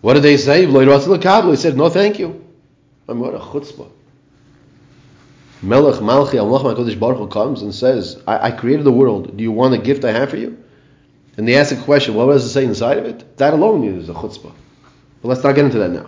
What 0.00 0.14
did 0.14 0.22
they 0.22 0.36
say? 0.36 0.66
He 0.66 1.56
said, 1.56 1.76
"No, 1.76 1.88
thank 1.88 2.18
you." 2.18 2.44
I 3.08 3.12
mean, 3.12 3.20
what 3.20 3.34
a 3.34 3.38
chutzpah. 3.38 3.90
Melech 5.62 5.96
Malchi 5.96 6.40
Allah 6.40 6.74
HaKadosh 6.74 6.98
Baruch 6.98 7.18
Hu 7.18 7.26
comes 7.26 7.62
and 7.62 7.74
says, 7.74 8.22
I, 8.26 8.48
"I 8.48 8.50
created 8.52 8.84
the 8.84 8.92
world. 8.92 9.36
Do 9.36 9.42
you 9.42 9.50
want 9.50 9.74
a 9.74 9.78
gift 9.78 10.04
I 10.04 10.12
have 10.12 10.30
for 10.30 10.36
you?" 10.36 10.58
And 11.36 11.48
they 11.48 11.56
ask 11.56 11.72
a 11.72 11.82
question, 11.82 12.14
what 12.14 12.26
does 12.26 12.44
it 12.44 12.50
say 12.50 12.64
inside 12.64 12.98
of 12.98 13.06
it? 13.06 13.38
That 13.38 13.54
alone 13.54 13.82
is 13.84 14.08
a 14.08 14.12
chutzpah. 14.14 14.52
But 15.20 15.28
let's 15.28 15.42
not 15.42 15.56
get 15.56 15.64
into 15.64 15.78
that 15.78 15.90
now. 15.90 16.06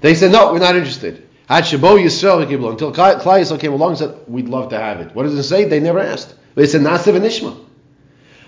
They 0.00 0.14
said, 0.14 0.30
no, 0.30 0.52
we're 0.52 0.60
not 0.60 0.76
interested. 0.76 1.26
Yisrael 1.50 2.70
until 2.70 2.92
Klal 2.92 3.16
Yisrael 3.18 3.60
came 3.60 3.72
along 3.72 3.90
and 3.90 3.98
said, 3.98 4.14
we'd 4.28 4.48
love 4.48 4.70
to 4.70 4.78
have 4.78 5.00
it. 5.00 5.14
What 5.14 5.24
does 5.24 5.34
it 5.34 5.42
say? 5.42 5.64
They 5.64 5.80
never 5.80 5.98
asked. 5.98 6.34
They 6.54 6.66
said, 6.66 6.82
Nasiv 6.82 7.16
and 7.16 7.24
Ishma. 7.24 7.56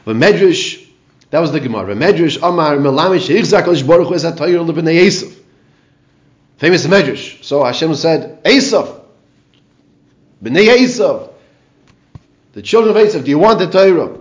But 0.04 0.16
Medrash, 0.16 0.86
that 1.30 1.40
was 1.40 1.52
the 1.52 1.60
Gemara. 1.60 1.94
Medrash, 1.94 2.36
Amar, 2.36 2.76
Melamish, 2.76 3.28
Yichzak, 3.28 3.64
Alish 3.64 3.86
Baruch 3.86 4.08
Hu, 4.08 4.14
Esat 4.14 4.36
Toyer, 4.36 4.64
Lebnei 4.68 5.06
Esav. 5.06 5.36
Famous 6.58 6.86
Medrash. 6.86 7.42
So 7.42 7.64
Hashem 7.64 7.94
said, 7.94 8.42
Esav. 8.44 9.00
Bnei 10.42 10.68
Esav. 10.78 11.32
The 12.52 12.62
children 12.62 12.96
of 12.96 13.02
Esav, 13.02 13.24
do 13.24 13.30
you 13.30 13.38
want 13.38 13.58
the 13.58 13.66
Torah? 13.70 14.18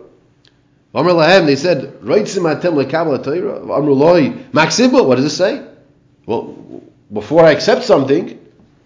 Amr 0.93 1.11
Lahem, 1.11 1.45
they 1.45 1.55
said, 1.55 1.99
Reitzim 2.01 2.51
atem 2.51 2.83
lekabel 2.83 3.23
Torah. 3.23 3.71
Amr 3.71 3.91
Loi, 3.91 4.29
Maksiba, 4.51 5.05
what 5.05 5.15
does 5.15 5.25
it 5.25 5.35
say? 5.35 5.67
Well, 6.25 6.83
before 7.11 7.45
I 7.45 7.51
accept 7.51 7.83
something, 7.83 8.40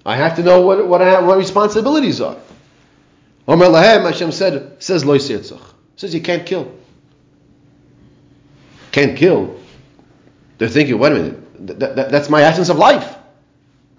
I 0.06 0.18
have 0.18 0.36
to 0.36 0.44
know 0.44 0.62
what, 0.62 0.88
what, 0.88 1.02
I 1.02 1.10
have, 1.10 1.26
what 1.26 1.38
responsibilities 1.38 2.22
are. 2.22 2.38
Omer 3.48 3.66
Lahem, 3.66 4.04
Hashem 4.04 4.32
said, 4.32 4.82
says 4.84 5.04
Lo 5.04 5.18
Says 5.18 6.14
you 6.14 6.22
can't 6.22 6.46
kill. 6.46 6.72
Can't 8.92 9.18
kill. 9.18 9.60
They're 10.58 10.70
thinking, 10.70 11.00
wait 11.00 11.12
a 11.12 11.16
minute, 11.16 11.80
that, 11.80 11.96
that, 11.96 12.12
that's 12.12 12.30
my 12.30 12.44
essence 12.44 12.70
of 12.70 12.78
life. 12.78 13.16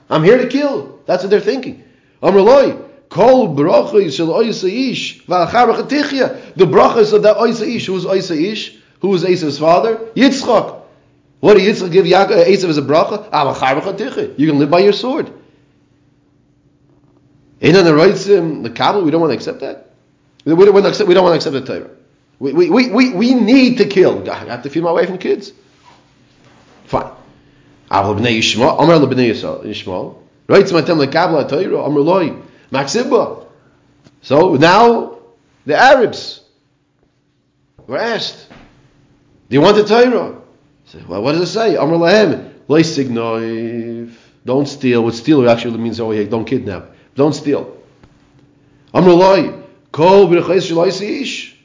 I'm 0.09 0.23
here 0.23 0.39
to 0.39 0.47
kill. 0.47 1.01
That's 1.07 1.23
what 1.23 1.31
they're 1.31 1.41
thinking. 1.41 1.85
Omer 2.23 2.41
Loi, 2.41 2.79
Kol 3.09 3.55
brachas 3.55 4.17
shel 4.17 4.29
oisaish 4.29 5.25
v'achar 5.25 6.55
The 6.57 6.65
brachas 6.65 7.13
of 7.13 7.23
that 7.23 7.37
oisaish. 7.37 7.87
Who's 7.87 8.05
oisaish? 8.05 8.77
Who 9.01 9.09
was 9.09 9.25
Esau's 9.25 9.59
father? 9.59 9.97
Yitzchak. 10.15 10.83
What 11.41 11.55
did 11.55 11.63
Yitzchak 11.63 11.93
give 11.93 12.07
Yaakov, 12.07 12.49
Esau 12.49 12.69
as 12.69 12.79
a 12.79 12.83
bracha? 12.83 14.39
You 14.39 14.47
can 14.49 14.59
live 14.59 14.71
by 14.71 14.79
your 14.81 14.93
sword. 14.93 15.33
On 17.63 17.73
the 17.73 18.39
um, 18.39 18.63
the 18.63 18.71
Kabbalah, 18.71 19.03
we 19.05 19.11
don't 19.11 19.21
want 19.21 19.31
to 19.31 19.37
accept 19.37 19.61
that. 19.61 19.91
We 20.45 20.55
don't 20.55 20.75
want 20.75 20.85
to 20.85 20.91
accept, 20.91 21.09
we 21.09 21.15
don't 21.15 21.25
want 21.25 21.41
to 21.41 21.49
accept 21.49 21.67
the 21.67 21.81
Torah. 21.81 21.91
We, 22.39 22.53
we, 22.53 22.91
we, 22.91 23.13
we, 23.15 23.35
need 23.35 23.79
to 23.79 23.87
kill. 23.87 24.31
I 24.31 24.45
have 24.45 24.63
to 24.65 24.71
feed 24.71 24.83
my 24.83 24.93
wife 24.93 25.09
and 25.09 25.19
kids. 25.19 25.53
Fine. 26.85 27.11
Amar 27.91 28.15
lebnei 28.15 28.39
Yishmael. 28.39 30.19
Right, 30.47 30.65
matem 30.67 31.05
lekabla 31.05 31.49
Torah. 31.49 31.83
Amar. 31.85 33.47
So 34.23 34.55
now 34.55 35.19
the 35.65 35.77
Arabs 35.77 36.43
were 37.87 37.99
asked, 37.99 38.49
"Do 39.49 39.57
you 39.57 39.63
want 39.63 39.77
the 39.77 39.85
Torah?" 39.85 40.43
Say, 40.85 41.03
well, 41.09 41.23
what 41.23 41.33
does 41.33 41.49
it 41.49 41.53
say? 41.53 41.77
Amar 41.77 41.99
lahem 41.99 42.53
loy 42.69 44.13
Don't 44.45 44.67
steal. 44.67 45.03
What 45.03 45.15
steal 45.15 45.49
actually 45.49 45.79
means 45.79 45.99
oh 46.01 46.13
yeah, 46.13 46.25
don't 46.25 46.45
kidnap. 46.45 46.93
Don't 47.17 47.33
steal. 47.33 47.77
Loy 48.95 49.53
kol 49.93 50.29
b'rechayis 50.29 50.71
shloisi 50.71 51.23
ish. 51.23 51.57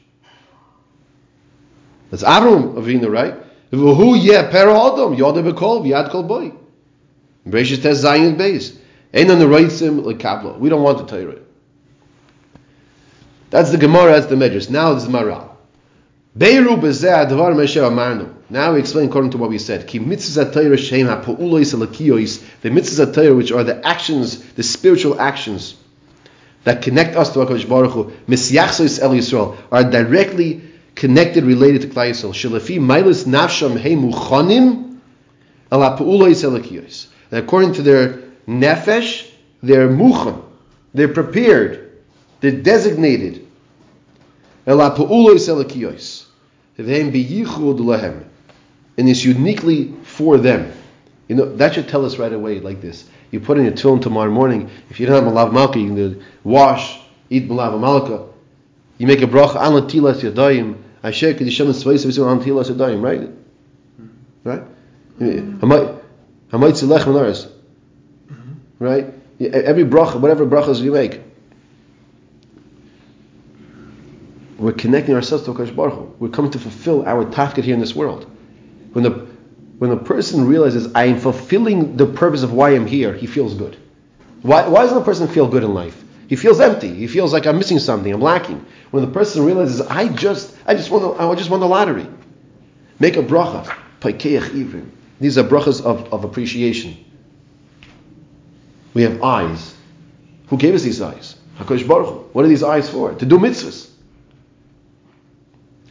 That's 2.10 2.24
Avram 2.24 2.74
Avinu, 2.74 3.10
right? 3.10 3.34
Who 3.70 4.16
yeah 4.16 4.50
per 4.50 4.68
adam 4.68 5.16
yoda 5.16 5.42
bekol 5.42 5.86
yad 5.86 6.10
kol 6.10 6.24
boy. 6.24 6.52
Bereshit 7.46 7.82
tes 7.82 8.04
zayin 8.04 8.36
beis. 8.36 8.76
Ain't 9.14 9.30
on 9.30 9.38
the 9.38 9.46
like 9.46 10.18
kabla. 10.18 10.58
We 10.58 10.68
don't 10.68 10.82
want 10.82 10.98
the 10.98 11.04
Torah. 11.04 11.38
That's 13.50 13.70
the 13.70 13.78
Gemara. 13.78 14.12
That's 14.12 14.26
the 14.26 14.34
Medrash. 14.34 14.70
Now 14.70 14.94
this 14.94 15.04
is 15.04 15.08
Maral. 15.08 15.51
Beiru 16.36 16.80
bezeh 16.80 17.26
advar 17.26 17.54
mesher 17.54 17.82
amarnu. 17.82 18.32
Now 18.48 18.72
we 18.72 18.80
explain 18.80 19.08
according 19.08 19.32
to 19.32 19.38
what 19.38 19.50
we 19.50 19.58
said. 19.58 19.86
Ki 19.86 19.98
mitzvah 19.98 20.50
Torah 20.50 20.78
shem 20.78 21.06
ha'pa'ulois 21.06 21.74
alakiyos. 21.74 22.42
The 22.62 22.70
mitzvahs 22.70 23.14
Torah, 23.14 23.34
which 23.34 23.52
are 23.52 23.64
the 23.64 23.86
actions, 23.86 24.42
the 24.54 24.62
spiritual 24.62 25.20
actions 25.20 25.74
that 26.64 26.80
connect 26.80 27.16
us 27.16 27.32
to 27.34 27.40
Hakadosh 27.40 27.68
Baruch 27.68 27.92
Hu, 27.92 28.12
misyachsos 28.28 29.00
el 29.00 29.10
Yisrael, 29.10 29.58
are 29.70 29.84
directly 29.84 30.62
connected, 30.94 31.44
related 31.44 31.82
to 31.82 31.88
Klal 31.88 32.10
Yisrael. 32.10 32.32
Shelafi 32.32 32.78
mailis 32.78 33.24
nafsham 33.24 33.78
he 33.78 33.94
muchanim 33.94 34.98
ala 35.70 35.98
pa'ulois 35.98 36.44
alakiyos. 36.48 37.08
According 37.30 37.74
to 37.74 37.82
their 37.82 38.22
nefesh, 38.48 39.30
they're 39.62 39.88
muchan, 39.88 40.42
they're 40.94 41.08
prepared, 41.08 42.00
they're 42.40 42.52
designated. 42.52 43.46
Ela 44.66 44.94
pa'ulois 44.96 45.48
elakiyos. 45.48 46.21
And 48.98 49.08
it's 49.08 49.24
uniquely 49.24 49.94
for 50.02 50.36
them. 50.36 50.72
You 51.28 51.36
know, 51.36 51.56
that 51.56 51.74
should 51.74 51.88
tell 51.88 52.04
us 52.04 52.18
right 52.18 52.32
away 52.32 52.60
like 52.60 52.80
this. 52.80 53.08
You 53.30 53.40
put 53.40 53.56
in 53.56 53.64
your 53.64 53.72
tefillin 53.72 54.02
tomorrow 54.02 54.30
morning, 54.30 54.68
if 54.90 55.00
you 55.00 55.06
don't 55.06 55.24
have 55.24 55.32
malav 55.32 55.52
malka, 55.52 55.78
you 55.78 55.94
can 55.94 56.24
wash, 56.44 57.00
eat 57.30 57.48
malav 57.48 57.80
malka. 57.80 58.26
You 58.98 59.06
make 59.06 59.22
a 59.22 59.26
bracha 59.26 59.56
an 59.56 59.72
latilas 59.72 60.20
yadayim, 60.20 60.76
asher 61.02 61.32
kedisham 61.32 61.68
svayis 61.68 62.04
v'sim 62.04 62.30
an 62.30 62.40
tilas 62.40 62.70
yadayim, 62.70 63.02
right? 63.02 63.22
Mm-hmm. 63.22 64.44
Right? 64.44 64.62
Hamayt 66.50 66.74
zilech 66.74 67.04
menaris. 67.04 67.50
Mm-hmm. 68.30 68.52
Right? 68.84 69.06
Every 69.40 69.84
bracha, 69.84 70.20
whatever 70.20 70.44
brachas 70.44 70.82
you 70.82 70.92
make, 70.92 71.20
we're 74.62 74.72
connecting 74.72 75.14
ourselves 75.14 75.44
to 75.44 75.52
Hakadosh 75.52 75.74
Baruch 75.74 75.94
Hu. 75.94 76.14
We're 76.20 76.28
coming 76.28 76.52
to 76.52 76.58
fulfill 76.58 77.04
our 77.04 77.24
tafkid 77.24 77.64
here 77.64 77.74
in 77.74 77.80
this 77.80 77.94
world. 77.94 78.30
When 78.92 79.02
the 79.02 79.26
when 79.78 79.90
the 79.90 79.96
person 79.96 80.46
realizes 80.46 80.94
I 80.94 81.06
am 81.06 81.18
fulfilling 81.18 81.96
the 81.96 82.06
purpose 82.06 82.44
of 82.44 82.52
why 82.52 82.70
I'm 82.70 82.86
here, 82.86 83.12
he 83.12 83.26
feels 83.26 83.54
good. 83.54 83.76
Why, 84.42 84.68
why 84.68 84.82
doesn't 84.82 84.98
a 84.98 85.04
person 85.04 85.26
feel 85.26 85.48
good 85.48 85.64
in 85.64 85.74
life? 85.74 86.00
He 86.28 86.36
feels 86.36 86.60
empty. 86.60 86.94
He 86.94 87.08
feels 87.08 87.32
like 87.32 87.46
I'm 87.46 87.58
missing 87.58 87.80
something. 87.80 88.12
I'm 88.12 88.20
lacking. 88.20 88.64
When 88.92 89.04
the 89.04 89.10
person 89.10 89.44
realizes 89.44 89.80
I 89.80 90.08
just 90.08 90.54
I 90.64 90.74
just 90.74 90.90
won 90.90 91.02
the, 91.02 91.08
I 91.10 91.34
just 91.34 91.50
won 91.50 91.58
the 91.58 91.66
lottery, 91.66 92.06
make 93.00 93.16
a 93.16 93.22
bracha. 93.22 93.64
These 95.20 95.38
are 95.38 95.44
brachas 95.44 95.84
of, 95.84 96.12
of 96.12 96.24
appreciation. 96.24 97.04
We 98.94 99.02
have 99.02 99.22
eyes. 99.22 99.74
Who 100.48 100.56
gave 100.56 100.74
us 100.74 100.82
these 100.82 101.00
eyes? 101.00 101.36
HaKadosh 101.58 101.88
Baruch 101.88 102.08
Hu. 102.08 102.14
What 102.32 102.44
are 102.44 102.48
these 102.48 102.62
eyes 102.62 102.88
for? 102.88 103.14
To 103.14 103.26
do 103.26 103.38
mitzvahs. 103.38 103.91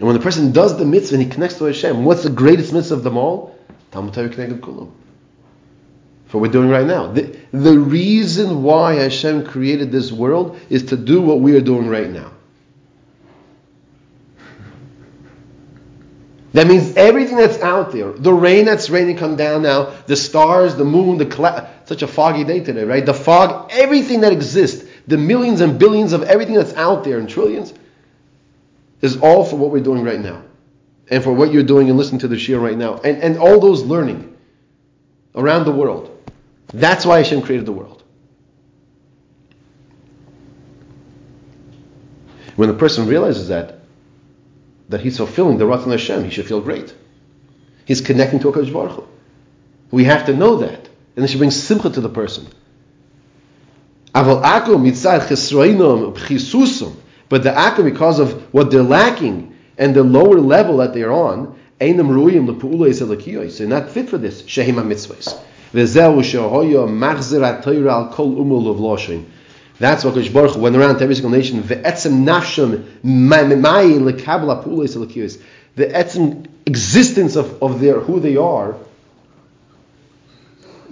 And 0.01 0.07
when 0.07 0.15
the 0.15 0.23
person 0.23 0.51
does 0.51 0.79
the 0.79 0.83
mitzvah 0.83 1.17
and 1.17 1.23
he 1.23 1.29
connects 1.29 1.59
to 1.59 1.65
Hashem, 1.65 2.03
what's 2.05 2.23
the 2.23 2.31
greatest 2.31 2.73
mitzvah 2.73 2.95
of 2.95 3.03
them 3.03 3.17
all? 3.17 3.55
Talmud 3.91 4.15
Torah 4.15 4.29
Kneged 4.29 4.59
Kulam. 4.59 4.89
For 6.25 6.39
what 6.39 6.47
we're 6.47 6.51
doing 6.51 6.69
right 6.69 6.87
now. 6.87 7.11
The, 7.11 7.37
the 7.51 7.77
reason 7.77 8.63
why 8.63 8.95
Hashem 8.95 9.45
created 9.45 9.91
this 9.91 10.11
world 10.11 10.59
is 10.71 10.85
to 10.85 10.97
do 10.97 11.21
what 11.21 11.39
we 11.39 11.55
are 11.55 11.61
doing 11.61 11.87
right 11.87 12.09
now. 12.09 12.31
That 16.53 16.65
means 16.65 16.95
everything 16.95 17.37
that's 17.37 17.59
out 17.59 17.91
there, 17.91 18.11
the 18.11 18.33
rain 18.33 18.65
that's 18.65 18.89
raining 18.89 19.17
come 19.17 19.35
down 19.35 19.61
now, 19.61 19.93
the 20.07 20.15
stars, 20.15 20.75
the 20.75 20.83
moon, 20.83 21.19
the 21.19 21.27
cloud, 21.27 21.69
such 21.85 22.01
a 22.01 22.07
foggy 22.07 22.43
day 22.43 22.61
today, 22.61 22.85
right? 22.85 23.05
The 23.05 23.13
fog, 23.13 23.69
everything 23.71 24.21
that 24.21 24.33
exists, 24.33 24.83
the 25.05 25.19
millions 25.19 25.61
and 25.61 25.77
billions 25.77 26.11
of 26.11 26.23
everything 26.23 26.55
that's 26.55 26.73
out 26.73 27.03
there 27.03 27.19
and 27.19 27.29
trillions, 27.29 27.71
is 29.01 29.17
all 29.17 29.43
for 29.43 29.57
what 29.57 29.71
we're 29.71 29.83
doing 29.83 30.03
right 30.03 30.19
now. 30.19 30.43
And 31.09 31.23
for 31.23 31.33
what 31.33 31.51
you're 31.51 31.63
doing 31.63 31.89
and 31.89 31.97
listening 31.97 32.19
to 32.19 32.27
the 32.27 32.37
Shir 32.37 32.59
right 32.59 32.77
now. 32.77 32.97
And, 32.97 33.21
and 33.21 33.37
all 33.37 33.59
those 33.59 33.83
learning 33.83 34.37
around 35.35 35.65
the 35.65 35.71
world. 35.71 36.07
That's 36.73 37.05
why 37.05 37.17
Hashem 37.17 37.41
created 37.41 37.65
the 37.65 37.73
world. 37.73 38.03
When 42.55 42.69
a 42.69 42.73
person 42.73 43.07
realizes 43.07 43.47
that, 43.47 43.79
that 44.89 45.01
he's 45.01 45.17
fulfilling 45.17 45.57
the 45.57 45.65
Ratzon 45.65 45.91
Hashem, 45.91 46.23
he 46.23 46.29
should 46.29 46.47
feel 46.47 46.61
great. 46.61 46.93
He's 47.85 48.01
connecting 48.01 48.39
to 48.39 48.51
HaKadosh 48.51 48.71
Baruch 48.71 48.91
Hu. 48.91 49.07
We 49.89 50.05
have 50.05 50.25
to 50.27 50.35
know 50.35 50.57
that. 50.57 50.89
And 51.15 51.25
it 51.25 51.29
should 51.29 51.39
bring 51.39 51.51
simcha 51.51 51.89
to 51.89 52.01
the 52.01 52.09
person. 52.09 52.47
But 57.31 57.43
the 57.43 57.51
akum, 57.51 57.85
because 57.85 58.19
of 58.19 58.53
what 58.53 58.71
they're 58.71 58.83
lacking 58.83 59.55
and 59.77 59.95
the 59.95 60.03
lower 60.03 60.37
level 60.41 60.77
that 60.77 60.93
they're 60.93 61.13
on, 61.13 61.57
they're 61.79 61.93
not 61.93 63.89
fit 63.89 64.09
for 64.09 64.17
this. 64.17 64.41
Shehima 64.41 64.83
mitzvahs. 64.83 65.39
That's 69.79 70.03
what 70.03 70.13
Kosh 70.13 70.27
Baruch 70.27 70.57
went 70.57 70.75
around 70.75 70.97
to 70.97 71.03
every 71.03 71.15
single 71.15 71.31
nation. 71.31 71.63
Ve'etzem 71.63 72.25
nafsham 72.25 72.83
mayin 73.01 74.01
lekabla 74.01 74.65
elakiyos. 74.65 75.41
The 75.77 75.85
etzem 75.85 76.47
existence 76.65 77.37
of, 77.37 77.63
of 77.63 77.79
their 77.79 78.01
who 78.01 78.19
they 78.19 78.35
are 78.35 78.75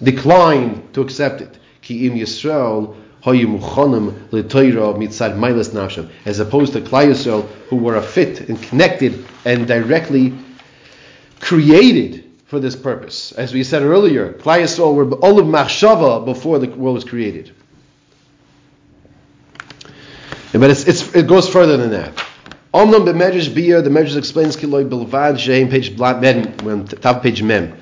declined 0.01 0.93
to 0.93 1.01
accept 1.01 1.41
it. 1.41 1.59
Ki 1.81 2.07
im 2.07 2.13
Yisrael 2.13 2.95
as 3.25 3.39
opposed 6.39 6.73
to 6.73 6.81
Klal 6.81 7.07
Yisrael, 7.07 7.47
who 7.69 7.75
were 7.75 7.95
a 7.95 8.01
fit 8.01 8.49
and 8.49 8.61
connected 8.61 9.25
and 9.45 9.67
directly 9.67 10.33
created 11.39 12.23
for 12.45 12.59
this 12.59 12.75
purpose. 12.75 13.31
As 13.33 13.53
we 13.53 13.63
said 13.63 13.83
earlier, 13.83 14.33
Klal 14.33 14.61
Yisrael 14.61 14.95
were 14.95 15.11
all 15.15 15.39
of 15.39 15.45
machshava 15.45 16.25
before 16.25 16.59
the 16.59 16.67
world 16.69 16.95
was 16.95 17.03
created. 17.03 17.53
But 20.51 20.71
it's, 20.71 20.87
it's, 20.87 21.13
it 21.15 21.27
goes 21.27 21.47
further 21.47 21.77
than 21.77 21.91
that. 21.91 22.15
Omnam 22.73 23.05
b'medrash 23.05 23.49
biyah, 23.49 23.83
the 23.83 23.89
medrash 23.89 24.17
explains 24.17 24.55
kiloi 24.55 24.87
bilvad 24.87 25.35
sheim 25.35 25.69
page 25.69 25.97
mem, 25.97 26.87
top 26.87 27.21
page 27.21 27.43
mem. 27.43 27.77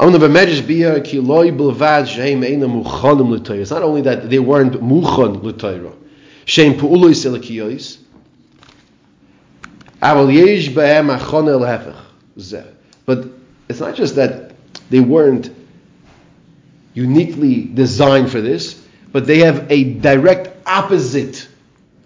Not 0.00 0.14
only 3.82 4.00
that 4.02 4.30
they 4.30 4.38
weren't 4.38 4.74
muchan 4.74 5.42
l'toyra. 5.42 5.92
Sheim 6.46 6.78
pu'uloi 6.78 7.14
selikiyois. 7.14 7.98
Aval 10.00 10.32
yesh 10.32 10.68
b'hem 10.68 11.10
achon 11.18 11.48
el 11.48 11.60
hefech. 11.60 11.96
But 13.06 13.26
it's 13.68 13.80
not 13.80 13.96
just 13.96 14.14
that 14.14 14.52
they 14.88 15.00
weren't 15.00 15.50
uniquely 16.94 17.64
designed 17.64 18.30
for 18.30 18.40
this, 18.40 18.80
but 19.12 19.26
they 19.26 19.38
have 19.38 19.66
a 19.70 19.94
direct 19.94 20.50
opposite, 20.66 21.48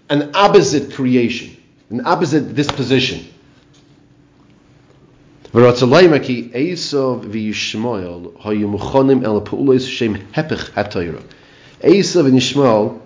an 0.09 0.31
opposite 0.35 0.95
creation, 0.95 1.57
an 1.91 2.07
opposite 2.07 2.55
disposition. 2.55 3.32
Esav 11.83 12.25
and 12.25 12.39
Yishmael 12.39 13.01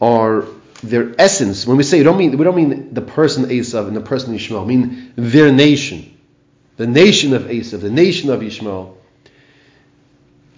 are 0.00 0.44
their 0.82 1.14
essence. 1.20 1.64
When 1.64 1.76
we 1.76 1.84
say, 1.84 2.02
don't 2.02 2.18
mean, 2.18 2.36
we 2.36 2.42
don't 2.42 2.56
mean 2.56 2.92
the 2.92 3.00
person 3.00 3.44
Esav 3.44 3.86
and 3.86 3.96
the 3.96 4.00
person 4.00 4.34
Yishmael. 4.34 4.66
We 4.66 4.76
mean 4.76 5.12
their 5.14 5.52
nation, 5.52 6.18
the 6.78 6.88
nation 6.88 7.32
of 7.32 7.42
Esav, 7.42 7.80
the 7.80 7.90
nation 7.90 8.30
of 8.30 8.40
Yishmael, 8.40 8.96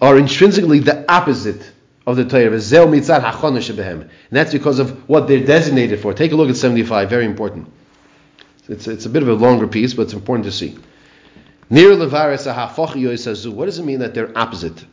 are 0.01 0.17
intrinsically 0.17 0.79
the 0.79 1.05
opposite 1.11 1.71
of 2.07 2.15
the 2.15 2.25
Torah. 2.25 2.51
And 2.51 4.09
that's 4.31 4.51
because 4.51 4.79
of 4.79 5.07
what 5.07 5.27
they're 5.27 5.45
designated 5.45 5.99
for. 5.99 6.15
Take 6.15 6.31
a 6.31 6.35
look 6.35 6.49
at 6.49 6.55
75, 6.55 7.11
very 7.11 7.25
important. 7.25 7.71
It's, 8.67 8.87
it's 8.87 9.05
a 9.05 9.09
bit 9.09 9.21
of 9.21 9.29
a 9.29 9.33
longer 9.33 9.67
piece, 9.67 9.93
but 9.93 10.03
it's 10.03 10.13
important 10.13 10.45
to 10.45 10.51
see. 10.51 10.75
What 11.67 13.65
does 13.65 13.79
it 13.79 13.85
mean 13.85 13.99
that 13.99 14.13
they're 14.13 14.37
opposite? 14.37 14.85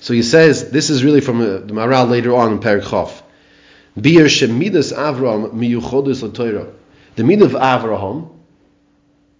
So 0.00 0.14
he 0.14 0.22
says, 0.22 0.70
this 0.70 0.90
is 0.90 1.04
really 1.04 1.20
from 1.20 1.40
uh, 1.40 1.58
the 1.58 1.72
Maharal 1.72 2.08
later 2.08 2.34
on 2.34 2.52
in 2.52 2.60
Perik 2.60 2.82
Chof. 2.82 3.22
Bir 3.96 4.26
shemidas 4.26 4.92
Avram 4.92 5.52
miyuchodus. 5.52 6.72
The 7.16 7.24
mid 7.24 7.42
of 7.42 7.52
Avraham 7.52 8.30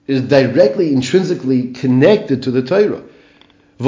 is 0.07 0.23
directly, 0.23 0.93
intrinsically 0.93 1.73
connected 1.73 2.45
to 2.45 2.51
the 2.51 2.63
Torah. 2.63 3.03
The 3.79 3.85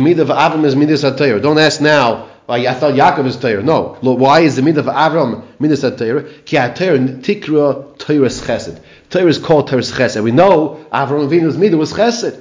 mid 0.00 0.20
of 0.20 0.28
Avram 0.28 0.64
is 0.64 0.76
midas 0.76 1.02
Torah. 1.02 1.40
Don't 1.40 1.58
ask 1.58 1.80
now. 1.82 2.28
I 2.50 2.74
thought 2.74 2.94
Yaakov 2.94 3.26
is 3.26 3.36
Torah. 3.36 3.62
No. 3.62 3.96
Why 4.00 4.40
is 4.40 4.56
the 4.56 4.62
mid 4.62 4.76
of 4.76 4.86
Avram 4.86 5.44
midas 5.60 5.82
Torah? 5.82 6.24
Ki 6.44 6.56
Torah 6.56 6.98
tikra 6.98 7.96
Torah 7.98 8.26
chesed. 8.26 8.80
Torah 9.08 9.26
is 9.26 9.38
called 9.38 9.68
Torah 9.68 9.82
chesed. 9.82 10.22
We 10.22 10.32
know 10.32 10.84
Avram 10.92 11.28
Avinu's 11.28 11.56
midah 11.56 11.78
was 11.78 11.92
chesed. 11.92 12.40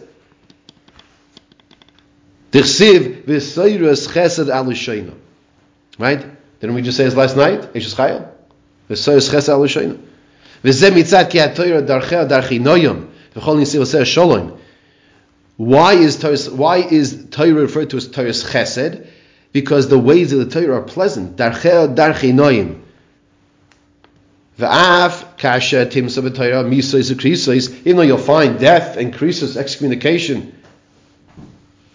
Dichsiv 2.51 3.26
v'soyrus 3.26 4.07
chesed 4.10 4.49
al 4.49 5.16
Right? 5.99 6.26
Didn't 6.60 6.76
we 6.76 6.82
just 6.82 6.97
say 6.97 7.03
this 7.03 7.16
last 7.16 7.38
night? 7.38 7.74
Eshes 7.74 7.93
Chayil. 7.93 8.28
V'soyrus 8.89 9.30
chesed 9.30 9.49
al 9.49 9.62
l'shoyna. 9.62 9.99
V'zeh 10.64 10.89
mitzad 10.89 11.30
ki 11.30 11.38
ha-toyra 11.38 11.86
darchea 11.86 12.28
darchi 12.28 12.60
noyom. 12.60 13.10
V'chol 13.36 13.60
nisi 13.60 13.78
v'seh 13.78 14.01
sholom. 14.01 14.57
Why 15.57 15.93
is 15.93 16.18
Torah, 16.18 16.38
why 16.55 16.78
is 16.78 17.28
Torah 17.30 17.53
referred 17.53 17.91
to 17.91 17.97
as 17.97 18.07
Torah's 18.07 18.43
chesed? 18.43 19.07
Because 19.51 19.87
the 19.87 19.97
ways 19.97 20.31
of 20.31 20.39
the 20.39 20.45
Torah 20.45 20.77
are 20.77 20.83
pleasant. 20.83 21.37
Darchea 21.37 21.95
darchi 21.95 22.31
noyim. 22.33 22.81
V'af 24.59 25.37
kasha 25.37 25.85
timsa 25.85 26.21
b'Torah 26.27 26.67
misois 26.67 27.11
ukrisois. 27.11 27.73
Even 27.85 27.95
though 27.97 28.03
you'll 28.03 28.17
find 28.17 28.59
death 28.59 28.97
and 28.97 29.13
krisos, 29.13 29.55
excommunication, 29.55 30.53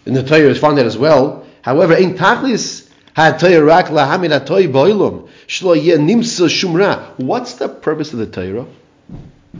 in 0.05 0.13
the 0.13 0.23
Torah 0.23 0.49
is 0.49 0.59
found 0.59 0.77
that 0.77 0.85
as 0.85 0.97
well. 0.97 1.45
However, 1.61 1.95
in 1.95 2.15
Tachlis 2.15 2.89
had 3.13 3.39
Torah 3.39 3.63
rak 3.63 3.87
lahamid 3.87 4.37
atoy 4.37 4.67
boilum 4.71 5.29
shlo 5.47 5.75
nimsa 5.77 6.47
shumra. 6.47 7.17
What's 7.17 7.53
the 7.53 7.69
purpose 7.69 8.13
of 8.13 8.19
the 8.19 8.27
Torah? 8.27 8.65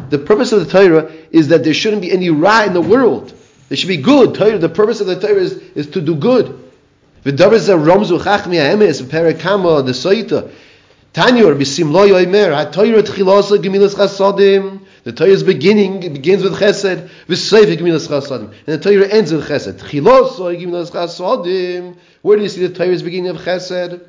The 0.09 0.19
purpose 0.19 0.51
of 0.51 0.65
the 0.65 0.71
Torah 0.71 1.11
is 1.31 1.47
that 1.49 1.63
there 1.63 1.73
shouldn't 1.73 2.01
be 2.01 2.11
any 2.11 2.29
ra 2.29 2.63
in 2.63 2.73
the 2.73 2.81
world. 2.81 3.33
There 3.69 3.77
should 3.77 3.87
be 3.87 3.97
good. 3.97 4.35
Torah, 4.35 4.57
the 4.57 4.69
purpose 4.69 4.99
of 4.99 5.07
the 5.07 5.19
Torah 5.19 5.39
is, 5.39 5.53
is 5.53 5.87
to 5.91 6.01
do 6.01 6.15
good. 6.15 6.64
V'davar 7.26 7.84
romzu 7.84 8.19
chachmi 8.19 8.57
ha'emes 8.57 9.01
perekama 9.01 9.84
the 9.86 9.91
soita. 9.91 10.51
Tanyur 11.13 11.59
bisim 11.59 11.91
lo 11.91 12.07
yoimer 12.07 12.53
ha-Torah 12.53 13.01
tchilasa 13.01 13.57
gemilas 13.57 13.95
chasodim 13.95 14.82
the 15.05 15.11
Torah's 15.11 15.43
beginning 15.43 15.99
begins 15.99 16.41
with 16.41 16.53
Chesed, 16.55 17.07
v'seif 17.28 17.76
gemilas 17.78 18.07
chasadim, 18.07 18.51
and 18.65 18.65
the 18.65 18.78
Torah 18.80 19.07
ends 19.07 19.32
with 19.32 19.47
Chesed. 19.47 19.80
Chiloso 19.80 20.59
gemilas 20.59 20.91
chasadim. 20.91 21.95
Where 22.23 22.38
do 22.38 22.43
you 22.43 22.49
see 22.49 22.65
the 22.65 22.73
Torah's 22.73 23.03
beginning 23.03 23.30
of 23.30 23.38
Chesed? 23.38 24.01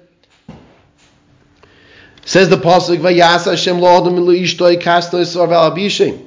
Says 2.24 2.48
the 2.48 2.56
pasuk, 2.56 2.98
"Vayas 2.98 3.44
Hashem 3.44 3.78
lo 3.78 4.00
adam 4.00 4.16
lo 4.16 4.32
ishtoi 4.32 4.82
yisrael 4.82 5.70
abishim." 5.70 6.18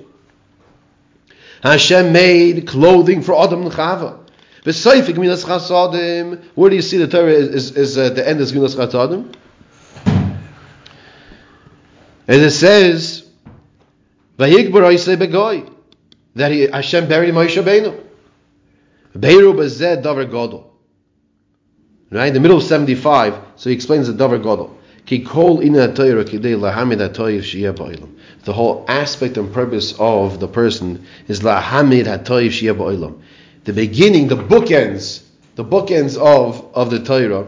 Hashem 1.63 2.13
made 2.13 2.67
clothing 2.67 3.21
for 3.23 3.43
Adam 3.43 3.63
and 3.63 3.71
Chava. 3.71 4.18
V'seif 4.63 5.05
gemilas 5.05 5.45
chasadim. 5.45 6.43
Where 6.55 6.69
do 6.69 6.75
you 6.75 6.81
see 6.81 6.97
the 6.97 7.07
Torah 7.07 7.31
is, 7.31 7.49
is, 7.49 7.77
is 7.77 7.97
uh, 7.97 8.09
the 8.09 8.27
end 8.27 8.41
is 8.41 8.51
gemilas 8.51 8.75
chasadim? 8.75 9.33
And 12.27 12.41
it 12.41 12.51
says. 12.51 13.25
That 16.35 16.51
he, 16.51 16.67
Hashem 16.67 17.09
buried 17.09 17.33
Moshe 17.33 17.61
Rabbeinu. 17.61 18.03
Beiru 19.17 19.53
bezeh 19.53 20.01
davar 20.01 20.29
godol. 20.29 20.65
Right, 22.11 22.27
in 22.27 22.33
the 22.33 22.39
middle 22.39 22.57
of 22.57 22.63
75, 22.63 23.35
so 23.55 23.69
he 23.69 23.75
explains 23.75 24.07
the 24.07 24.13
davar 24.13 24.41
godol. 24.41 24.75
Ki 25.05 25.23
kol 25.23 25.61
ina 25.61 25.93
Torah 25.93 26.23
kidei 26.23 26.55
lahamid 26.55 26.99
hatoyiv 26.99 27.41
shiyah 27.41 27.73
ba'ilam. 27.75 28.15
The 28.43 28.53
whole 28.53 28.85
aspect 28.87 29.37
and 29.37 29.51
purpose 29.53 29.93
of 29.99 30.39
the 30.39 30.47
person 30.47 31.05
is 31.27 31.41
lahamid 31.41 32.05
hatoyiv 32.05 32.49
shiyah 32.49 32.77
ba'ilam. 32.77 33.21
The 33.69 33.75
beginning, 33.75 34.29
the 34.29 34.35
bookends, 34.35 35.21
the 35.53 35.63
bookends 35.63 36.17
of, 36.17 36.75
of 36.75 36.89
the 36.89 37.03
Torah. 37.03 37.47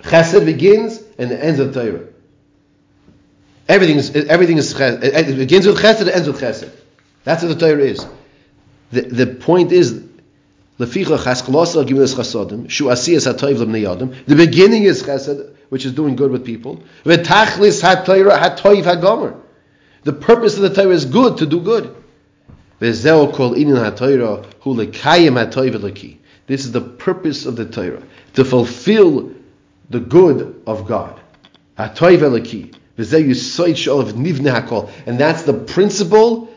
Chesed 0.00 0.44
begins 0.44 1.00
and 1.16 1.30
the 1.30 1.40
ends 1.40 1.60
of 1.60 1.72
Torah. 1.72 2.08
Everything 3.68 3.98
is 3.98 4.16
everything 4.16 4.58
is 4.58 4.74
chesed. 4.74 5.04
It 5.04 5.36
begins 5.36 5.64
with 5.64 5.78
chesed, 5.78 6.00
it 6.00 6.08
ends 6.08 6.26
with 6.26 6.40
chesed. 6.40 6.72
That's 7.22 7.44
what 7.44 7.56
the 7.56 7.68
Torah 7.68 7.84
is. 7.84 8.04
The, 8.90 9.02
the 9.02 9.26
point 9.28 9.70
is, 9.70 10.02
The 10.78 10.86
beginning 14.36 14.82
is 14.82 15.02
chesed, 15.04 15.54
which 15.68 15.86
is 15.86 15.92
doing 15.92 16.16
good 16.16 16.32
with 16.32 16.44
people. 16.44 16.82
The 17.04 17.18
purpose 20.20 20.56
of 20.56 20.62
the 20.62 20.74
Torah 20.74 20.94
is 20.94 21.04
good 21.04 21.36
to 21.36 21.46
do 21.46 21.60
good. 21.60 21.94
This 22.80 23.04
is 26.64 26.72
the 26.72 26.80
purpose 26.98 27.44
of 27.46 27.56
the 27.56 27.64
Torah 27.64 28.02
to 28.34 28.44
fulfill 28.44 29.32
the 29.90 30.00
good 30.00 30.62
of 30.66 30.86
God. 30.86 31.20
And 31.76 31.96
that's 35.18 35.42
the 35.42 35.64
principle, 35.66 36.48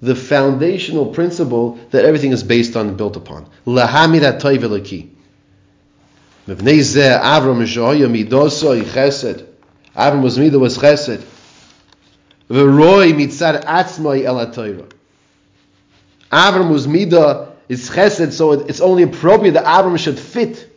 the 0.00 0.14
foundational 0.16 1.06
principle 1.06 1.78
that 1.90 2.04
everything 2.04 2.32
is 2.32 2.42
based 2.42 2.76
on 2.76 2.88
and 2.88 2.96
built 2.96 3.16
upon. 3.16 3.48
Avram 9.94 10.22
was 10.22 10.38
midah 10.38 10.58
was 10.58 10.78
chesed. 10.78 11.22
V'roi 12.50 13.12
mitzad 13.12 13.64
el 14.24 14.40
Avram 16.32 16.70
was 16.70 16.86
midah 16.86 17.52
is 17.68 17.90
chesed, 17.90 18.32
so 18.32 18.52
it's 18.52 18.80
only 18.80 19.02
appropriate 19.02 19.52
that 19.52 19.64
Avram 19.64 19.98
should 19.98 20.18
fit 20.18 20.68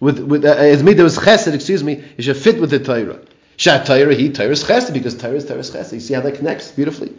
with 0.00 0.18
with 0.18 0.44
uh, 0.44 0.56
his 0.56 0.82
midah 0.82 1.02
was 1.02 1.18
chesed. 1.18 1.52
Excuse 1.52 1.84
me, 1.84 2.02
he 2.16 2.22
should 2.22 2.38
fit 2.38 2.60
with 2.60 2.70
the 2.70 2.78
Torah. 2.78 3.20
Shat 3.56 3.86
Torah, 3.86 4.14
he 4.14 4.30
Torah 4.30 4.50
is 4.50 4.64
chesed 4.64 4.92
because 4.92 5.16
Torah 5.16 5.34
is 5.34 5.44
Torah 5.44 5.60
is 5.60 5.70
chesed. 5.70 5.92
You 5.92 6.00
see 6.00 6.14
how 6.14 6.22
that 6.22 6.36
connects 6.36 6.72
beautifully. 6.72 7.14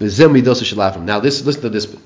Now 0.00 0.06
this, 1.20 1.44
listen 1.44 1.62
to 1.62 1.70
this. 1.70 1.96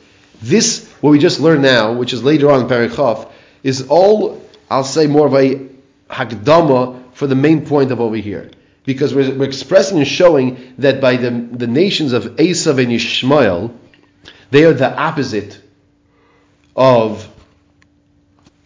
This 0.41 0.89
what 1.01 1.11
we 1.11 1.19
just 1.19 1.41
learned 1.41 1.63
now, 1.63 1.93
which 1.93 2.13
is 2.13 2.23
later 2.23 2.51
on 2.51 2.63
in 2.63 2.67
Parakhov, 2.67 3.31
is 3.63 3.89
all 3.89 4.43
I'll 4.71 4.85
say 4.85 5.07
more 5.07 5.27
of 5.27 5.35
a 5.35 5.69
hakdama 6.11 7.15
for 7.15 7.27
the 7.27 7.35
main 7.35 7.67
point 7.67 7.93
of 7.93 8.01
over 8.01 8.17
here, 8.17 8.51
because 8.85 9.15
we're, 9.15 9.35
we're 9.35 9.45
expressing 9.45 9.99
and 9.99 10.09
showing 10.09 10.75
that 10.79 11.01
by 11.01 11.17
the 11.17 11.31
the 11.31 11.67
nations 11.67 12.13
of 12.13 12.25
Esav 12.37 12.79
and 12.83 12.91
Yishmael, 12.93 13.75
they 14.53 14.65
are 14.65 14.75
the 14.75 14.95
opposite 14.95 15.59
of 16.77 17.27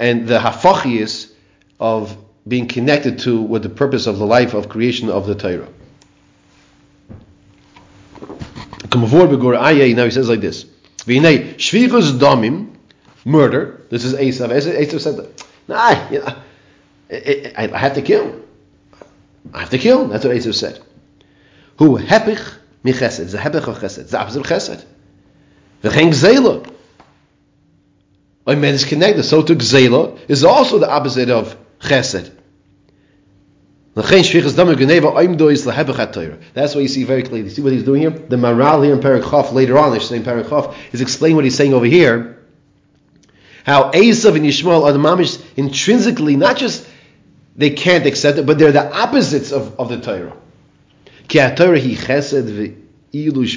and 0.01 0.26
the 0.26 0.39
hafachis 0.39 1.32
of 1.78 2.16
being 2.47 2.66
connected 2.66 3.20
to 3.20 3.41
what 3.41 3.62
the 3.62 3.68
purpose 3.68 4.09
of 4.09 4.18
the 4.18 4.26
life 4.26 4.53
of 4.53 4.68
creation 4.68 5.09
of 5.09 5.26
the 5.28 5.34
Torah. 5.37 5.68
Now 8.93 10.05
he 10.05 10.11
says 10.11 10.28
like 10.28 10.41
this: 10.41 10.64
Shvichus 11.05 12.18
damim, 12.18 12.74
murder. 13.24 13.82
This 13.89 14.05
is 14.05 14.14
Esav. 14.14 14.49
Esav 14.49 15.01
said. 15.01 15.45
Nah, 15.68 16.11
you 16.11 16.18
know, 16.18 16.37
I, 17.57 17.78
have 17.78 17.95
to 17.95 18.03
kill. 18.03 18.43
I 19.55 19.61
have 19.61 19.70
to 19.70 19.78
kill. 19.78 20.09
That's 20.09 20.24
what 20.24 20.37
Esav 20.37 20.55
said. 20.55 20.80
Who 21.78 21.97
hepich 21.99 22.55
mi 22.82 22.93
chesed? 22.93 23.30
The 23.30 23.39
hepich 23.39 23.68
of 23.68 23.78
chesed. 23.78 24.11
The 24.11 24.18
opposite 24.18 24.41
of 24.41 24.47
chesed. 24.47 24.84
V'chein 25.91 26.11
gzela. 26.11 26.72
A 28.47 28.55
man 28.55 28.74
is 28.74 28.84
connected. 28.84 29.24
So 29.24 29.43
to 29.43 29.55
gzela 29.55 30.18
is 30.28 30.45
also 30.45 30.78
the 30.78 30.91
opposite 30.91 31.30
of 31.30 31.57
chesed. 31.80 32.32
That's 33.97 34.34
what 36.74 36.82
you 36.82 36.89
see 36.89 37.05
very 37.05 37.22
clearly. 37.22 37.45
You 37.45 37.51
see 37.51 37.62
what 37.62 37.72
he's 37.72 37.82
doing 37.82 38.03
here? 38.03 38.11
The 38.11 38.37
Maral 38.37 38.84
here 38.84 38.93
in 38.93 39.01
Parak 39.01 39.53
later 39.53 39.78
on, 39.78 39.99
should 39.99 40.09
say 40.09 40.16
in 40.16 40.22
is 40.93 41.01
explaining 41.01 41.37
what 41.37 41.45
he's 41.45 41.57
saying 41.57 41.72
over 41.72 41.87
here. 41.87 42.45
How 43.64 43.91
Esav 43.93 44.37
and 44.37 44.45
Yishmael 44.45 44.84
are 44.84 44.93
the 44.93 44.99
mamish 44.99 45.43
intrinsically, 45.57 46.37
not 46.37 46.59
just 46.59 46.87
they 47.57 47.70
can't 47.70 48.05
accept 48.05 48.37
it, 48.37 48.45
but 48.45 48.59
they're 48.59 48.70
the 48.70 48.95
opposites 48.95 49.51
of, 49.51 49.80
of 49.80 49.89
the 49.89 49.99
Torah. 49.99 50.37
Ki 51.26 51.39
Torah 51.57 51.80
hi 51.80 51.95
chesed 51.95 52.76
because 53.13 53.57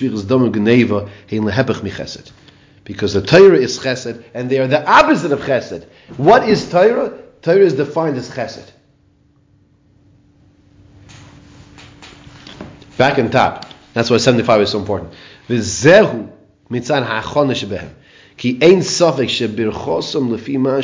the 3.13 3.21
Torah 3.21 3.57
is 3.57 3.79
chesed, 3.79 4.23
and 4.33 4.49
they 4.49 4.59
are 4.59 4.67
the 4.67 4.85
opposite 4.89 5.31
of 5.31 5.39
chesed. 5.41 5.85
What 6.17 6.47
is 6.47 6.69
Torah? 6.69 7.17
Torah 7.41 7.59
is 7.59 7.73
defined 7.73 8.17
as 8.17 8.29
chesed. 8.29 8.71
Back 12.97 13.17
and 13.17 13.31
top. 13.31 13.65
That's 13.93 14.09
why 14.09 14.17
75 14.17 14.61
is 14.61 14.71
so 14.71 14.79
important. 14.79 15.13
V'zehu 15.47 16.31
mitzan. 16.69 17.89
Ki 18.37 18.59
ein 18.61 18.79
safek 18.79 19.29
shebirchosom 19.29 20.35
lefi 20.35 20.57
ma 20.57 20.81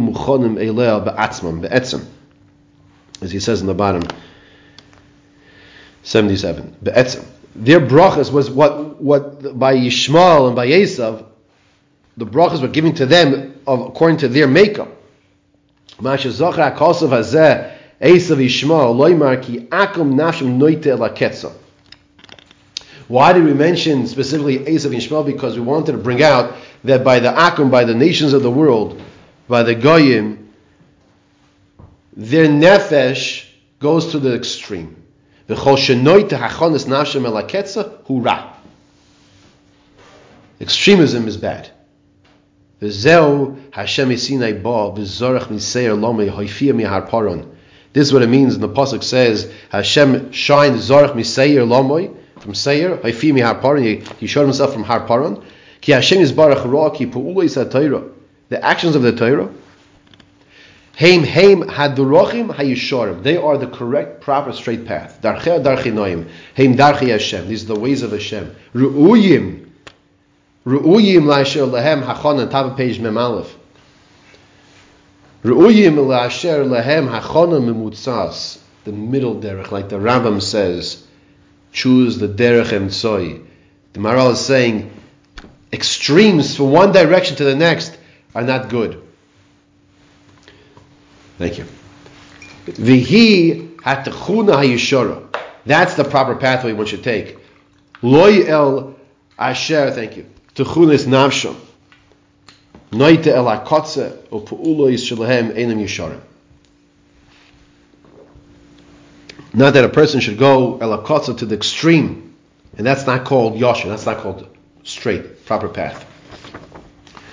muchonim 0.00 1.62
be'etzem. 1.62 2.06
As 3.20 3.32
he 3.32 3.40
says 3.40 3.60
in 3.60 3.66
the 3.66 3.74
bottom, 3.74 4.04
77. 6.02 6.76
Be'etzem 6.82 7.26
their 7.54 7.80
brachas 7.80 8.32
was 8.32 8.50
what 8.50 9.00
what 9.00 9.58
by 9.58 9.74
Yishmael 9.74 10.46
and 10.46 10.56
by 10.56 10.66
Esav, 10.68 11.24
the 12.16 12.26
brachas 12.26 12.62
were 12.62 12.68
given 12.68 12.94
to 12.94 13.06
them 13.06 13.60
of, 13.66 13.80
according 13.80 14.18
to 14.18 14.28
their 14.28 14.46
makeup. 14.46 14.88
Why 23.08 23.32
did 23.32 23.44
we 23.44 23.54
mention 23.54 24.06
specifically 24.06 24.58
Esav 24.58 24.86
and 24.86 24.94
Yishmael? 24.94 25.26
Because 25.26 25.56
we 25.56 25.62
wanted 25.62 25.92
to 25.92 25.98
bring 25.98 26.22
out 26.22 26.54
that 26.84 27.02
by 27.02 27.18
the 27.18 27.30
Akum, 27.30 27.70
by 27.70 27.84
the 27.84 27.94
nations 27.94 28.32
of 28.32 28.42
the 28.42 28.50
world, 28.50 29.00
by 29.48 29.62
the 29.62 29.74
Goyim, 29.74 30.52
their 32.14 32.46
nefesh 32.46 33.46
goes 33.80 34.12
to 34.12 34.18
the 34.18 34.34
extreme. 34.34 34.96
Extremism 40.60 41.26
is 41.26 41.36
bad. 41.38 41.70
This 42.80 43.06
is 43.06 43.06
what 48.12 48.22
it 48.22 48.28
means, 48.28 48.54
and 48.54 48.62
the 48.62 48.68
pasuk 48.68 49.02
says, 49.02 49.50
Hashem 49.70 50.32
shined 50.32 50.76
zorach 50.76 51.14
miseir 51.14 51.64
lomoy 51.64 52.10
from 52.40 52.54
Seir, 52.54 52.98
haifi 52.98 53.32
mi 53.32 53.40
harparon. 53.40 54.06
He, 54.18 54.26
showed 54.26 54.42
himself 54.42 54.74
from 54.74 54.84
harparon. 54.84 55.42
Ki 55.80 55.92
Hashem 55.92 56.18
is 56.18 56.30
barach 56.30 56.70
ra 56.70 56.90
ki 56.90 57.06
pu'ulo 57.06 58.12
The 58.50 58.62
actions 58.62 58.94
of 58.94 59.00
the 59.00 59.12
Torah 59.12 59.48
Heim 60.98 61.22
heim 61.22 61.62
hadurochim 61.62 62.52
hayishorim. 62.52 63.22
They 63.22 63.36
are 63.36 63.56
the 63.56 63.68
correct, 63.68 64.20
proper, 64.20 64.52
straight 64.52 64.84
path. 64.84 65.20
Darchei 65.22 65.62
darchei 65.62 65.92
noim. 65.92 66.28
Heim 66.56 66.74
darchei 66.74 67.10
Hashem. 67.10 67.46
These 67.46 67.70
are 67.70 67.74
the 67.74 67.78
ways 67.78 68.02
of 68.02 68.10
Hashem. 68.10 68.52
Ru'uyim. 68.74 69.68
Ru'uyim 70.66 71.22
la'asher 71.22 71.70
lehem 71.70 72.02
hachon 72.02 72.50
top 72.50 72.72
of 72.72 72.76
page 72.76 72.98
mem 72.98 73.16
aleph. 73.16 73.56
Ru'uyim 75.44 75.94
la'asher 75.94 76.68
lehem 76.68 77.08
hachon 77.08 77.52
memutzas. 77.62 78.60
The 78.82 78.90
middle 78.90 79.36
derech, 79.36 79.70
like 79.70 79.88
the 79.88 79.96
Rambam 79.98 80.42
says, 80.42 81.06
choose 81.70 82.18
the 82.18 82.26
derech 82.26 82.70
emtsoi. 82.76 83.46
The 83.92 84.00
Maral 84.00 84.32
is 84.32 84.40
saying, 84.40 84.90
extremes 85.72 86.56
from 86.56 86.72
one 86.72 86.90
direction 86.90 87.36
to 87.36 87.44
the 87.44 87.54
next 87.54 87.96
are 88.34 88.42
not 88.42 88.68
good. 88.68 89.00
Thank 91.38 91.58
you. 91.58 91.64
Vihi 92.66 93.76
hatachuna 93.76 94.56
hayishara. 94.56 95.24
That's 95.64 95.94
the 95.94 96.04
proper 96.04 96.34
pathway 96.34 96.72
one 96.72 96.86
should 96.86 97.04
take. 97.04 97.38
Loy 98.02 98.42
el 98.42 98.96
asher. 99.38 99.92
Thank 99.92 100.16
you. 100.16 100.26
Techunis 100.54 101.06
navsham. 101.06 101.56
Noite 102.90 103.28
el 103.28 103.44
akotze 103.44 104.16
upuulo 104.30 104.90
yishalahem 104.90 105.54
enam 105.54 105.78
yisharim. 105.78 106.20
Not 109.54 109.74
that 109.74 109.84
a 109.84 109.88
person 109.88 110.20
should 110.20 110.38
go 110.38 110.78
el 110.78 110.98
akotze 110.98 111.38
to 111.38 111.46
the 111.46 111.54
extreme, 111.54 112.34
and 112.76 112.86
that's 112.86 113.06
not 113.06 113.24
called 113.24 113.54
yosher. 113.58 113.88
That's 113.88 114.06
not 114.06 114.18
called 114.18 114.48
straight, 114.82 115.46
proper 115.46 115.68
path. 115.68 116.04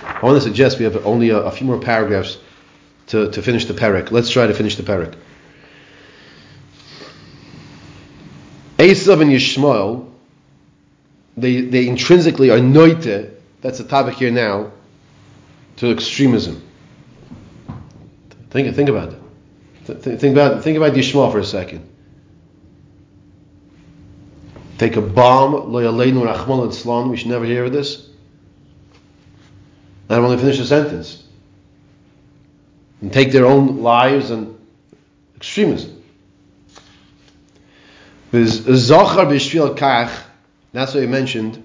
I 0.02 0.20
want 0.20 0.36
to 0.36 0.40
suggest 0.40 0.78
we 0.78 0.84
have 0.84 1.04
only 1.04 1.30
a, 1.30 1.38
a 1.38 1.50
few 1.50 1.66
more 1.66 1.78
paragraphs 1.78 2.38
to, 3.06 3.30
to 3.30 3.42
finish 3.42 3.66
the 3.66 3.74
parak. 3.74 4.10
Let's 4.10 4.30
try 4.30 4.46
to 4.46 4.54
finish 4.54 4.76
the 4.76 4.82
parak. 4.82 5.14
Esav 8.78 9.22
and 9.22 9.30
Yishmael, 9.30 10.10
they, 11.36 11.62
they 11.62 11.88
intrinsically 11.88 12.50
are 12.50 12.60
noite, 12.60 13.30
that's 13.62 13.78
the 13.78 13.84
topic 13.84 14.14
here 14.14 14.30
now, 14.30 14.72
to 15.76 15.90
extremism. 15.90 16.62
Think, 18.50 18.74
think 18.74 18.88
about 18.88 19.12
it. 19.12 19.22
Think, 19.84 20.20
think 20.20 20.32
about 20.32 20.64
think 20.64 20.76
about 20.76 20.94
Yishmael 20.94 21.30
for 21.30 21.38
a 21.38 21.44
second. 21.44 21.88
Take 24.78 24.96
a 24.96 25.00
bomb, 25.00 25.72
we 25.72 27.16
should 27.16 27.28
never 27.28 27.44
hear 27.44 27.64
of 27.64 27.72
this. 27.72 28.08
I 30.08 30.14
don't 30.14 30.24
want 30.24 30.38
to 30.38 30.44
finish 30.44 30.58
the 30.58 30.66
sentence 30.66 31.25
and 33.00 33.12
take 33.12 33.32
their 33.32 33.46
own 33.46 33.82
lives 33.82 34.30
and 34.30 34.58
extremism. 35.36 36.02
Zochar 38.32 39.26
b'shvil 39.26 39.76
kach, 39.76 40.10
that's 40.72 40.94
what 40.94 41.02
he 41.02 41.06
mentioned. 41.06 41.62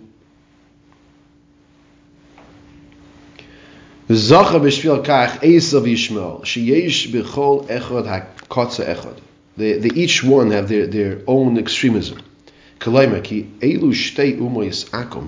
Zochar 4.09 4.61
b'shvil 4.61 5.05
kach 5.05 5.39
Esav 5.39 5.83
Yishmael, 5.83 6.41
sheyesh 6.41 7.11
b'chol 7.11 7.67
echad 7.67 8.05
hakotza 8.05 8.95
echad. 8.95 9.19
They, 9.57 9.79
they 9.79 9.89
each 9.95 10.23
one 10.23 10.51
have 10.51 10.69
their, 10.69 10.87
their 10.87 11.21
own 11.27 11.57
extremism. 11.57 12.19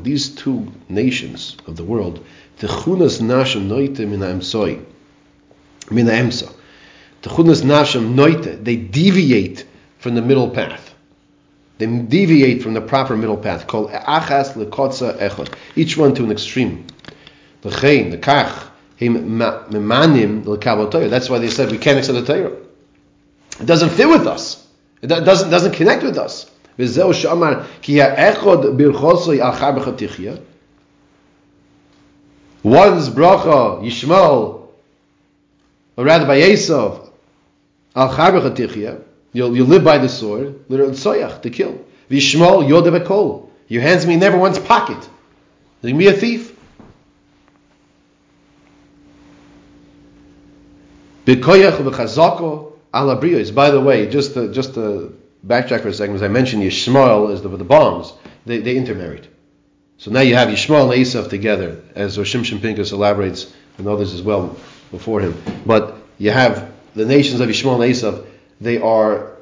These 0.04 0.30
two 0.30 0.72
nations 0.89 1.58
of 1.68 1.76
the 1.76 1.84
world, 1.84 2.26
techunas 2.58 3.22
nashim 3.22 3.68
noitim 3.68 4.14
in 4.14 4.20
amsoi 4.22 4.84
min 5.92 6.07
emsa. 6.07 6.53
The 7.22 7.30
chudnas 7.30 7.62
nashim 7.62 8.14
noite, 8.14 8.64
they 8.64 8.76
deviate 8.76 9.66
from 9.99 10.14
the 10.14 10.22
middle 10.22 10.51
path. 10.51 10.94
They 11.78 11.86
deviate 11.86 12.62
from 12.62 12.74
the 12.74 12.80
proper 12.80 13.16
middle 13.16 13.36
path, 13.36 13.66
called 13.66 13.90
achas 13.90 14.53
lekotza 14.55 15.18
echad. 15.18 15.53
Each 15.76 15.96
one 15.96 16.14
to 16.14 16.24
an 16.24 16.32
extreme. 16.32 16.86
The 17.62 17.70
chein, 17.70 18.11
the 18.11 18.18
kach, 18.18 18.68
memanim 19.01 20.44
lekabel 20.44 21.11
That's 21.11 21.28
why 21.30 21.38
they 21.38 21.49
said 21.49 21.70
we 21.70 21.78
can't 21.78 21.99
accept 21.99 22.26
the 22.26 22.34
Torah. 22.34 22.57
It 23.61 23.66
doesn't 23.66 23.90
fit 23.90 24.09
with 24.09 24.26
us. 24.26 24.66
It 25.03 25.07
doesn't, 25.09 25.51
doesn't 25.51 25.72
connect 25.72 26.03
with 26.03 26.18
us. 26.18 26.51
וזהו 26.78 27.14
שאמר 27.14 27.61
כי 27.82 28.03
האחד 28.03 28.76
ברכוסוי 28.76 29.42
על 29.42 29.53
חר 29.53 29.72
One's 32.64 33.09
bracha, 33.09 33.80
Yishmael, 33.82 34.61
or 35.95 36.05
rather 36.05 36.25
by 36.25 36.39
Esav, 36.39 37.09
al 37.95 38.13
charbech 38.13 39.03
you'll 39.33 39.55
you 39.55 39.63
live 39.63 39.83
by 39.83 39.97
the 39.97 40.09
sword, 40.09 40.65
literally 40.69 40.93
soyach 40.93 41.41
to 41.41 41.49
kill. 41.49 41.83
Vishmol 42.09 42.67
yodev 42.67 43.49
Your 43.67 43.81
hands 43.81 44.05
may 44.05 44.15
never 44.15 44.37
once 44.37 44.59
pocket. 44.59 45.09
You 45.81 45.89
can 45.89 45.97
be 45.97 46.07
a 46.07 46.13
thief. 46.13 46.55
B'koyach 51.25 53.55
By 53.55 53.71
the 53.71 53.81
way, 53.81 54.07
just 54.07 54.33
to, 54.33 54.51
just 54.51 54.73
to 54.75 55.17
backtrack 55.45 55.81
for 55.81 55.89
a 55.89 55.93
second, 55.93 56.15
as 56.15 56.23
I 56.23 56.27
mentioned, 56.27 56.63
Yishmael 56.63 57.31
is 57.31 57.41
the, 57.41 57.49
the 57.49 57.63
bombs. 57.63 58.13
They, 58.45 58.59
they 58.59 58.75
intermarried. 58.75 59.27
So 59.97 60.11
now 60.11 60.19
you 60.19 60.35
have 60.35 60.49
Yishmael 60.49 60.93
and 60.93 61.01
Esav 61.01 61.29
together, 61.29 61.81
as 61.95 62.17
Roshim 62.17 62.41
Shimpincus 62.41 62.91
elaborates, 62.91 63.53
and 63.77 63.87
others 63.87 64.13
as 64.13 64.21
well 64.21 64.57
before 64.93 65.19
him. 65.19 65.35
But 65.65 65.97
you 66.19 66.31
have 66.31 66.71
the 66.93 67.03
nations 67.05 67.41
of 67.41 67.49
Yishmael 67.49 67.83
and 67.83 67.93
Esav, 67.93 68.25
they 68.61 68.77
are 68.77 69.33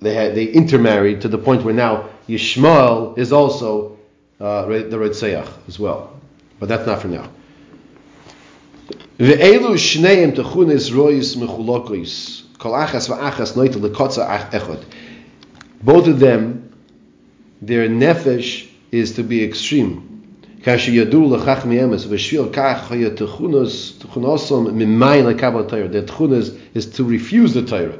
they 0.00 0.14
had, 0.14 0.34
they 0.34 0.44
intermarried 0.44 1.22
to 1.22 1.28
the 1.28 1.38
point 1.38 1.64
where 1.64 1.74
now 1.74 2.08
Yishmael 2.28 3.18
is 3.18 3.32
also 3.32 3.98
uh, 4.38 4.64
the 4.66 4.96
Redseach 4.96 5.48
as 5.68 5.78
well. 5.78 6.18
But 6.58 6.68
that's 6.68 6.86
not 6.86 7.02
for 7.02 7.08
now. 7.08 7.28
Both 15.82 16.06
of 16.08 16.18
them, 16.20 16.72
their 17.60 17.88
nefesh 17.88 18.70
is 18.90 19.12
to 19.16 19.22
be 19.22 19.44
extreme. 19.44 20.09
Kashi 20.62 20.92
yadu 20.92 21.28
lechach 21.28 21.64
mi'emes 21.64 22.06
v'shvil 22.06 22.52
kach 22.52 22.80
haya 22.88 23.10
techunos 23.10 23.94
techunosom 23.94 24.70
mimayin 24.72 25.34
lekabel 25.34 25.68
Torah. 25.68 25.88
Their 25.88 26.02
techunos 26.02 26.58
is 26.74 26.86
to 26.86 27.04
refuse 27.04 27.54
the 27.54 27.62
Torah. 27.62 27.98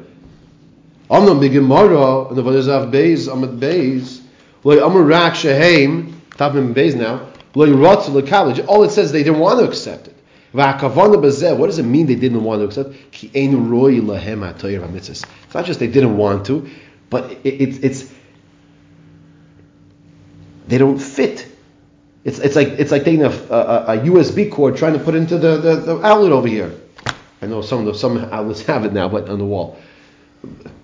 Amnon 1.11 1.41
b'gemara, 1.41 2.29
and 2.29 2.37
the 2.37 2.43
Vadezav 2.43 2.93
Beis, 2.93 3.29
Amad 3.29 3.59
Beis, 3.59 4.21
loy 4.63 4.85
amar 4.85 5.03
rak 5.03 5.35
shehem, 5.35 6.21
top 6.37 6.55
in 6.55 6.75
Beis 6.75 6.95
now, 6.95 7.29
loy 7.55 7.69
lekabel. 7.69 8.69
All 8.69 8.85
it 8.85 8.91
says 8.91 9.11
they 9.11 9.23
didn't 9.23 9.41
want 9.41 9.61
to 9.61 9.67
accept 9.67 10.09
it. 10.09 10.17
What 10.53 10.81
does 10.81 11.79
it 11.79 11.85
mean 11.85 12.07
they 12.07 12.17
didn't 12.17 12.43
want 12.43 12.61
to 12.61 12.67
accept? 12.67 13.13
Ki 13.13 13.31
ein 13.35 13.71
roi 13.71 14.01
lahem 14.01 14.53
atoyer 14.53 14.95
It's 14.95 15.25
not 15.55 15.65
just 15.65 15.79
they 15.79 15.87
didn't 15.87 16.17
want 16.17 16.47
to, 16.47 16.69
but 17.09 17.31
it, 17.45 17.61
it, 17.61 17.85
it's 17.85 18.13
they 20.67 20.79
don't 20.79 20.99
fit. 20.99 21.49
It's, 22.25 22.39
it's 22.39 22.55
like 22.55 22.68
it's 22.68 22.91
like 22.91 23.05
taking 23.05 23.25
a, 23.25 23.31
a, 23.31 23.97
a, 23.97 23.99
USB 24.05 24.51
cord 24.51 24.77
trying 24.77 24.93
to 24.93 24.99
put 24.99 25.14
into 25.14 25.39
the, 25.39 25.57
the, 25.57 25.77
the, 25.77 26.01
outlet 26.03 26.33
over 26.33 26.49
here. 26.49 26.73
I 27.41 27.47
know 27.47 27.62
some 27.62 27.81
of 27.81 27.87
the, 27.87 27.95
some 27.95 28.18
outlets 28.18 28.62
have 28.66 28.85
it 28.85 28.93
now, 28.93 29.09
but 29.09 29.29
on 29.31 29.39
the 29.39 29.45
wall. 29.45 29.79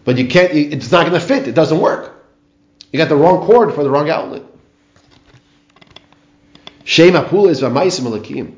But 0.04 0.16
you 0.16 0.28
can't. 0.28 0.52
It's 0.52 0.90
not 0.90 1.06
going 1.06 1.20
to 1.20 1.26
fit. 1.26 1.46
It 1.46 1.54
doesn't 1.54 1.78
work. 1.78 2.14
You 2.90 2.98
got 2.98 3.10
the 3.10 3.16
wrong 3.16 3.44
cord 3.44 3.74
for 3.74 3.84
the 3.84 3.90
wrong 3.90 4.08
outlet. 4.08 4.42
Shema 6.84 7.24
pula 7.24 7.50
is 7.50 7.60
v'maisim 7.60 8.10
alakim 8.10 8.54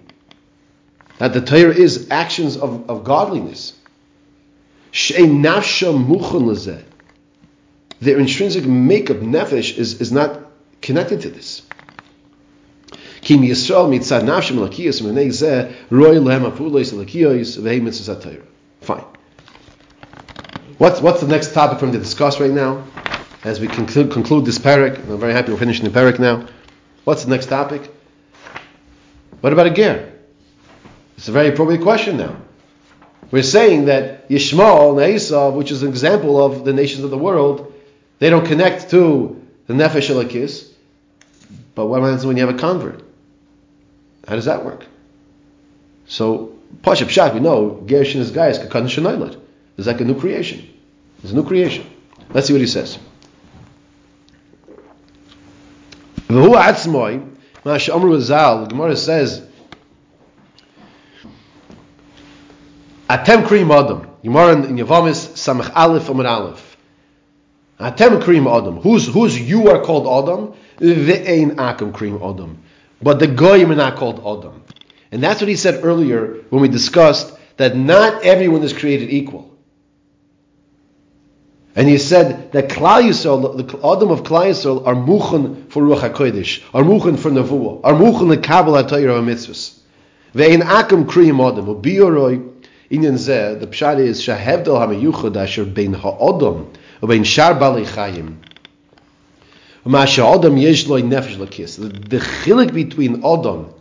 that 1.18 1.32
the 1.32 1.40
Torah 1.40 1.74
is 1.74 2.08
actions 2.10 2.56
of, 2.56 2.88
of 2.88 3.04
godliness. 3.04 3.74
Their 8.00 8.18
intrinsic 8.18 8.64
makeup, 8.64 9.16
nefesh, 9.18 9.76
is, 9.76 10.00
is 10.00 10.12
not 10.12 10.40
connected 10.80 11.22
to 11.22 11.30
this. 11.30 11.62
Fine. 18.80 19.04
What's, 20.78 21.02
what's 21.02 21.20
the 21.20 21.28
next 21.28 21.52
topic 21.52 21.78
from 21.78 21.92
to 21.92 21.98
discuss 21.98 22.40
right 22.40 22.50
now? 22.50 22.84
As 23.44 23.60
we 23.60 23.68
conclude, 23.68 24.12
conclude 24.12 24.46
this 24.46 24.58
parak, 24.58 24.96
I'm 24.96 25.20
very 25.20 25.34
happy 25.34 25.52
we're 25.52 25.58
finishing 25.58 25.84
the 25.84 25.90
parak 25.90 26.18
now. 26.18 26.46
What's 27.04 27.24
the 27.24 27.30
next 27.30 27.46
topic? 27.46 27.92
What 29.42 29.52
about 29.52 29.66
a 29.66 29.72
ger? 29.72 30.10
It's 31.18 31.28
a 31.28 31.32
very 31.32 31.48
appropriate 31.48 31.82
question 31.82 32.16
now. 32.16 32.34
We're 33.30 33.42
saying 33.42 33.84
that 33.86 34.30
Yishmael 34.30 34.92
and 34.92 35.14
Esav, 35.14 35.52
which 35.54 35.70
is 35.70 35.82
an 35.82 35.90
example 35.90 36.42
of 36.42 36.64
the 36.64 36.72
nations 36.72 37.04
of 37.04 37.10
the 37.10 37.18
world, 37.18 37.74
they 38.20 38.30
don't 38.30 38.46
connect 38.46 38.88
to 38.92 39.46
the 39.66 39.74
Nefesh 39.74 40.08
Elakis. 40.08 40.72
But 41.74 41.88
what 41.88 42.00
happens 42.00 42.24
when 42.24 42.38
you 42.38 42.46
have 42.46 42.54
a 42.54 42.58
convert? 42.58 43.07
How 44.28 44.34
does 44.34 44.44
that 44.44 44.62
work? 44.62 44.84
So, 46.06 46.52
Pasha 46.82 47.06
Pshat, 47.06 47.32
we 47.32 47.40
know, 47.40 47.82
Gershon 47.86 48.20
is 48.20 48.30
Gaius, 48.30 48.58
Kakan 48.58 48.84
Shanoilet. 48.84 49.40
It's 49.78 49.86
like 49.86 50.02
a 50.02 50.04
new 50.04 50.20
creation. 50.20 50.68
It's 51.22 51.32
a 51.32 51.34
new 51.34 51.44
creation. 51.44 51.86
Let's 52.30 52.46
see 52.46 52.52
what 52.52 52.60
he 52.60 52.66
says. 52.66 52.98
V'hu 56.28 56.54
atzmoi, 56.54 57.36
Masha 57.64 57.94
Amru 57.94 58.20
Zal, 58.20 58.66
Gemara 58.66 58.96
says, 58.96 59.48
Atem 63.08 63.46
krim 63.46 63.70
adam. 63.70 64.06
Gemara 64.22 64.62
in 64.66 64.76
Yavamis 64.76 65.28
Samach 65.30 65.72
Aleph 65.74 66.10
Amar 66.10 66.26
Aleph. 66.26 66.76
Atem 67.80 68.22
krim 68.22 68.46
adam. 68.46 68.80
Who's 68.80 69.06
who's 69.06 69.40
you 69.40 69.70
are 69.70 69.82
called 69.82 70.06
Adam? 70.06 70.52
Ve'ein 70.78 71.54
akum 71.54 71.94
krim 71.94 72.16
adam. 72.16 72.58
But 73.02 73.18
the 73.18 73.26
goyim 73.26 73.70
are 73.70 73.76
not 73.76 73.96
called 73.96 74.18
Adam. 74.20 74.64
And 75.10 75.22
that's 75.22 75.40
what 75.40 75.48
he 75.48 75.56
said 75.56 75.84
earlier 75.84 76.44
when 76.50 76.62
we 76.62 76.68
discussed 76.68 77.32
that 77.56 77.76
not 77.76 78.24
everyone 78.24 78.62
is 78.62 78.72
created 78.72 79.10
equal. 79.10 79.56
And 81.74 81.88
he 81.88 81.98
said 81.98 82.52
that 82.52 82.68
Yisrael, 82.70 83.56
the 83.56 83.78
Adam 83.78 84.10
of 84.10 84.24
Klal 84.24 84.50
Yisrael, 84.50 84.84
are 84.84 84.96
muchen 84.96 85.70
for 85.70 85.82
Ruach 85.82 86.10
HaKodesh, 86.10 86.62
are 86.74 86.82
muchen 86.82 87.16
for 87.16 87.30
Nevuah, 87.30 87.82
are 87.84 87.94
muchen 87.94 88.34
lekabel 88.34 88.82
HaTorah 88.82 89.22
HaMitzvahs. 89.22 89.78
Ve'ein 90.34 90.62
akum 90.62 91.04
kriyim 91.06 91.40
Adam, 91.40 91.66
u'biyoroi, 91.66 92.58
Inyan 92.90 93.14
zeh, 93.14 93.60
the 93.60 93.66
pshat 93.66 94.00
is 94.00 94.20
shahevdel 94.22 94.64
hamiyuchad 94.64 95.36
asher 95.36 95.64
bein 95.66 95.92
ha'odom 95.92 96.72
ubein 97.02 97.24
shar 97.24 97.54
bali 97.54 97.84
chayim. 97.84 98.36
Adam 99.86 100.56
nefesh 100.56 101.36
lakis. 101.36 101.76
The 101.76 102.18
chilik 102.18 102.72
between 102.72 103.24
Adam 103.24 103.72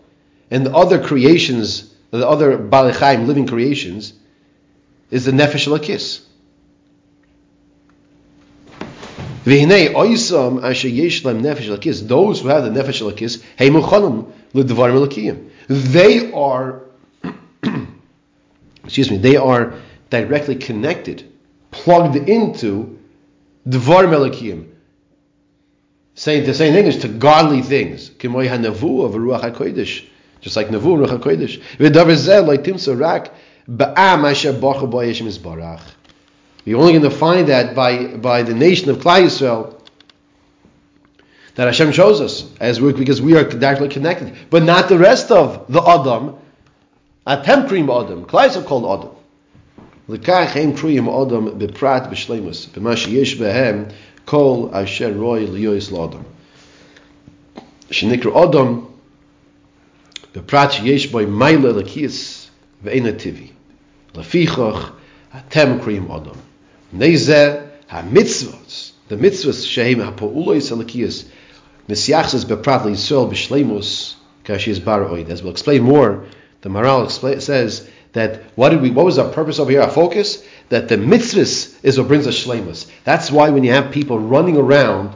and 0.52 0.66
the 0.66 0.74
other 0.74 1.02
creations, 1.02 1.94
the 2.12 2.28
other 2.28 2.58
bali 2.58 2.94
chayim, 2.94 3.28
living 3.28 3.48
creations, 3.48 4.14
is 5.12 5.26
the 5.26 5.32
nefesh 5.32 5.68
lakis. 5.68 6.22
V'hinei 9.46 9.94
nefesh 9.94 11.78
lakis. 11.78 12.08
Those 12.08 12.42
who 12.42 12.48
have 12.50 12.64
the 12.64 12.70
nefesh 12.70 13.02
lakis, 13.02 13.42
hey. 13.56 13.70
They 15.68 16.32
are 16.32 16.82
excuse 18.88 19.12
me, 19.12 19.18
they 19.18 19.36
are 19.36 19.74
directly 20.10 20.56
connected, 20.56 21.30
plugged 21.72 22.16
into 22.16 22.98
Dvar 23.68 24.06
Melikim. 24.08 24.70
Saying 26.18 26.46
the 26.46 26.54
same 26.54 26.76
English 26.76 26.98
to 26.98 27.08
godly 27.08 27.62
things. 27.62 28.10
Just 28.10 28.26
like 28.34 28.50
Navu 28.60 29.08
Ruach 29.14 29.42
HaKodesh. 31.22 31.62
You're 36.66 36.80
only 36.80 36.94
going 36.94 37.04
to 37.04 37.10
find 37.10 37.48
that 37.48 37.76
by, 37.76 38.08
by 38.18 38.44
the 38.44 38.54
nation 38.54 38.90
of 38.90 38.98
Klal 38.98 39.24
Yisrael 39.24 39.74
that 41.56 41.68
Hashem 41.68 41.94
shows 41.94 42.20
us 42.20 42.52
as 42.60 42.82
we, 42.82 42.92
because 42.94 43.22
we 43.22 43.36
are 43.38 43.44
directly 43.44 43.90
connected, 43.90 44.36
but 44.50 44.64
not 44.64 44.90
the 44.90 44.98
rest 44.98 45.32
of 45.32 45.72
the 45.72 45.82
Adam 45.82 46.36
Atem 47.28 47.68
krim 47.68 47.90
adam. 47.90 48.26
Klais 48.26 48.56
are 48.56 48.64
called 48.64 48.86
adam. 48.86 49.14
L'kach 50.08 50.48
heim 50.48 50.74
kriyim 50.74 51.08
adam 51.10 51.60
beprat 51.60 52.10
b'shleimus. 52.10 52.68
B'ma 52.70 52.96
sheyesh 52.96 53.36
behem 53.36 53.92
kol 54.28 54.70
asher 54.76 55.12
roy 55.14 55.48
liyois 55.48 55.90
l'adam. 55.92 56.24
Shenikra 57.90 58.36
adam 58.44 58.94
beprat 60.34 60.78
sheyesh 60.78 61.12
boy 61.12 61.26
maila 61.26 61.74
l'kiyas 61.74 62.50
ve'ena 62.84 63.14
tivi. 63.18 63.50
Lefichach 64.14 64.92
atem 65.34 65.82
krim 65.82 66.12
adam. 66.12 66.38
Nezeh 66.94 67.66
ha-mitzvot. 67.88 68.92
The 69.08 69.16
mitzvahs 69.16 69.66
shehem 69.66 70.02
ha-po'ulois 70.02 70.70
ha-l'kiyas 70.70 71.26
Nisyachs 71.88 72.44
beprat 72.44 72.84
l'yisrael 72.84 73.32
b'shleimus 73.32 74.16
kashi 74.44 74.72
is 74.72 74.80
bar 74.82 75.06
oid. 75.06 75.30
As 75.30 75.42
we'll 75.42 75.54
explain 75.54 75.84
more 75.84 76.26
the 76.62 76.70
Maharal 76.70 77.10
says 77.42 77.90
that 78.18 78.42
what 78.56 78.70
did 78.70 78.82
we? 78.82 78.92
What 78.92 79.06
was 79.06 79.18
our 79.20 79.32
purpose 79.32 79.60
over 79.60 79.72
here? 79.72 79.82
Our 79.82 79.90
focus 79.90 80.44
that 80.70 80.90
the 80.90 80.98
mitzvahs 80.98 81.84
is 81.84 81.98
what 81.98 82.08
brings 82.08 82.28
us 82.28 82.44
shlemus. 82.44 82.90
That's 83.04 83.32
why 83.32 83.52
when 83.52 83.64
you 83.64 83.72
have 83.72 83.92
people 83.92 84.20
running 84.20 84.58
around 84.58 85.16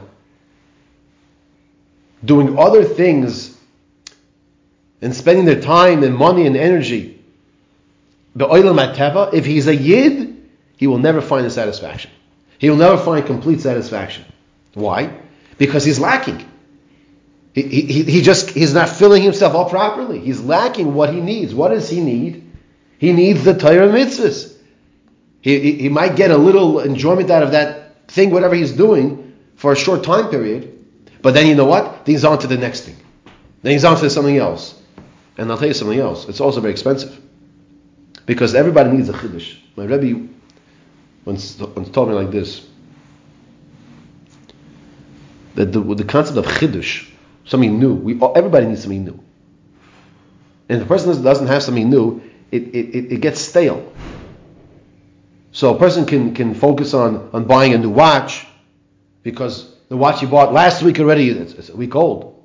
doing 2.24 2.58
other 2.58 2.84
things 2.84 3.56
and 5.00 5.14
spending 5.14 5.44
their 5.44 5.60
time 5.60 6.04
and 6.04 6.14
money 6.14 6.46
and 6.46 6.56
energy, 6.56 7.20
the 8.36 8.46
oilam 8.46 8.94
ateva, 8.94 9.34
if 9.34 9.44
he's 9.44 9.66
a 9.66 9.74
yid, 9.74 10.48
he 10.76 10.86
will 10.86 10.98
never 10.98 11.20
find 11.20 11.44
the 11.44 11.50
satisfaction. 11.50 12.10
He 12.58 12.70
will 12.70 12.76
never 12.76 12.96
find 12.96 13.26
complete 13.26 13.60
satisfaction. 13.60 14.24
Why? 14.74 15.18
Because 15.58 15.84
he's 15.84 15.98
lacking. 15.98 16.48
He, 17.52 17.62
he, 17.62 18.02
he 18.04 18.22
just 18.22 18.50
he's 18.50 18.72
not 18.72 18.88
filling 18.88 19.22
himself 19.22 19.54
up 19.54 19.70
properly. 19.70 20.20
He's 20.20 20.40
lacking 20.40 20.94
what 20.94 21.12
he 21.12 21.20
needs. 21.20 21.52
What 21.52 21.70
does 21.70 21.90
he 21.90 22.00
need? 22.00 22.51
He 23.02 23.12
needs 23.12 23.42
the 23.42 23.58
Torah 23.58 23.88
mitzvahs. 23.88 24.56
He, 25.40 25.58
he, 25.58 25.72
he 25.72 25.88
might 25.88 26.14
get 26.14 26.30
a 26.30 26.36
little 26.36 26.78
enjoyment 26.78 27.32
out 27.32 27.42
of 27.42 27.50
that 27.50 28.06
thing, 28.06 28.30
whatever 28.30 28.54
he's 28.54 28.70
doing, 28.70 29.34
for 29.56 29.72
a 29.72 29.76
short 29.76 30.04
time 30.04 30.30
period. 30.30 30.86
But 31.20 31.34
then 31.34 31.48
you 31.48 31.56
know 31.56 31.64
what? 31.64 32.04
Then 32.04 32.14
he's 32.14 32.24
on 32.24 32.38
to 32.38 32.46
the 32.46 32.56
next 32.56 32.82
thing. 32.82 32.94
Then 33.62 33.72
he's 33.72 33.84
on 33.84 33.98
to 33.98 34.08
something 34.08 34.36
else. 34.36 34.80
And 35.36 35.50
I'll 35.50 35.58
tell 35.58 35.66
you 35.66 35.74
something 35.74 35.98
else. 35.98 36.28
It's 36.28 36.40
also 36.40 36.60
very 36.60 36.70
expensive. 36.70 37.20
Because 38.24 38.54
everybody 38.54 38.92
needs 38.92 39.08
a 39.08 39.14
chiddush. 39.14 39.56
My 39.74 39.84
Rebbe 39.86 40.28
once, 41.24 41.58
once 41.58 41.90
told 41.90 42.08
me 42.08 42.14
like 42.14 42.30
this. 42.30 42.64
That 45.56 45.72
the, 45.72 45.80
the 45.80 46.04
concept 46.04 46.38
of 46.38 46.46
chiddush 46.46 47.10
something 47.46 47.80
new. 47.80 47.94
We 47.94 48.20
everybody 48.36 48.66
needs 48.66 48.82
something 48.82 49.04
new. 49.04 49.18
And 50.68 50.82
a 50.82 50.86
person 50.86 51.20
doesn't 51.20 51.48
have 51.48 51.64
something 51.64 51.90
new, 51.90 52.22
it, 52.52 52.62
it, 52.74 53.12
it 53.14 53.20
gets 53.20 53.40
stale. 53.40 53.92
So 55.52 55.74
a 55.74 55.78
person 55.78 56.06
can, 56.06 56.34
can 56.34 56.54
focus 56.54 56.94
on, 56.94 57.30
on 57.32 57.46
buying 57.46 57.74
a 57.74 57.78
new 57.78 57.90
watch 57.90 58.46
because 59.22 59.74
the 59.88 59.96
watch 59.96 60.22
you 60.22 60.28
bought 60.28 60.52
last 60.52 60.82
week 60.82 61.00
already, 61.00 61.30
it's, 61.30 61.54
it's 61.54 61.68
a 61.70 61.76
week 61.76 61.96
old. 61.96 62.44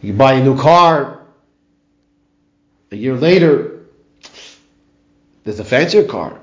You 0.00 0.12
buy 0.12 0.34
a 0.34 0.42
new 0.42 0.58
car, 0.58 1.20
a 2.90 2.96
year 2.96 3.14
later, 3.14 3.86
there's 5.44 5.60
a 5.60 5.64
fancier 5.64 6.04
car. 6.04 6.40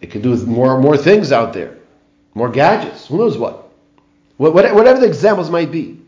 It 0.00 0.10
can 0.10 0.22
do 0.22 0.36
more 0.46 0.80
more 0.80 0.96
things 0.96 1.32
out 1.32 1.52
there, 1.52 1.78
more 2.34 2.48
gadgets. 2.48 3.06
Who 3.06 3.18
knows 3.18 3.36
what? 3.36 3.68
Whatever 4.36 5.00
the 5.00 5.06
examples 5.06 5.50
might 5.50 5.72
be. 5.72 6.00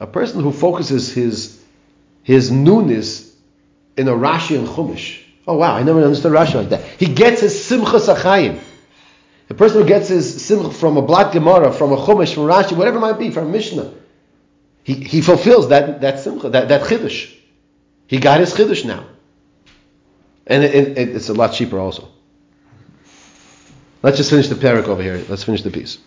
A 0.00 0.06
person 0.06 0.42
who 0.42 0.52
focuses 0.52 1.12
his 1.12 1.61
his 2.22 2.50
newness 2.50 3.34
in 3.96 4.08
a 4.08 4.12
Rashi 4.12 4.58
and 4.58 4.68
Chumash. 4.68 5.20
Oh 5.46 5.56
wow, 5.56 5.74
I 5.74 5.82
never 5.82 6.02
understood 6.02 6.32
Rashi 6.32 6.54
like 6.54 6.68
that. 6.70 6.84
He 6.84 7.06
gets 7.06 7.40
his 7.40 7.64
Simcha 7.64 7.98
Sachayim. 7.98 8.60
The 9.48 9.54
person 9.54 9.82
who 9.82 9.88
gets 9.88 10.08
his 10.08 10.44
Simcha 10.44 10.70
from 10.70 10.96
a 10.96 11.02
Blat 11.02 11.32
Gemara, 11.32 11.72
from 11.72 11.92
a 11.92 11.96
Chumash, 11.96 12.34
from 12.34 12.44
Rashi, 12.44 12.76
whatever 12.76 12.98
it 12.98 13.00
might 13.00 13.18
be, 13.18 13.30
from 13.30 13.52
Mishnah, 13.52 13.92
he, 14.84 14.94
he 14.94 15.20
fulfills 15.20 15.68
that, 15.68 16.00
that 16.00 16.20
Simcha, 16.20 16.48
that, 16.50 16.68
that 16.68 16.82
Chiddush. 16.82 17.34
He 18.06 18.18
got 18.18 18.40
his 18.40 18.52
Chiddush 18.54 18.84
now. 18.84 19.04
And 20.46 20.64
it, 20.64 20.98
it, 20.98 21.08
it's 21.08 21.28
a 21.28 21.34
lot 21.34 21.52
cheaper 21.52 21.78
also. 21.78 22.08
Let's 24.02 24.16
just 24.16 24.30
finish 24.30 24.48
the 24.48 24.56
parak 24.56 24.88
over 24.88 25.02
here. 25.02 25.24
Let's 25.28 25.44
finish 25.44 25.62
the 25.62 25.70
piece. 25.70 25.98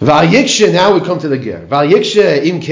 Va'yiksha, 0.00 0.72
now 0.72 0.94
we 0.94 1.00
come 1.00 1.18
to 1.18 1.28
the 1.28 1.36
ger. 1.36 1.66
Kein 1.68 2.62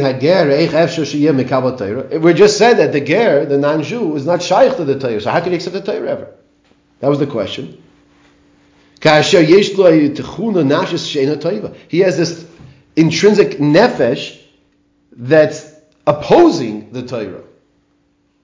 hager 0.00 0.46
eich 0.48 0.70
sheyeh 0.70 1.34
mekabel. 1.34 2.20
We 2.20 2.34
just 2.34 2.56
said 2.56 2.74
that 2.74 2.92
the 2.92 3.00
ger, 3.00 3.44
the 3.46 3.58
non-Jew, 3.58 4.14
is 4.14 4.24
not 4.24 4.42
shaykh 4.42 4.76
to 4.76 4.84
the 4.84 4.96
Torah. 4.96 5.20
So 5.20 5.30
how 5.30 5.40
can 5.40 5.50
he 5.50 5.56
accept 5.56 5.74
the 5.74 5.80
Torah 5.80 6.08
ever? 6.08 6.34
That 7.00 7.08
was 7.08 7.18
the 7.18 7.26
question. 7.26 7.82
Kasher 9.00 9.46
yesh 9.46 9.76
lo 9.76 9.90
techuna 9.90 10.62
nashis. 10.62 11.74
He 11.88 11.98
has 11.98 12.16
this 12.16 12.46
intrinsic 12.94 13.58
nefesh 13.58 14.40
that's 15.10 15.74
opposing 16.06 16.92
the 16.92 17.02
Torah. 17.02 17.42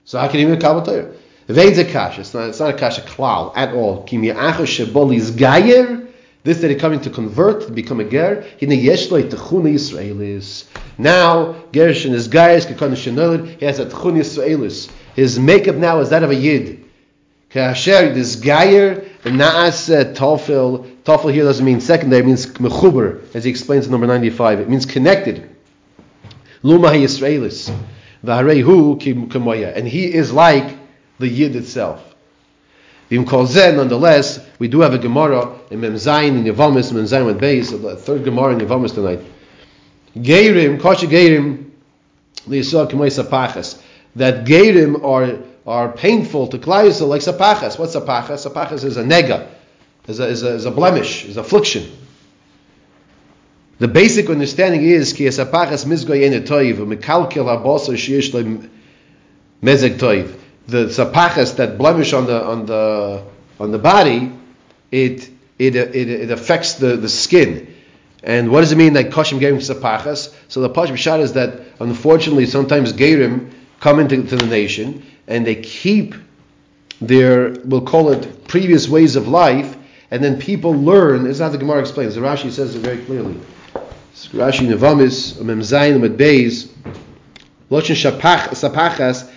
So 0.05 0.19
how 0.19 0.27
can 0.27 0.41
he 0.41 0.57
Kabbalah 0.57 0.85
Torah? 0.85 1.13
Vein 1.47 1.73
kasha. 1.87 2.23
It's 2.23 2.35
not, 2.35 2.49
it's 2.49 2.59
not 2.59 2.75
a 2.75 2.77
kasha 2.77 3.03
klal 3.03 3.53
at 3.55 3.75
all. 3.75 4.03
Kimi 4.03 4.29
acha 4.29 4.67
shebolis 4.67 5.37
gayer 5.37 6.04
this 6.45 6.61
that 6.61 6.71
he 6.71 6.77
coming 6.77 7.01
to 7.01 7.11
convert, 7.11 7.63
to 7.67 7.73
become 7.73 8.01
a 8.01 8.05
ger, 8.05 8.43
he 8.59 8.67
ne 8.67 8.81
yeshloi 8.81 9.29
techuna 9.31 9.73
Yisraelis. 9.75 10.65
Now, 10.99 11.55
Gershon 11.73 12.13
is 12.13 12.29
gayes, 12.29 12.67
kekon 12.67 12.93
shenolid, 12.93 13.59
he 13.59 13.65
has 13.65 13.79
a 13.79 13.87
techuna 13.87 14.21
Yisraelis. 14.21 14.91
His 15.17 15.39
makeup 15.39 15.77
now 15.77 16.01
is 16.01 16.11
that 16.11 16.23
of 16.23 16.31
a 16.31 16.35
yid. 16.35 16.85
Kasher, 17.51 18.13
this 18.13 18.37
gayer, 18.37 19.09
naas 19.25 19.89
uh, 19.89 20.13
tofel, 20.13 20.87
tofel 21.05 21.33
here 21.33 21.45
doesn't 21.45 21.65
mean 21.65 21.81
secondary, 21.81 22.23
it 22.23 22.27
means 22.27 22.47
mechuber, 22.47 23.23
as 23.35 23.45
he 23.45 23.51
explains 23.51 23.87
in 23.87 23.93
number 23.93 24.07
95. 24.07 24.61
It 24.61 24.69
means 24.69 24.85
connected. 24.85 25.49
Luma 26.63 26.89
Yisraelis. 26.89 27.75
Vaharehu 28.23 29.01
kemoya. 29.31 29.75
And 29.75 29.89
he 29.89 30.13
is 30.13 30.33
like 30.33 30.77
the 31.19 31.29
yid 31.29 31.57
itself. 31.57 32.14
Vim 33.15 33.25
kol 33.25 33.47
nonetheless, 33.47 34.45
we 34.59 34.67
do 34.67 34.81
have 34.81 34.93
a 34.93 34.99
Gemara 34.99 35.57
in 35.71 35.81
Memzayin 35.81 36.37
in 36.37 36.45
Yavamis, 36.53 36.93
Mem 36.93 37.05
Zayin 37.05 37.27
with 37.27 37.41
Beis, 37.41 37.71
the 37.71 37.95
third 37.95 38.25
Gemara 38.25 38.55
in 38.55 38.59
Yavamis 38.59 38.93
tonight. 38.93 39.21
Geirim, 40.17 40.81
Kosha 40.81 41.09
Geirim, 41.09 41.71
Liyisah 42.49 42.91
K'may. 42.91 43.81
That 44.17 44.45
Geirim 44.45 45.05
are 45.05 45.39
are 45.65 45.93
painful 45.93 46.49
to 46.49 46.59
Klal 46.59 47.07
like 47.07 47.21
Sapachas. 47.21 47.79
What's 47.79 47.95
Sapachas? 47.95 48.51
Sapachas 48.51 48.83
is 48.83 48.97
a 48.97 49.05
nega, 49.05 49.47
is 50.09 50.19
a, 50.19 50.27
is 50.27 50.43
a, 50.43 50.49
is 50.49 50.65
a 50.65 50.73
blemish, 50.73 51.25
is 51.25 51.37
affliction. 51.37 51.89
The 53.79 53.87
basic 53.87 54.29
understanding 54.29 54.83
is 54.83 55.13
ki 55.13 55.27
sapachas 55.27 55.85
mizgoy 55.87 56.25
ene 56.25 56.45
toiv 56.45 56.79
u'mekalkel 56.79 57.45
habosa 57.45 57.95
sheyesh 57.95 58.69
mezeg 59.63 59.99
toiv 59.99 60.41
the 60.67 60.87
sapachas 60.87 61.57
that 61.57 61.79
blemish 61.79 62.13
on 62.13 62.27
the 62.27 62.43
on 62.43 62.67
the 62.67 63.25
on 63.61 63.71
the 63.71 63.79
body, 63.79 64.33
it 64.91 65.29
it 65.59 65.77
it, 65.77 65.95
it 65.95 66.31
affects 66.31 66.75
the, 66.75 66.97
the 66.97 67.09
skin. 67.09 67.75
And 68.23 68.51
what 68.51 68.61
does 68.63 68.73
it 68.73 68.77
mean 68.77 68.95
that 68.95 69.11
koshim 69.11 69.39
gerim 69.39 69.57
sapachas? 69.57 70.35
So 70.49 70.61
the 70.61 70.71
pashim 70.71 70.97
shot 70.97 71.21
is 71.21 71.35
that 71.35 71.61
unfortunately 71.81 72.47
sometimes 72.47 72.93
gerim 72.93 73.51
come 73.81 74.01
into 74.01 74.37
the 74.37 74.47
nation 74.47 75.05
and 75.27 75.47
they 75.47 75.57
keep 75.57 76.15
their 77.01 77.51
we'll 77.65 77.83
call 77.83 78.11
it 78.11 78.49
previous 78.49 78.89
ways 78.89 79.17
of 79.17 79.29
life, 79.29 79.77
and 80.11 80.23
then 80.23 80.41
people 80.41 80.73
learn. 80.73 81.27
It's 81.27 81.41
not 81.41 81.53
the 81.53 81.59
Gemara 81.59 81.81
explains. 81.81 82.15
The 82.15 82.21
Rashi 82.21 82.51
says 82.51 82.75
it 82.75 82.81
very 82.81 83.05
clearly. 83.05 83.39
Rashi 84.15 84.69
Nevamis 84.69 85.41
Mem 85.43 85.61
Zayin 85.61 86.01
Med 86.01 86.17
Beis 86.17 86.71
Loshin 87.71 87.97
Sapachas 87.97 89.31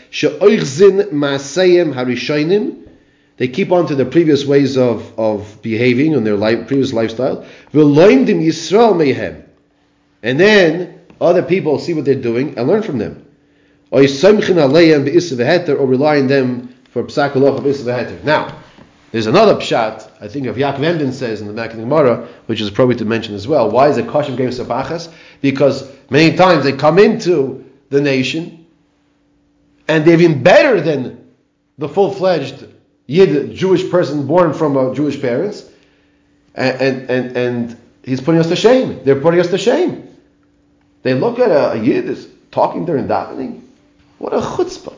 They 3.38 3.48
keep 3.48 3.72
on 3.72 3.88
to 3.88 3.96
their 3.96 4.06
previous 4.06 4.46
ways 4.46 4.78
of, 4.78 5.18
of 5.20 5.62
behaving 5.62 6.16
and 6.16 6.26
their 6.26 6.36
life, 6.36 6.68
previous 6.68 6.92
lifestyle. 6.92 7.46
And 10.24 10.40
then 10.40 11.00
other 11.22 11.44
people 11.44 11.78
see 11.80 11.94
what 11.94 12.06
they're 12.06 12.16
doing 12.16 12.58
and 12.58 12.68
learn 12.68 12.82
from 12.82 12.98
them. 12.98 13.24
Or 13.92 14.02
rely 14.02 16.20
on 16.20 16.28
them 16.28 16.76
for 16.92 17.04
Now, 18.24 18.58
there's 19.12 19.28
another 19.28 19.56
pshat, 19.56 20.10
I 20.20 20.28
think 20.28 20.48
of 20.48 20.58
Yaakov 20.58 20.84
Emden 20.84 21.14
says 21.14 21.40
in 21.40 21.48
the 21.48 21.54
Makkah 21.54 21.78
Gemara, 21.78 22.28
which 22.48 22.60
is 22.60 22.68
appropriate 22.68 23.00
to 23.00 23.06
mention 23.06 23.36
as 23.36 23.48
well. 23.48 23.72
Why 23.72 23.88
is 23.88 23.98
it 23.98 24.08
koshem 24.08 24.36
game 24.36 24.50
sabachas? 24.50 25.10
Because 25.42 25.90
many 26.10 26.36
times 26.36 26.66
they 26.66 26.74
come 26.74 27.00
into 27.00 27.64
the 27.90 28.02
nation 28.02 28.66
and 29.88 30.06
they're 30.06 30.20
even 30.20 30.44
better 30.44 30.82
than 30.82 31.34
the 31.78 31.88
full-fledged 31.88 32.68
Yid, 33.08 33.56
Jewish 33.56 33.90
person 33.90 34.28
born 34.28 34.54
from 34.54 34.76
a 34.76 34.94
Jewish 34.94 35.20
parents, 35.22 35.70
and, 36.56 36.82
and, 36.82 37.10
and, 37.10 37.38
and 37.38 37.78
he's 38.04 38.20
putting 38.20 38.42
us 38.42 38.50
to 38.50 38.56
shame. 38.56 39.02
They're 39.06 39.22
putting 39.22 39.40
us 39.40 39.48
to 39.52 39.58
shame. 39.58 40.14
They 41.04 41.14
look 41.14 41.40
at 41.40 41.50
a, 41.50 41.72
a 41.74 41.76
Yid 41.82 42.06
is 42.06 42.28
talking 42.52 42.86
during 42.86 43.08
davening. 43.08 43.62
What 44.18 44.34
a 44.34 44.40
chutzpah! 44.40 44.94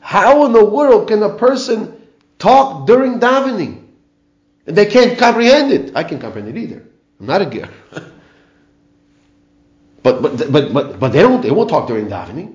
How 0.00 0.44
in 0.46 0.52
the 0.52 0.64
world 0.64 1.08
can 1.08 1.22
a 1.22 1.36
person 1.36 2.02
talk 2.38 2.86
during 2.86 3.20
davening? 3.20 3.84
And 4.66 4.76
they 4.76 4.86
can't 4.86 5.16
comprehend 5.18 5.72
it. 5.72 5.94
I 5.94 6.02
can't 6.04 6.20
comprehend 6.20 6.56
it 6.56 6.60
either. 6.60 6.82
I'm 7.20 7.26
not 7.26 7.42
a 7.42 7.46
ger. 7.46 7.68
but, 10.02 10.20
but, 10.22 10.50
but, 10.50 10.72
but, 10.72 10.98
but 10.98 11.12
they 11.12 11.22
don't. 11.22 11.42
They 11.42 11.50
won't 11.50 11.70
talk 11.70 11.86
during 11.86 12.08
davening. 12.08 12.54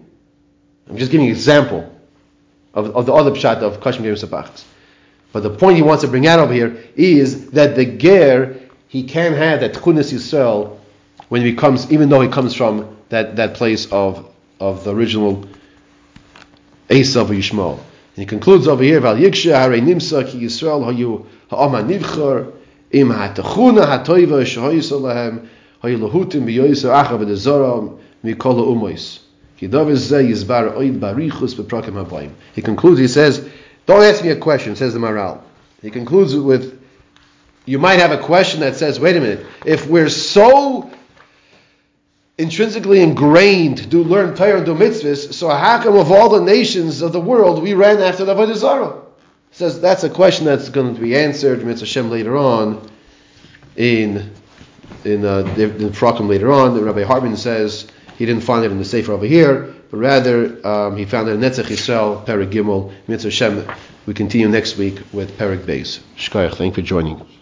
I'm 0.89 0.97
just 0.97 1.11
giving 1.11 1.27
an 1.27 1.31
example 1.31 1.95
of, 2.73 2.95
of 2.95 3.05
the 3.05 3.13
other 3.13 3.31
pshat 3.31 3.57
of 3.57 3.79
Koshim 3.79 4.01
Gerim 4.01 4.17
Sapachas. 4.17 4.63
But 5.31 5.43
the 5.43 5.51
point 5.51 5.75
he 5.77 5.83
wants 5.83 6.01
to 6.03 6.09
bring 6.09 6.25
out 6.25 6.39
over 6.39 6.53
here 6.53 6.83
is 6.95 7.51
that 7.51 7.75
the 7.75 7.85
ger, 7.85 8.57
he 8.87 9.03
can 9.03 9.33
have 9.33 9.59
that 9.59 9.73
tchunis 9.73 10.11
Yisrael 10.11 10.79
when 11.29 11.43
he 11.43 11.53
comes, 11.53 11.91
even 11.91 12.09
though 12.09 12.21
he 12.21 12.29
comes 12.29 12.55
from 12.55 12.97
that, 13.09 13.35
that 13.35 13.53
place 13.53 13.91
of, 13.91 14.27
of 14.59 14.83
the 14.83 14.93
original 14.95 15.45
Esav 16.89 17.27
Yishmael. 17.27 17.73
And 17.73 18.15
he 18.15 18.25
concludes 18.25 18.67
over 18.67 18.83
here, 18.83 18.99
Val 18.99 19.15
Yiksha 19.15 19.53
Hare 19.53 19.79
Nimsa 19.79 20.27
Ki 20.27 20.41
Yisrael 20.41 20.83
Hayu 20.83 21.25
Ha'ama 21.51 21.83
Nivchar 21.83 22.51
Im 22.91 23.09
HaTachuna 23.09 23.85
HaToiva 23.85 24.41
Shehoyis 24.41 24.91
Olahem 24.91 25.47
Hayu 25.83 25.99
Lahutim 25.99 26.45
B'Yoyis 26.45 26.83
Achav 26.89 27.19
B'Dezoram 27.19 27.99
Mikol 28.23 28.65
Umois. 28.67 29.19
He 29.59 29.67
concludes, 32.61 32.99
he 32.99 33.07
says, 33.07 33.49
don't 33.85 34.03
ask 34.03 34.23
me 34.23 34.29
a 34.29 34.35
question, 34.37 34.75
says 34.75 34.93
the 34.93 34.99
Maharal. 34.99 35.41
He 35.81 35.89
concludes 35.89 36.35
with, 36.35 36.81
you 37.65 37.79
might 37.79 37.99
have 37.99 38.11
a 38.11 38.17
question 38.17 38.61
that 38.61 38.75
says, 38.77 38.99
wait 38.99 39.17
a 39.17 39.19
minute, 39.19 39.45
if 39.65 39.85
we're 39.87 40.09
so 40.09 40.89
intrinsically 42.37 43.01
ingrained 43.01 43.91
to 43.91 44.03
learn 44.03 44.33
Torah 44.35 44.57
and 44.57 44.65
do 44.65 44.73
mitzvahs, 44.73 45.33
so 45.33 45.49
how 45.49 45.83
come 45.83 45.97
of 45.97 46.09
all 46.11 46.29
the 46.29 46.41
nations 46.41 47.01
of 47.01 47.11
the 47.11 47.19
world 47.19 47.61
we 47.61 47.73
ran 47.73 47.99
after 48.01 48.23
the 48.23 48.33
Avodah 48.33 48.55
Zarah? 48.55 49.01
Says 49.51 49.81
that's 49.81 50.03
a 50.03 50.09
question 50.09 50.45
that's 50.45 50.69
going 50.69 50.95
to 50.95 51.01
be 51.01 51.17
answered, 51.17 51.65
Mitzvah 51.65 51.85
Hashem, 51.85 52.09
later 52.09 52.37
on 52.37 52.87
in 53.75 54.31
in 55.03 55.25
uh, 55.25 55.39
in 55.57 55.89
Frakim 55.89 56.27
later 56.27 56.51
on. 56.51 56.79
Rabbi 56.79 57.03
Hartman 57.03 57.35
says 57.35 57.87
he 58.19 58.25
didn't 58.25 58.43
find 58.43 58.65
it 58.65 58.71
in 58.71 58.77
the 58.77 58.85
Sefer 58.85 59.13
over 59.13 59.25
here, 59.25 59.73
but 59.89 59.97
rather 59.97 60.67
um, 60.67 60.97
he 60.97 61.05
found 61.05 61.29
it 61.29 61.31
in 61.31 61.39
Netzach 61.39 61.67
Yisrael, 61.67 62.25
Perik 62.25 62.51
Gimel, 62.51 62.93
Mitzvah 63.07 63.31
Shem. 63.31 63.65
We 64.05 64.13
continue 64.13 64.49
next 64.49 64.77
week 64.77 65.01
with 65.13 65.37
Perik 65.37 65.59
Beis. 65.59 66.01
Shkayach, 66.17 66.55
thank 66.55 66.75
you 66.75 66.83
for 66.83 66.87
joining. 66.87 67.38